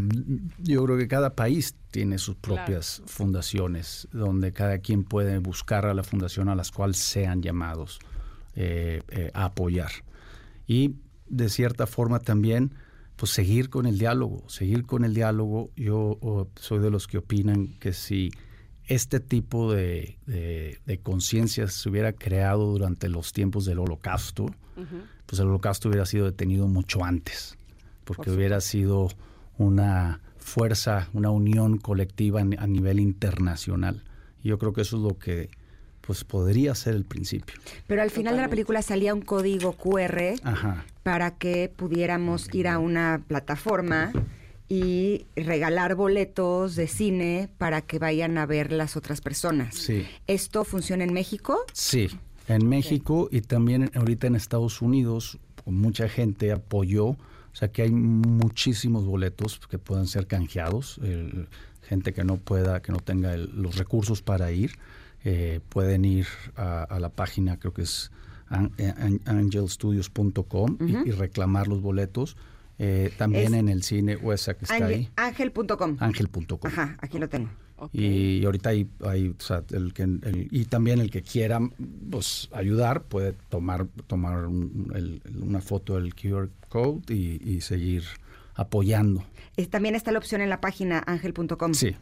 [0.60, 5.96] yo creo que cada país tiene sus propias fundaciones, donde cada quien puede buscar a
[5.96, 7.98] la fundación a las cuales sean llamados
[8.56, 9.90] eh, eh, a apoyar.
[10.68, 10.98] Y
[11.30, 12.74] de cierta forma también,
[13.16, 15.72] pues seguir con el diálogo, seguir con el diálogo.
[15.76, 18.32] Yo oh, soy de los que opinan que si
[18.86, 24.48] este tipo de, de, de conciencia se hubiera creado durante los tiempos del holocausto,
[25.26, 27.58] pues el holocausto hubiera sido detenido mucho antes,
[28.06, 29.10] porque hubiera sido
[29.58, 34.04] una fuerza, una unión colectiva a nivel internacional.
[34.42, 35.50] Y yo creo que eso es lo que
[36.08, 37.60] pues podría ser el principio.
[37.86, 40.86] Pero al final de la película salía un código QR Ajá.
[41.04, 44.14] para que pudiéramos ir a una plataforma
[44.70, 49.76] y regalar boletos de cine para que vayan a ver las otras personas.
[49.76, 50.06] Sí.
[50.28, 51.60] ¿Esto funciona en México?
[51.74, 52.08] Sí,
[52.48, 57.18] en México y también ahorita en Estados Unidos mucha gente apoyó, o
[57.52, 61.50] sea que hay muchísimos boletos que pueden ser canjeados, el-
[61.82, 64.72] gente que no pueda, que no tenga el- los recursos para ir,
[65.30, 66.26] eh, pueden ir
[66.56, 68.12] a, a la página, creo que es
[68.48, 72.38] an- eh, an- angelstudios.com y- y, reclamar los boletos.
[72.80, 75.98] Eh, también Es- en el cine UESA que está ahí, Ángel.com.
[76.00, 76.60] ángel.com.
[76.64, 77.50] Ajá, aquí lo tengo.
[77.94, 81.60] Y ahorita hay, hay, o sea, el que, el- y también el que quiera
[82.10, 88.04] pues, ayudar puede tomar, tomar un- el- una foto del QR code y, y seguir
[88.56, 89.24] apoyando.
[89.58, 91.74] Es- también está la opción en la página ángel.com.
[91.74, 91.96] Sí.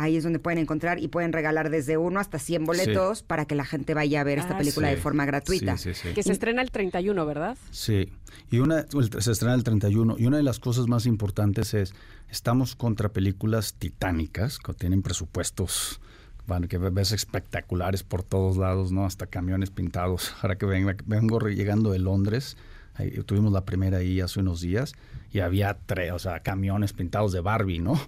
[0.00, 3.54] Ahí es donde pueden encontrar y pueden regalar desde uno hasta 100 boletos para que
[3.56, 4.94] la gente vaya a ver esta Ah, película sí.
[4.94, 5.76] de forma gratuita.
[5.76, 6.14] Sí, sí, sí.
[6.14, 7.58] Que se estrena el 31, ¿verdad?
[7.72, 8.12] Sí,
[8.50, 8.86] y una
[9.18, 11.94] se estrena el 31 y una de las cosas más importantes es
[12.30, 16.00] estamos contra películas titánicas que tienen presupuestos
[16.46, 19.04] van que ves espectaculares por todos lados, ¿no?
[19.04, 20.32] Hasta camiones pintados.
[20.42, 22.56] Ahora que vengo, vengo llegando de Londres,
[22.94, 24.94] ahí tuvimos la primera ahí hace unos días
[25.30, 28.00] y había tres, o sea, camiones pintados de Barbie, ¿no?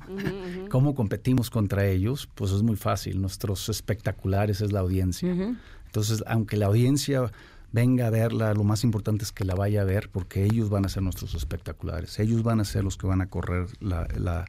[0.70, 2.28] ¿Cómo competimos contra ellos?
[2.34, 3.20] Pues es muy fácil.
[3.20, 5.30] Nuestros espectaculares es la audiencia.
[5.86, 7.30] Entonces, aunque la audiencia
[7.72, 10.84] venga a verla, lo más importante es que la vaya a ver porque ellos van
[10.86, 12.18] a ser nuestros espectaculares.
[12.18, 14.44] Ellos van a ser los que van a correr la, la-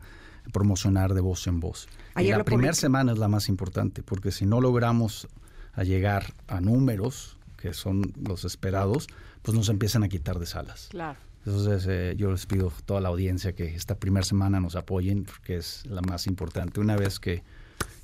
[0.54, 1.88] promocionar de voz en voz.
[2.18, 5.28] Y la primera semana es la más importante porque si no logramos
[5.74, 9.08] a llegar a números que son los esperados,
[9.44, 10.88] pues nos empiezan a quitar de salas.
[10.90, 11.20] Claro.
[11.46, 15.24] Entonces eh, yo les pido a toda la audiencia que esta primera semana nos apoyen
[15.24, 16.80] porque es la más importante.
[16.80, 17.44] Una vez que,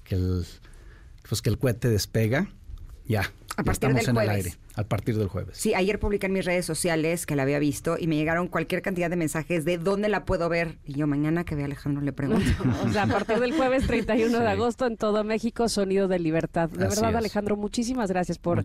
[0.04, 0.46] que el
[1.28, 2.48] pues que el cohete despega,
[3.06, 4.54] ya, A ya partir estamos del en el aire.
[4.78, 5.58] A partir del jueves.
[5.58, 8.82] Sí, ayer publiqué en mis redes sociales que la había visto y me llegaron cualquier
[8.82, 10.78] cantidad de mensajes de dónde la puedo ver.
[10.86, 12.46] Y yo mañana que vea a Alejandro le pregunto.
[12.88, 14.52] O sea, a partir del jueves 31 de Sí.
[14.52, 16.70] agosto en todo México, Sonido de Libertad.
[16.70, 17.18] De Así verdad, es.
[17.18, 18.64] Alejandro, muchísimas gracias por,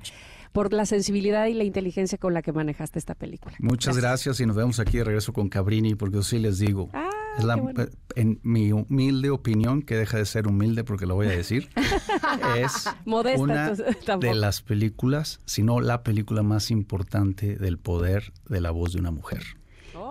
[0.52, 3.54] por la sensibilidad y la inteligencia con la que manejaste esta película.
[3.58, 4.38] Muchas gracias.
[4.40, 7.08] y nos vemos aquí de regreso con Cabrini porque yo sí les digo, Ah,
[7.38, 7.86] es la- bueno.
[8.16, 11.68] en mi humilde opinión, que deja de ser humilde porque lo voy a decir,
[12.58, 18.32] es Modesta, una entonces, de las películas, si no la película más importante del poder
[18.48, 19.42] de la voz de una mujer,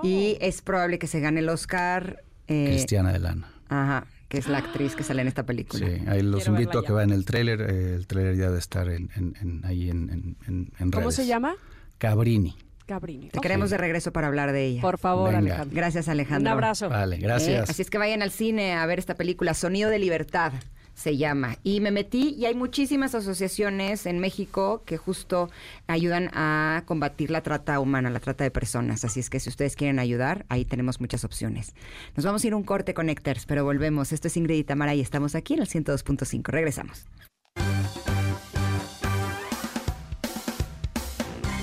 [0.04, 2.24] Y es probable que se gane el Oscar.
[2.48, 3.52] eh, Cristiana de Lana.
[3.68, 5.86] Ajá, que es la actriz que sale en esta película.
[5.86, 7.60] Sí, ahí los Quiero invito a que vean el tráiler.
[7.62, 11.02] eh, el tráiler ya debe estar en, en- en- ahí en, en- en- en ¿Cómo
[11.10, 11.16] redes.
[11.16, 11.56] se llama?
[11.98, 12.56] Cabrini.
[12.86, 13.30] Cabrini.
[13.30, 14.82] Te queremos de regreso para hablar de ella.
[14.82, 15.40] Por favor, Venga.
[15.40, 15.76] Alejandro.
[15.76, 16.52] Gracias, Alejandro.
[16.52, 16.88] Un abrazo.
[16.90, 17.70] Vale, Eh, gracias.
[17.70, 20.54] así es que vayan al cine a ver esta película, Sonido de Libertad
[21.02, 21.58] se llama.
[21.64, 25.50] Y me metí y hay muchísimas asociaciones en México que justo
[25.88, 29.04] ayudan a combatir la trata humana, la trata de personas.
[29.04, 31.74] Así es que si ustedes quieren ayudar, ahí tenemos muchas opciones.
[32.16, 34.12] Nos vamos a ir un corte con Nectars, pero volvemos.
[34.12, 36.44] Esto es Ingrid y Tamara y estamos aquí en el 102.5.
[36.50, 37.08] Regresamos.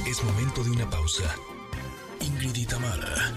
[0.06, 1.32] Es momento de una pausa.
[2.20, 3.32] Ingrid y Tamara,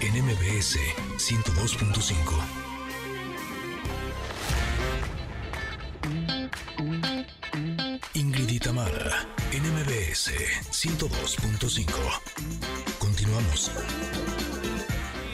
[0.00, 0.78] en MBS
[1.16, 2.67] 102.5.
[8.18, 10.32] Ingrid y Tamara, en MBS
[10.72, 11.86] 102.5.
[12.98, 13.70] Continuamos.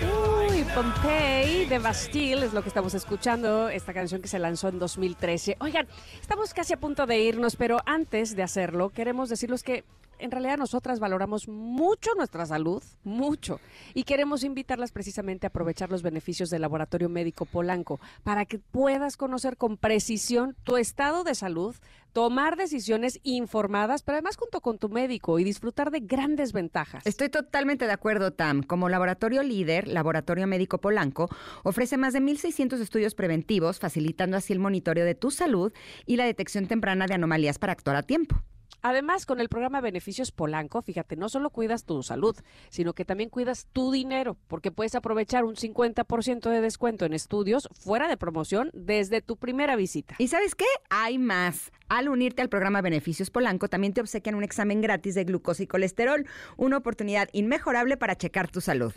[0.03, 4.79] Uy, Pompey de Bastille es lo que estamos escuchando, esta canción que se lanzó en
[4.79, 5.57] 2013.
[5.61, 5.89] Oigan,
[6.21, 9.85] estamos casi a punto de irnos, pero antes de hacerlo, queremos decirles que
[10.19, 13.61] en realidad nosotras valoramos mucho nuestra salud, mucho,
[13.95, 19.17] y queremos invitarlas precisamente a aprovechar los beneficios del Laboratorio Médico Polanco para que puedas
[19.17, 21.75] conocer con precisión tu estado de salud,
[22.13, 27.05] tomar decisiones informadas, pero además junto con tu médico y disfrutar de grandes ventajas.
[27.07, 28.63] Estoy totalmente de acuerdo, Tam.
[28.63, 31.29] Como laboratorio líder, Laboratorio Médico Polanco
[31.65, 35.73] ofrece más de 1.600 estudios preventivos, facilitando así el monitoreo de tu salud
[36.07, 38.43] y la detección temprana de anomalías para actuar a tiempo.
[38.87, 42.37] Además, con el programa Beneficios Polanco, fíjate, no solo cuidas tu salud,
[42.69, 47.67] sino que también cuidas tu dinero, porque puedes aprovechar un 50% de descuento en estudios
[47.73, 50.17] fuera de promoción desde tu primera visita.
[50.19, 50.67] ¿Y sabes qué?
[50.91, 51.73] Hay más.
[51.89, 55.67] Al unirte al programa Beneficios Polanco, también te obsequian un examen gratis de glucosa y
[55.67, 56.27] colesterol,
[56.59, 58.93] una oportunidad inmejorable para checar tu salud.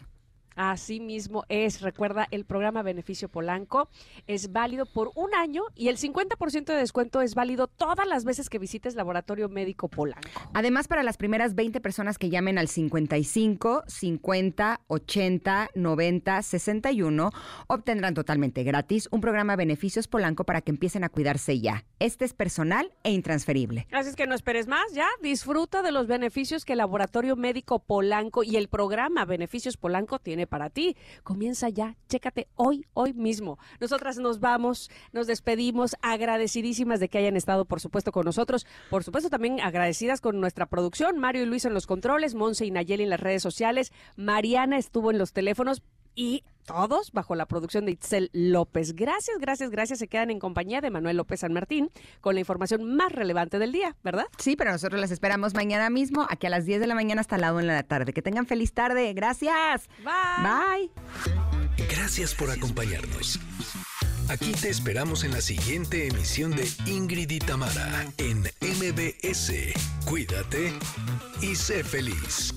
[0.58, 1.82] Así mismo es.
[1.82, 3.90] Recuerda, el programa Beneficio Polanco
[4.26, 8.50] es válido por un año y el 50% de descuento es válido todas las veces
[8.50, 10.28] que visites Laboratorio Médico Polanco.
[10.56, 17.32] Además, para las primeras 20 personas que llamen al 55 50 80 90 61,
[17.68, 21.86] obtendrán totalmente gratis un programa Beneficios Polanco para que empiecen a cuidarse ya.
[22.00, 23.88] Este es personal e intransferible.
[23.92, 27.78] Así es que no esperes más, ya disfruta de los beneficios que el Laboratorio Médico
[27.78, 30.96] Polanco y el programa Beneficios Polanco tiene para ti.
[31.24, 33.60] Comienza ya, chécate hoy, hoy mismo.
[33.80, 38.66] Nosotras nos vamos, nos despedimos, agradecidísimas de que hayan estado, por supuesto, con nosotros.
[38.90, 42.72] Por supuesto, también agradecidas con nuestra producción, Mario y Luis en los controles, Monse y
[42.72, 45.84] Nayeli en las redes sociales, Mariana estuvo en los teléfonos
[46.18, 48.94] y todos bajo la producción de Itzel López.
[48.94, 50.00] Gracias, gracias, gracias.
[50.00, 51.90] Se quedan en compañía de Manuel López San Martín
[52.20, 54.26] con la información más relevante del día, ¿verdad?
[54.38, 57.38] Sí, pero nosotros las esperamos mañana mismo, aquí a las 10 de la mañana hasta
[57.38, 58.12] la 1 de la tarde.
[58.12, 59.14] Que tengan feliz tarde.
[59.14, 59.88] Gracias.
[60.00, 60.90] Bye.
[61.78, 61.88] Bye.
[61.88, 63.40] Gracias por acompañarnos.
[64.30, 69.54] Aquí te esperamos en la siguiente emisión de Ingrid y Tamara en MBS.
[70.06, 70.74] Cuídate
[71.42, 72.57] y sé feliz.